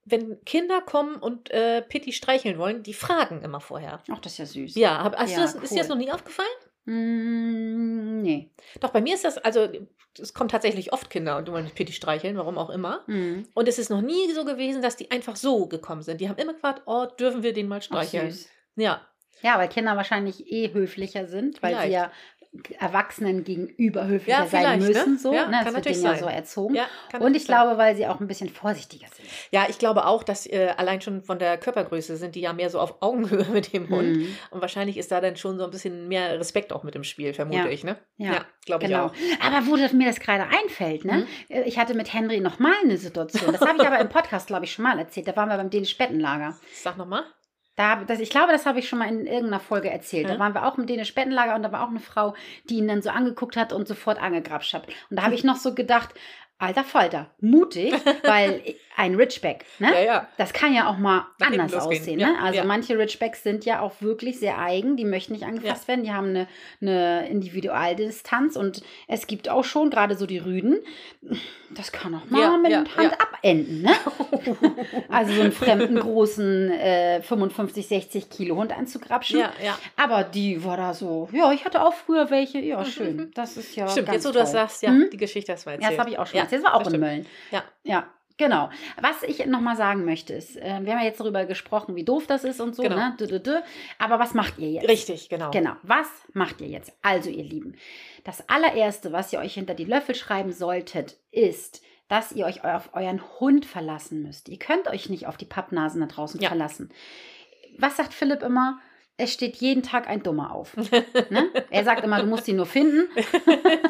wenn 0.05 0.44
Kinder 0.44 0.81
kommen 0.81 1.16
und 1.16 1.51
äh, 1.51 1.83
Pitti 1.83 2.12
streicheln 2.12 2.57
wollen, 2.59 2.85
die 2.85 2.94
fragen 2.94 3.42
immer 3.42 3.61
vorher. 3.61 4.01
Ach, 4.12 4.18
das 4.20 4.33
ist 4.33 4.38
ja 4.38 4.46
süß. 4.46 4.75
Ja, 4.77 5.03
hab, 5.03 5.16
hast 5.16 5.31
Ja, 5.33 5.37
du 5.38 5.42
das, 5.42 5.55
ist 5.57 5.72
dir 5.72 5.79
das 5.79 5.88
cool. 5.90 5.96
noch 5.96 6.05
nie 6.05 6.12
aufgefallen? 6.12 6.48
Mm, 6.85 7.91
nee. 8.22 8.50
Doch, 8.80 8.90
bei 8.90 9.00
mir 9.00 9.14
ist 9.14 9.24
das, 9.24 9.38
also 9.38 9.68
es 10.18 10.35
kommen 10.35 10.48
tatsächlich 10.48 10.92
oft 10.92 11.11
Kinder 11.11 11.37
und 11.38 11.50
wollen 11.50 11.70
Pitti 11.70 11.92
streicheln, 11.92 12.37
warum 12.37 12.58
auch 12.58 12.70
immer. 12.70 13.02
Mm. 13.06 13.44
Und 13.54 13.68
es 13.68 13.78
ist 13.78 13.90
noch 13.90 14.02
nie 14.02 14.30
so 14.32 14.44
gewesen, 14.44 14.82
dass 14.82 14.96
die 14.96 15.11
einfach 15.11 15.37
so 15.37 15.66
gekommen 15.66 16.02
sind. 16.02 16.20
Die 16.20 16.28
haben 16.28 16.38
immer 16.38 16.52
gefragt, 16.54 16.82
oh, 16.87 17.06
dürfen 17.18 17.42
wir 17.42 17.52
den 17.52 17.68
mal 17.68 17.78
Ach, 17.78 17.82
streicheln? 17.82 18.30
süß. 18.30 18.48
Ja, 18.76 19.00
Ja, 19.42 19.58
weil 19.58 19.68
Kinder 19.68 19.96
wahrscheinlich 19.96 20.50
eh 20.52 20.72
höflicher 20.72 21.26
sind, 21.26 21.62
weil 21.62 21.74
sie 21.74 21.80
Vielleicht. 21.80 21.92
ja 21.92 22.12
Erwachsenen 22.78 23.44
gegenüber 23.44 24.06
höflicher 24.06 24.40
Ja, 24.40 24.46
sein 24.46 24.78
vielleicht, 24.80 24.88
müssen. 24.98 25.12
ne? 25.14 25.18
So, 25.18 25.32
Ja, 25.32 25.46
ne? 25.46 25.52
kann 25.52 25.52
Das 25.52 25.64
wird 25.66 25.74
natürlich 25.76 25.98
denen 25.98 26.06
ja 26.12 26.18
sein. 26.18 26.28
so 26.28 26.28
erzogen. 26.34 26.74
ja. 26.74 26.86
kann 27.10 27.22
Und 27.22 27.34
ich 27.34 27.44
sein. 27.46 27.56
glaube, 27.56 27.78
weil 27.78 27.96
sie 27.96 28.06
auch 28.06 28.20
ein 28.20 28.26
bisschen 28.28 28.50
vorsichtiger 28.50 29.06
sind. 29.16 29.26
Ja, 29.52 29.66
ich 29.70 29.78
glaube 29.78 30.04
auch, 30.06 30.22
dass 30.22 30.46
äh, 30.46 30.74
allein 30.76 31.00
schon 31.00 31.22
von 31.22 31.38
der 31.38 31.56
Körpergröße 31.56 32.16
sind 32.18 32.34
die 32.34 32.40
ja 32.42 32.52
mehr 32.52 32.68
so 32.68 32.78
auf 32.78 32.96
Augenhöhe 33.00 33.46
mit 33.52 33.72
dem 33.72 33.88
Hund. 33.88 34.16
Hm, 34.16 34.36
Und 34.50 34.60
wahrscheinlich 34.60 34.98
ist 34.98 35.10
da 35.10 35.20
dann 35.22 35.36
schon 35.36 35.58
so 35.58 35.64
ein 35.64 35.70
bisschen 35.70 36.08
mehr 36.08 36.38
Respekt 36.38 36.72
auch 36.74 36.82
mit 36.82 36.94
im 36.94 37.04
Spiel, 37.04 37.32
vermute 37.32 37.68
ich, 37.70 37.84
ne? 37.84 37.96
Ja, 38.18 38.44
glaube 38.66 38.84
ich 38.84 38.90
Genau. 38.90 39.06
auch. 39.06 39.12
Aber 39.40 39.66
wo 39.66 39.76
das, 39.76 39.92
mir 39.94 40.06
das 40.06 40.20
gerade 40.20 40.44
einfällt, 40.44 41.04
ne? 41.06 41.26
Mhm. 41.48 41.54
äh, 41.56 41.62
Ich 41.62 41.78
hatte 41.78 41.94
mit 41.94 42.12
Henry 42.12 42.40
noch 42.40 42.58
mal 42.58 42.74
eine 42.84 42.98
Situation. 42.98 43.50
Das 43.52 43.62
habe 43.62 43.78
ich 43.80 43.86
aber 43.86 43.98
im 43.98 44.08
Podcast, 44.10 44.46
glaube 44.48 44.66
ich, 44.66 44.72
schon 44.72 44.82
mal 44.82 44.98
erzählt. 44.98 45.26
Da 45.26 45.36
waren 45.36 45.48
wir 45.48 45.56
beim 45.56 45.70
Dänisch-Bettenlager. 45.70 46.56
Sag 46.74 46.98
nochmal. 46.98 47.24
Da, 47.74 48.04
das, 48.04 48.20
ich 48.20 48.28
glaube, 48.28 48.52
das 48.52 48.66
habe 48.66 48.78
ich 48.80 48.88
schon 48.88 48.98
mal 48.98 49.08
in 49.08 49.26
irgendeiner 49.26 49.58
Folge 49.61 49.90
erzählt. 49.90 50.28
Da 50.28 50.35
Mhm. 50.35 50.38
waren 50.40 50.54
wir 50.54 50.66
auch 50.66 50.76
im 50.76 50.87
Dänisch-Bettenlager 50.87 51.54
und 51.54 51.62
da 51.62 51.72
war 51.72 51.82
auch 51.85 51.88
eine 51.90 52.00
Frau, 52.00 52.35
die 52.68 52.76
ihn 52.76 52.87
dann 52.88 53.00
so 53.00 53.08
angeguckt 53.11 53.56
hat 53.56 53.72
und 53.72 53.88
sofort 53.88 54.20
angegrapscht 54.20 54.74
hat. 54.74 54.87
Und 55.08 55.18
da 55.18 55.22
habe 55.22 55.35
ich 55.35 55.42
noch 55.42 55.56
so 55.56 55.74
gedacht, 55.74 56.11
alter 56.62 56.85
Falter, 56.85 57.31
mutig, 57.40 57.92
weil 58.25 58.62
ein 58.96 59.14
Ridgeback, 59.14 59.64
ne? 59.79 59.90
Ja, 59.92 60.01
ja. 60.01 60.29
Das 60.37 60.53
kann 60.53 60.75
ja 60.75 60.88
auch 60.88 60.96
mal 60.98 61.27
Nach 61.38 61.48
anders 61.48 61.75
aussehen. 61.75 62.20
Ja, 62.20 62.29
ne? 62.33 62.38
Also 62.40 62.62
manche 62.64 62.98
Ridgebacks 62.98 63.42
sind 63.42 63.64
ja 63.64 63.81
auch 63.81 64.01
wirklich 64.01 64.38
sehr 64.38 64.59
eigen, 64.59 64.96
die 64.96 65.05
möchten 65.05 65.33
nicht 65.33 65.44
angefasst 65.44 65.88
werden, 65.88 66.05
die 66.05 66.12
haben 66.12 66.29
eine, 66.29 66.46
eine 66.81 67.29
Individualdistanz 67.29 68.57
und 68.57 68.83
es 69.09 69.27
gibt 69.27 69.48
auch 69.48 69.64
schon, 69.64 69.90
gerade 69.90 70.16
so 70.16 70.27
die 70.27 70.38
Rüden, 70.38 70.79
das 71.70 71.90
kann 71.90 72.14
auch 72.14 72.29
mal 72.29 72.59
mit 72.59 72.96
Hand 72.96 73.12
abenden. 73.20 73.83
Ne? 73.83 73.92
also 75.09 75.33
so 75.33 75.40
einen 75.40 75.53
fremden 75.53 75.98
großen 75.98 76.70
äh, 76.70 77.22
55, 77.22 77.88
60 77.88 78.31
Kilo 78.31 78.57
Hund 78.57 78.77
anzugrapschen. 78.77 79.40
Ja, 79.40 79.53
ja. 79.64 79.79
Aber 79.96 80.22
die 80.22 80.64
war 80.64 80.77
da 80.77 80.94
so, 80.94 81.29
ja, 81.33 81.51
ich 81.53 81.64
hatte 81.64 81.83
auch 81.83 81.94
früher 81.94 82.31
welche, 82.31 82.59
ja, 82.59 82.85
schön. 82.85 83.31
Das 83.35 83.57
ist 83.57 83.75
ja 83.75 83.88
Stimmt, 83.88 84.07
ganz 84.09 84.16
jetzt 84.16 84.27
wo 84.27 84.33
du 84.33 84.38
das 84.38 84.53
sagst, 84.53 84.83
ja, 84.83 84.90
Hm? 84.90 85.09
die 85.11 85.16
Geschichte 85.16 85.53
hast 85.53 85.64
du 85.64 85.70
mal 85.70 85.75
Ja, 85.75 85.77
erzählt. 85.77 85.92
das 85.92 85.98
habe 85.98 86.11
ich 86.11 86.18
auch 86.18 86.27
schon 86.27 86.38
Erzählt. 86.52 86.64
Das 86.64 86.70
war 86.72 86.74
auch 86.74 86.82
das 86.84 86.92
in 86.92 87.00
stimmt. 87.00 87.04
Mölln. 87.04 87.26
Ja. 87.50 87.62
Ja, 87.84 88.06
genau. 88.36 88.70
Was 89.00 89.22
ich 89.22 89.44
nochmal 89.46 89.76
sagen 89.76 90.04
möchte, 90.04 90.34
ist, 90.34 90.56
äh, 90.56 90.62
wir 90.82 90.92
haben 90.92 90.98
ja 91.00 91.04
jetzt 91.04 91.20
darüber 91.20 91.44
gesprochen, 91.44 91.94
wie 91.96 92.04
doof 92.04 92.26
das 92.26 92.44
ist 92.44 92.60
und 92.60 92.74
so, 92.74 92.82
Genau. 92.82 92.96
ne? 92.96 93.16
Dü, 93.18 93.26
dü, 93.26 93.40
dü. 93.40 93.56
Aber 93.98 94.18
was 94.18 94.34
macht 94.34 94.58
ihr 94.58 94.70
jetzt? 94.70 94.88
Richtig, 94.88 95.28
genau. 95.28 95.50
Genau. 95.50 95.72
Was 95.82 96.08
macht 96.32 96.60
ihr 96.60 96.68
jetzt? 96.68 96.92
Also, 97.02 97.30
ihr 97.30 97.44
Lieben, 97.44 97.76
das 98.24 98.48
allererste, 98.48 99.12
was 99.12 99.32
ihr 99.32 99.38
euch 99.40 99.54
hinter 99.54 99.74
die 99.74 99.84
Löffel 99.84 100.14
schreiben 100.14 100.52
solltet, 100.52 101.16
ist, 101.30 101.82
dass 102.08 102.32
ihr 102.32 102.44
euch 102.44 102.62
auf 102.64 102.90
euren 102.94 103.22
Hund 103.40 103.64
verlassen 103.64 104.22
müsst. 104.22 104.48
Ihr 104.50 104.58
könnt 104.58 104.86
euch 104.88 105.08
nicht 105.08 105.26
auf 105.26 105.36
die 105.38 105.46
Pappnasen 105.46 106.00
da 106.00 106.06
draußen 106.06 106.40
Ja. 106.40 106.48
verlassen. 106.48 106.90
Was 107.78 107.96
sagt 107.96 108.12
Philipp 108.12 108.42
immer? 108.42 108.78
Es 109.22 109.32
steht 109.32 109.56
jeden 109.56 109.82
Tag 109.82 110.08
ein 110.08 110.22
Dummer 110.22 110.52
auf. 110.52 110.76
ne? 111.31 111.48
Er 111.70 111.85
sagt 111.85 112.02
immer, 112.04 112.20
du 112.20 112.27
musst 112.27 112.48
ihn 112.48 112.56
nur 112.56 112.66
finden, 112.66 113.08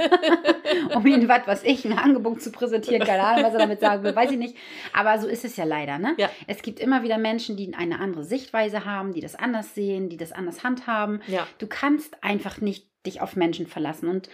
um 0.94 1.06
ihm 1.06 1.28
was, 1.28 1.46
was 1.46 1.62
ich, 1.64 1.84
ein 1.84 1.96
Angebot 1.96 2.42
zu 2.42 2.52
präsentieren. 2.52 3.02
Keine 3.02 3.22
Ahnung, 3.24 3.44
was 3.44 3.54
er 3.54 3.60
damit 3.60 3.80
sagen 3.80 4.04
will, 4.04 4.14
weiß 4.14 4.30
ich 4.30 4.38
nicht. 4.38 4.56
Aber 4.92 5.18
so 5.18 5.26
ist 5.26 5.44
es 5.44 5.56
ja 5.56 5.64
leider. 5.64 5.98
Ne? 5.98 6.14
Ja. 6.18 6.30
Es 6.46 6.62
gibt 6.62 6.80
immer 6.80 7.02
wieder 7.02 7.18
Menschen, 7.18 7.56
die 7.56 7.72
eine 7.74 7.98
andere 7.98 8.24
Sichtweise 8.24 8.84
haben, 8.84 9.12
die 9.12 9.20
das 9.20 9.34
anders 9.34 9.74
sehen, 9.74 10.08
die 10.08 10.16
das 10.16 10.32
anders 10.32 10.62
handhaben. 10.62 11.22
Ja. 11.26 11.46
Du 11.58 11.66
kannst 11.66 12.22
einfach 12.22 12.60
nicht 12.60 12.88
dich 13.06 13.20
auf 13.20 13.34
Menschen 13.36 13.66
verlassen. 13.66 14.08
Und 14.08 14.28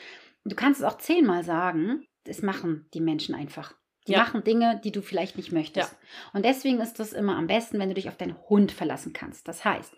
du 0.44 0.56
kannst 0.56 0.80
es 0.80 0.86
auch 0.86 0.98
zehnmal 0.98 1.44
sagen, 1.44 2.04
das 2.24 2.42
machen 2.42 2.88
die 2.92 3.00
Menschen 3.00 3.34
einfach. 3.34 3.74
Die 4.06 4.12
Ja. 4.12 4.20
machen 4.20 4.42
Dinge, 4.42 4.80
die 4.82 4.90
du 4.92 5.02
vielleicht 5.02 5.36
nicht 5.36 5.52
möchtest. 5.52 5.96
Und 6.32 6.44
deswegen 6.44 6.80
ist 6.80 6.98
das 6.98 7.12
immer 7.12 7.36
am 7.36 7.46
besten, 7.46 7.78
wenn 7.78 7.90
du 7.90 7.94
dich 7.94 8.08
auf 8.08 8.16
deinen 8.16 8.36
Hund 8.48 8.72
verlassen 8.72 9.12
kannst. 9.12 9.46
Das 9.46 9.64
heißt, 9.64 9.92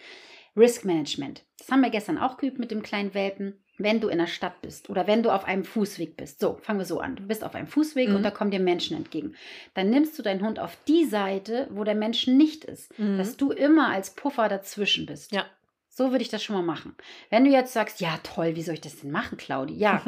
Risk 0.61 0.85
Management. 0.85 1.43
Das 1.59 1.69
haben 1.71 1.81
wir 1.81 1.91
gestern 1.91 2.19
auch 2.19 2.37
geübt 2.37 2.59
mit 2.59 2.71
dem 2.71 2.83
kleinen 2.83 3.15
Welpen. 3.15 3.55
Wenn 3.79 3.99
du 4.01 4.09
in 4.09 4.19
der 4.19 4.27
Stadt 4.27 4.61
bist 4.61 4.91
oder 4.91 5.07
wenn 5.07 5.23
du 5.23 5.31
auf 5.31 5.45
einem 5.47 5.65
Fußweg 5.65 6.15
bist. 6.19 6.39
So, 6.39 6.59
fangen 6.61 6.79
wir 6.81 6.85
so 6.85 7.01
an. 7.01 7.17
Du 7.17 7.23
bist 7.23 7.43
auf 7.43 7.55
einem 7.55 7.67
Fußweg 7.67 8.11
Mhm. 8.11 8.17
und 8.17 8.23
da 8.25 8.31
kommen 8.31 8.51
dir 8.51 8.61
Menschen 8.61 8.95
entgegen. 8.95 9.35
Dann 9.73 9.89
nimmst 9.89 10.19
du 10.19 10.23
deinen 10.23 10.45
Hund 10.45 10.59
auf 10.59 10.77
die 10.87 11.07
Seite, 11.07 11.67
wo 11.71 11.83
der 11.83 11.95
Mensch 11.95 12.27
nicht 12.27 12.65
ist. 12.67 12.97
Mhm. 12.99 13.17
Dass 13.17 13.39
du 13.39 13.53
immer 13.53 13.89
als 13.89 14.11
Puffer 14.15 14.49
dazwischen 14.51 15.07
bist. 15.07 15.33
Ja. 15.33 15.47
So 15.93 16.13
würde 16.13 16.23
ich 16.23 16.29
das 16.31 16.43
schon 16.43 16.55
mal 16.55 16.63
machen. 16.63 16.95
Wenn 17.31 17.45
du 17.45 17.51
jetzt 17.51 17.73
sagst, 17.73 18.01
ja 18.01 18.17
toll, 18.23 18.55
wie 18.55 18.63
soll 18.63 18.75
ich 18.75 18.81
das 18.81 19.01
denn 19.01 19.11
machen, 19.11 19.37
Claudi? 19.37 19.75
Ja, 19.75 20.01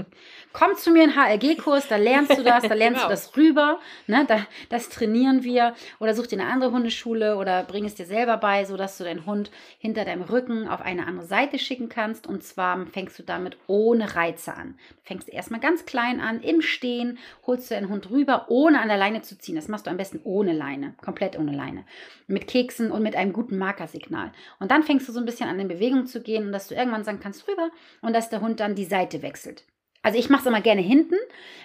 komm 0.54 0.74
zu 0.76 0.90
mir 0.90 1.04
in 1.04 1.14
HLG-Kurs, 1.14 1.88
da 1.88 1.96
lernst 1.96 2.36
du 2.38 2.42
das, 2.42 2.62
da 2.64 2.74
lernst 2.74 2.96
Genau. 3.02 3.08
du 3.08 3.10
das 3.10 3.36
rüber, 3.36 3.78
ne? 4.06 4.24
da, 4.26 4.46
das 4.70 4.88
trainieren 4.88 5.44
wir. 5.44 5.74
Oder 6.00 6.14
such 6.14 6.26
dir 6.28 6.40
eine 6.40 6.50
andere 6.50 6.72
Hundeschule 6.72 7.36
oder 7.36 7.64
bring 7.64 7.84
es 7.84 7.94
dir 7.94 8.06
selber 8.06 8.38
bei, 8.38 8.64
sodass 8.64 8.96
du 8.96 9.04
deinen 9.04 9.26
Hund 9.26 9.50
hinter 9.78 10.06
deinem 10.06 10.22
Rücken 10.22 10.68
auf 10.68 10.80
eine 10.80 11.06
andere 11.06 11.26
Seite 11.26 11.58
schicken 11.58 11.90
kannst. 11.90 12.26
Und 12.26 12.42
zwar 12.42 12.86
fängst 12.86 13.18
du 13.18 13.22
damit 13.22 13.58
ohne 13.66 14.16
Reize 14.16 14.54
an. 14.54 14.76
Du 14.88 15.02
fängst 15.04 15.28
erstmal 15.28 15.60
ganz 15.60 15.84
klein 15.84 16.20
an, 16.20 16.40
im 16.40 16.62
Stehen, 16.62 17.18
holst 17.46 17.70
du 17.70 17.74
deinen 17.74 17.90
Hund 17.90 18.10
rüber, 18.10 18.46
ohne 18.48 18.80
an 18.80 18.88
der 18.88 18.96
Leine 18.96 19.20
zu 19.20 19.38
ziehen. 19.38 19.54
Das 19.56 19.68
machst 19.68 19.86
du 19.86 19.90
am 19.90 19.98
besten 19.98 20.20
ohne 20.24 20.54
Leine, 20.54 20.94
komplett 21.04 21.38
ohne 21.38 21.52
Leine. 21.54 21.84
Mit 22.26 22.48
Keksen 22.48 22.90
und 22.90 23.02
mit 23.02 23.14
einem 23.14 23.32
guten 23.34 23.58
Markersignal. 23.58 24.32
Und 24.58 24.70
dann 24.70 24.82
fängst 24.82 25.06
du 25.08 25.12
so 25.12 25.20
ein 25.20 25.25
bisschen 25.26 25.48
an 25.48 25.60
in 25.60 25.68
Bewegung 25.68 26.06
zu 26.06 26.22
gehen 26.22 26.46
und 26.46 26.52
dass 26.52 26.68
du 26.68 26.74
irgendwann 26.74 27.04
sagen 27.04 27.20
kannst, 27.22 27.46
rüber 27.48 27.70
und 28.02 28.14
dass 28.14 28.30
der 28.30 28.40
Hund 28.40 28.60
dann 28.60 28.74
die 28.74 28.84
Seite 28.84 29.22
wechselt. 29.22 29.64
Also 30.02 30.20
ich 30.20 30.30
mache 30.30 30.42
es 30.42 30.46
immer 30.46 30.60
gerne 30.60 30.82
hinten, 30.82 31.16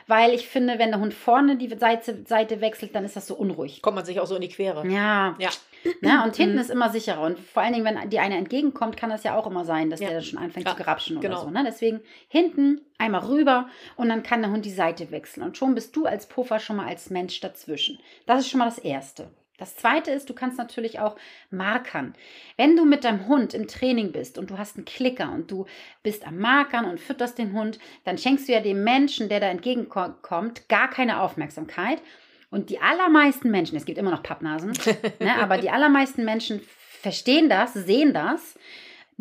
weil 0.07 0.33
ich 0.33 0.47
finde, 0.47 0.79
wenn 0.79 0.89
der 0.89 0.99
Hund 0.99 1.13
vorne 1.13 1.57
die 1.57 1.69
Seite, 1.77 2.23
Seite 2.25 2.59
wechselt, 2.59 2.95
dann 2.95 3.05
ist 3.05 3.15
das 3.15 3.27
so 3.27 3.35
unruhig. 3.35 3.83
Kommt 3.83 3.97
man 3.97 4.05
sich 4.05 4.19
auch 4.19 4.25
so 4.25 4.33
in 4.33 4.41
die 4.41 4.49
Quere. 4.49 4.87
Ja, 4.87 5.35
Ja. 5.37 5.49
ne? 6.01 6.23
und 6.23 6.35
hinten 6.35 6.55
Mhm. 6.55 6.61
ist 6.61 6.71
immer 6.71 6.89
sicherer. 6.89 7.21
Und 7.21 7.37
vor 7.39 7.61
allen 7.61 7.73
Dingen, 7.73 7.85
wenn 7.85 8.09
die 8.09 8.17
eine 8.17 8.37
entgegenkommt, 8.37 8.97
kann 8.97 9.11
das 9.11 9.23
ja 9.23 9.37
auch 9.37 9.45
immer 9.45 9.63
sein, 9.63 9.91
dass 9.91 9.99
Ja. 9.99 10.07
der 10.07 10.17
dann 10.17 10.25
schon 10.25 10.39
anfängt 10.39 10.65
Ja, 10.67 10.75
zu 10.75 10.81
grapschen 10.83 11.17
oder 11.17 11.27
genau. 11.29 11.41
so. 11.41 11.51
Ne? 11.51 11.63
Deswegen 11.67 12.01
hinten 12.29 12.81
einmal 12.97 13.25
rüber 13.25 13.67
und 13.95 14.09
dann 14.09 14.23
kann 14.23 14.41
der 14.41 14.49
Hund 14.49 14.65
die 14.65 14.71
Seite 14.71 15.11
wechseln. 15.11 15.43
Und 15.43 15.55
schon 15.55 15.75
bist 15.75 15.95
du 15.95 16.05
als 16.07 16.25
Puffer 16.27 16.57
schon 16.57 16.77
mal 16.77 16.87
als 16.87 17.11
Mensch 17.11 17.39
dazwischen. 17.41 17.99
Das 18.25 18.39
ist 18.39 18.49
schon 18.49 18.57
mal 18.59 18.65
das 18.65 18.79
Erste. 18.79 19.29
Das 19.61 19.75
zweite 19.75 20.09
ist, 20.09 20.27
du 20.27 20.33
kannst 20.33 20.57
natürlich 20.57 20.97
auch 20.97 21.15
markern. 21.51 22.15
Wenn 22.57 22.75
du 22.75 22.83
mit 22.83 23.03
deinem 23.03 23.27
Hund 23.27 23.53
im 23.53 23.67
Training 23.67 24.11
bist 24.11 24.39
und 24.39 24.49
du 24.49 24.57
hast 24.57 24.75
einen 24.75 24.85
Klicker 24.85 25.31
und 25.31 25.51
du 25.51 25.67
bist 26.01 26.25
am 26.25 26.39
Markern 26.39 26.85
und 26.85 26.99
fütterst 26.99 27.37
den 27.37 27.53
Hund, 27.53 27.77
dann 28.03 28.17
schenkst 28.17 28.47
du 28.47 28.53
ja 28.53 28.59
dem 28.59 28.83
Menschen, 28.83 29.29
der 29.29 29.39
da 29.39 29.45
entgegenkommt, 29.45 30.67
gar 30.67 30.89
keine 30.89 31.21
Aufmerksamkeit. 31.21 32.01
Und 32.49 32.71
die 32.71 32.79
allermeisten 32.79 33.51
Menschen, 33.51 33.77
es 33.77 33.85
gibt 33.85 33.99
immer 33.99 34.09
noch 34.09 34.23
Pappnasen, 34.23 34.73
ne, 35.19 35.35
aber 35.39 35.59
die 35.59 35.69
allermeisten 35.69 36.25
Menschen 36.25 36.59
verstehen 36.99 37.47
das, 37.47 37.75
sehen 37.75 38.15
das, 38.15 38.57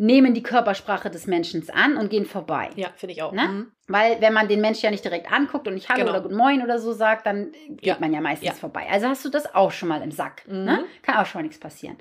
nehmen 0.01 0.33
die 0.33 0.41
Körpersprache 0.41 1.11
des 1.11 1.27
Menschen 1.27 1.63
an 1.69 1.95
und 1.95 2.09
gehen 2.09 2.25
vorbei. 2.25 2.71
Ja, 2.75 2.89
finde 2.95 3.13
ich 3.13 3.21
auch. 3.21 3.31
Ne? 3.33 3.43
Mhm. 3.47 3.71
Weil 3.87 4.19
wenn 4.19 4.33
man 4.33 4.47
den 4.47 4.59
Menschen 4.59 4.85
ja 4.85 4.91
nicht 4.91 5.05
direkt 5.05 5.31
anguckt 5.31 5.67
und 5.67 5.75
nicht 5.75 5.89
Hallo 5.89 5.99
Genau. 5.99 6.11
oder 6.11 6.21
Guten 6.21 6.35
Moin 6.37 6.63
oder 6.63 6.79
so 6.79 6.91
sagt, 6.91 7.27
dann 7.27 7.51
geht 7.69 7.85
Ja. 7.85 7.97
man 7.99 8.11
ja 8.11 8.19
meistens 8.19 8.47
Ja. 8.47 8.53
vorbei. 8.55 8.87
Also 8.89 9.07
hast 9.07 9.23
du 9.23 9.29
das 9.29 9.53
auch 9.53 9.71
schon 9.71 9.89
mal 9.89 10.01
im 10.01 10.11
Sack. 10.11 10.41
Mhm. 10.47 10.63
Ne? 10.65 10.85
Kann 11.03 11.17
auch 11.17 11.25
schon 11.27 11.39
mal 11.41 11.43
nichts 11.43 11.59
passieren. 11.59 11.97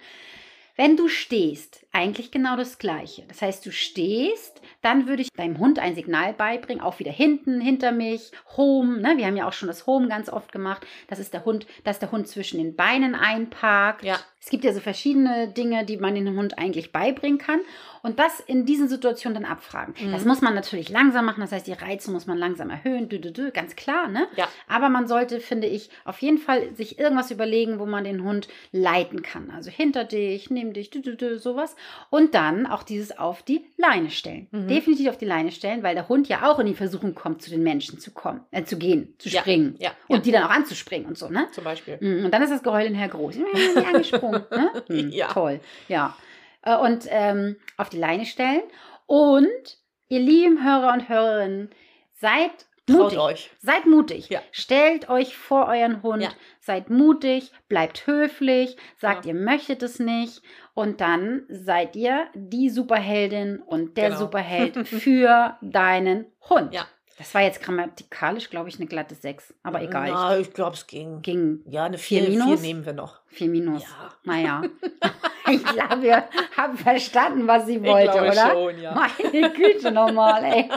Wenn 0.76 0.96
du 0.96 1.09
stehst, 1.09 1.84
eigentlich 1.92 2.30
genau 2.30 2.57
das 2.57 2.78
Gleiche. 2.78 3.24
Das 3.28 3.42
heißt, 3.42 3.66
du 3.66 3.70
stehst, 3.70 4.62
dann 4.80 5.07
würde 5.07 5.20
ich 5.20 5.28
deinem 5.36 5.59
Hund 5.59 5.78
ein 5.78 5.94
Signal 5.94 6.32
beibringen, 6.32 6.82
auch 6.82 7.01
wieder 7.01 7.12
hinten, 7.12 7.61
hinter 7.61 7.92
mich, 7.92 8.30
Home. 8.57 8.98
Ne? 8.98 9.18
Wir 9.18 9.26
haben 9.26 9.36
ja 9.36 9.46
auch 9.46 9.53
schon 9.53 9.68
das 9.68 9.86
Home 9.86 10.09
ganz 10.09 10.30
oft 10.30 10.53
gemacht. 10.53 10.86
Das 11.09 11.18
ist 11.18 11.34
der 11.34 11.44
Hund, 11.44 11.66
dass 11.84 11.98
der 11.98 12.12
Hund 12.12 12.28
zwischen 12.28 12.57
den 12.57 12.76
Beinen 12.76 13.14
einparkt. 13.14 14.05
Ja. 14.05 14.18
Es 14.43 14.49
gibt 14.49 14.64
ja 14.64 14.72
so 14.72 14.80
verschiedene 14.80 15.49
Dinge, 15.49 15.84
die 15.84 15.99
man 15.99 16.14
dem 16.14 16.36
Hund 16.36 16.59
eigentlich 16.59 16.93
beibringen 16.93 17.38
kann. 17.38 17.61
Und 18.03 18.18
das 18.18 18.41
in 18.41 18.64
diesen 18.64 18.88
Situationen 18.88 19.43
dann 19.43 19.51
abfragen. 19.51 19.95
Mhm. 20.01 20.12
Das 20.12 20.24
muss 20.24 20.41
man 20.41 20.55
natürlich 20.55 20.88
langsam 20.88 21.26
machen. 21.26 21.43
Das 21.43 21.53
heißt, 21.53 21.66
die 21.66 21.72
Reize 21.72 22.11
muss 22.11 22.26
man 22.26 22.38
langsam 22.38 22.70
erhöhen. 22.70 23.11
Dü, 23.11 23.18
dü, 23.18 23.30
dü, 23.30 23.51
ganz 23.51 23.76
klar, 23.76 24.09
ne? 24.09 24.26
Ja. 24.36 24.49
Aber 24.68 24.88
man 24.88 25.07
sollte, 25.07 25.41
finde 25.41 25.66
ich, 25.66 25.91
auf 26.07 26.18
jeden 26.22 26.38
Fall 26.38 26.74
sich 26.74 26.99
irgendwas 26.99 27.30
überlegen, 27.30 27.78
wo 27.78 27.84
man 27.84 28.05
den 28.05 28.24
Hund 28.24 28.49
leiten 28.72 29.20
kann. 29.20 29.51
Also 29.51 29.70
hinter 29.70 30.05
dich, 30.05 30.49
neben 30.49 30.72
dich, 30.72 30.88
dü, 30.88 31.03
dü, 31.03 31.16
dü, 31.16 31.38
sowas. 31.38 31.76
Und 32.09 32.34
dann 32.34 32.66
auch 32.66 32.82
dieses 32.82 33.18
auf 33.18 33.43
die 33.43 33.66
Leine 33.76 34.11
stellen. 34.11 34.49
Mhm. 34.51 34.68
Definitiv 34.68 35.11
auf 35.11 35.18
die 35.18 35.26
Leine 35.26 35.53
stellen, 35.53 35.82
weil 35.82 35.95
der 35.95 36.09
Hund 36.09 36.26
ja 36.28 36.51
auch 36.51 36.59
in 36.59 36.66
die 36.66 36.74
Versuchung 36.74 37.14
kommt, 37.14 37.43
zu 37.43 37.51
den 37.51 37.62
Menschen 37.62 37.99
zu 37.99 38.12
kommen, 38.12 38.41
äh, 38.51 38.64
zu 38.64 38.78
gehen, 38.78 39.14
zu 39.18 39.28
springen. 39.28 39.76
Ja. 39.78 39.91
Und 40.09 40.18
ja. 40.18 40.22
die 40.22 40.32
dann 40.32 40.45
auch 40.45 40.51
anzuspringen 40.51 41.07
und 41.07 41.18
so, 41.18 41.28
ne? 41.28 41.49
Zum 41.53 41.64
Beispiel. 41.64 41.99
Mm, 42.01 42.24
Und 42.24 42.30
dann 42.32 42.43
ist 42.43 42.51
das 42.51 42.62
Geheul 42.62 42.84
hinterher 42.84 43.09
groß. 43.09 43.36
Ich 43.61 43.74
bin 43.74 43.84
angesprungen. 43.84 44.29
Ne? 44.30 44.70
Mm, 44.88 45.08
Ja. 45.12 45.28
Toll, 45.28 45.60
ja. 45.88 46.16
Äh, 46.62 46.76
Und 46.76 47.06
ähm, 47.08 47.56
auf 47.76 47.88
die 47.88 47.98
Leine 47.98 48.26
stellen. 48.26 48.62
Und 49.06 49.78
ihr 50.08 50.20
lieben 50.20 50.64
Hörer 50.64 50.92
und 50.92 51.08
Hörerinnen, 51.08 51.70
seid 52.14 52.50
Traut 52.86 52.98
mutig. 53.14 53.18
euch. 53.18 53.50
Seid 53.60 53.86
mutig. 53.86 54.28
Ja. 54.30 54.40
Stellt 54.52 55.08
euch 55.08 55.36
vor 55.36 55.66
euren 55.68 56.02
Hund. 56.02 56.22
Ja. 56.22 56.30
Seid 56.60 56.90
mutig, 56.90 57.52
bleibt 57.68 58.06
höflich, 58.06 58.76
sagt, 58.96 59.24
Ja. 59.26 59.32
ihr 59.32 59.38
möchtet 59.38 59.82
es 59.82 59.98
nicht. 60.00 60.42
Und 60.74 61.00
dann 61.00 61.44
seid 61.48 61.94
ihr 61.96 62.26
die 62.34 62.68
Superheldin 62.70 63.60
und 63.60 63.96
der 63.96 64.08
Genau. 64.08 64.20
Superheld 64.20 64.76
für 64.88 65.56
deinen 65.62 66.26
Hund. 66.48 66.72
Ja. 66.74 66.86
Das 67.20 67.34
war 67.34 67.42
jetzt 67.42 67.62
grammatikalisch, 67.62 68.48
glaube 68.48 68.70
ich, 68.70 68.76
eine 68.76 68.86
glatte 68.86 69.14
6. 69.14 69.52
Aber 69.62 69.82
egal. 69.82 70.08
Na, 70.10 70.38
ich 70.38 70.54
glaube, 70.54 70.74
es 70.74 70.86
ging. 70.86 71.20
Ging 71.20 71.60
Ja, 71.66 71.84
eine 71.84 71.98
Vier 71.98 72.22
4 72.22 72.30
Minus? 72.30 72.62
nehmen 72.62 72.86
wir 72.86 72.94
noch. 72.94 73.20
Vier 73.26 73.48
Minus. 73.48 73.82
Ja. 73.82 74.08
Naja. 74.24 74.62
ich 75.50 75.64
glaube, 75.64 76.02
wir 76.02 76.24
haben 76.56 76.78
verstanden, 76.78 77.46
was 77.46 77.66
sie 77.66 77.82
wollte, 77.82 78.12
glaube 78.12 78.28
oder? 78.28 78.50
schon, 78.50 78.78
ja. 78.80 78.94
Meine 78.94 79.50
Güte 79.50 79.90
nochmal, 79.92 80.44
ey. 80.44 80.70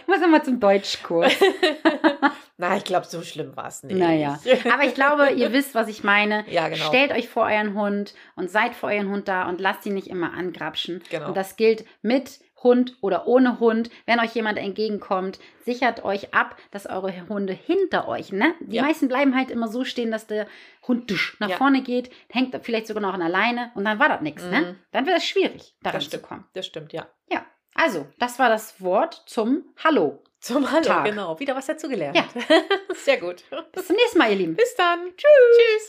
Ich 0.00 0.06
muss 0.06 0.20
nochmal 0.20 0.42
zum 0.42 0.60
Deutschkurs. 0.60 1.32
Na, 2.58 2.76
ich 2.76 2.84
glaube, 2.84 3.06
so 3.06 3.22
schlimm 3.22 3.56
war 3.56 3.68
es 3.68 3.82
nicht. 3.82 3.98
Naja. 3.98 4.38
Aber 4.72 4.84
ich 4.84 4.94
glaube, 4.94 5.30
ihr 5.30 5.52
wisst, 5.52 5.74
was 5.74 5.88
ich 5.88 6.04
meine. 6.04 6.44
Ja, 6.50 6.68
genau. 6.68 6.84
Stellt 6.86 7.12
euch 7.12 7.28
vor 7.28 7.44
euren 7.44 7.74
Hund 7.74 8.14
und 8.36 8.50
seid 8.50 8.74
vor 8.74 8.90
euren 8.90 9.10
Hund 9.10 9.28
da 9.28 9.48
und 9.48 9.60
lasst 9.60 9.86
ihn 9.86 9.94
nicht 9.94 10.08
immer 10.08 10.34
angrapschen. 10.34 11.02
Genau. 11.10 11.28
Und 11.28 11.36
das 11.38 11.56
gilt 11.56 11.86
mit 12.02 12.38
Hund 12.62 12.96
oder 13.00 13.26
ohne 13.26 13.58
Hund. 13.60 13.90
Wenn 14.06 14.20
euch 14.20 14.34
jemand 14.34 14.58
entgegenkommt, 14.58 15.38
sichert 15.64 16.04
euch 16.04 16.34
ab, 16.34 16.56
dass 16.70 16.86
eure 16.86 17.12
Hunde 17.28 17.52
hinter 17.52 18.06
euch, 18.08 18.32
ne? 18.32 18.54
Die 18.60 18.76
Ja. 18.76 18.82
meisten 18.82 19.08
bleiben 19.08 19.34
halt 19.36 19.50
immer 19.50 19.68
so 19.68 19.84
stehen, 19.84 20.10
dass 20.10 20.26
der 20.26 20.46
Hund 20.86 21.10
nach 21.38 21.48
Ja. 21.50 21.56
vorne 21.56 21.82
geht, 21.82 22.10
hängt 22.28 22.54
vielleicht 22.62 22.86
sogar 22.86 23.02
noch 23.02 23.14
an 23.14 23.20
der 23.20 23.28
Leine 23.28 23.70
und 23.74 23.84
dann 23.84 23.98
war 23.98 24.08
das 24.08 24.20
nichts, 24.20 24.44
ne? 24.44 24.60
Mhm. 24.60 24.76
Dann 24.92 25.06
wird 25.06 25.16
es 25.16 25.24
schwierig, 25.24 25.74
daran 25.82 25.98
Das 25.98 26.04
zu 26.04 26.10
stimmt. 26.10 26.22
kommen. 26.24 26.44
Das 26.52 26.66
stimmt, 26.66 26.92
ja. 26.92 27.06
Ja. 27.30 27.44
Also, 27.74 28.06
das 28.18 28.38
war 28.38 28.48
das 28.48 28.80
Wort 28.82 29.22
zum 29.26 29.64
Hallo. 29.82 30.22
Zum 30.40 30.70
Hallo, 30.70 30.82
Tag. 30.82 31.04
genau. 31.04 31.38
Wieder 31.38 31.54
was 31.54 31.66
dazugelernt. 31.66 32.16
Ja. 32.16 32.24
Sehr 32.94 33.18
gut. 33.18 33.44
Bis 33.72 33.86
zum 33.86 33.96
nächsten 33.96 34.18
Mal, 34.18 34.30
ihr 34.30 34.36
Lieben. 34.36 34.56
Bis 34.56 34.74
dann. 34.74 35.00
Tschüss. 35.16 35.56
Tschüss. 35.56 35.88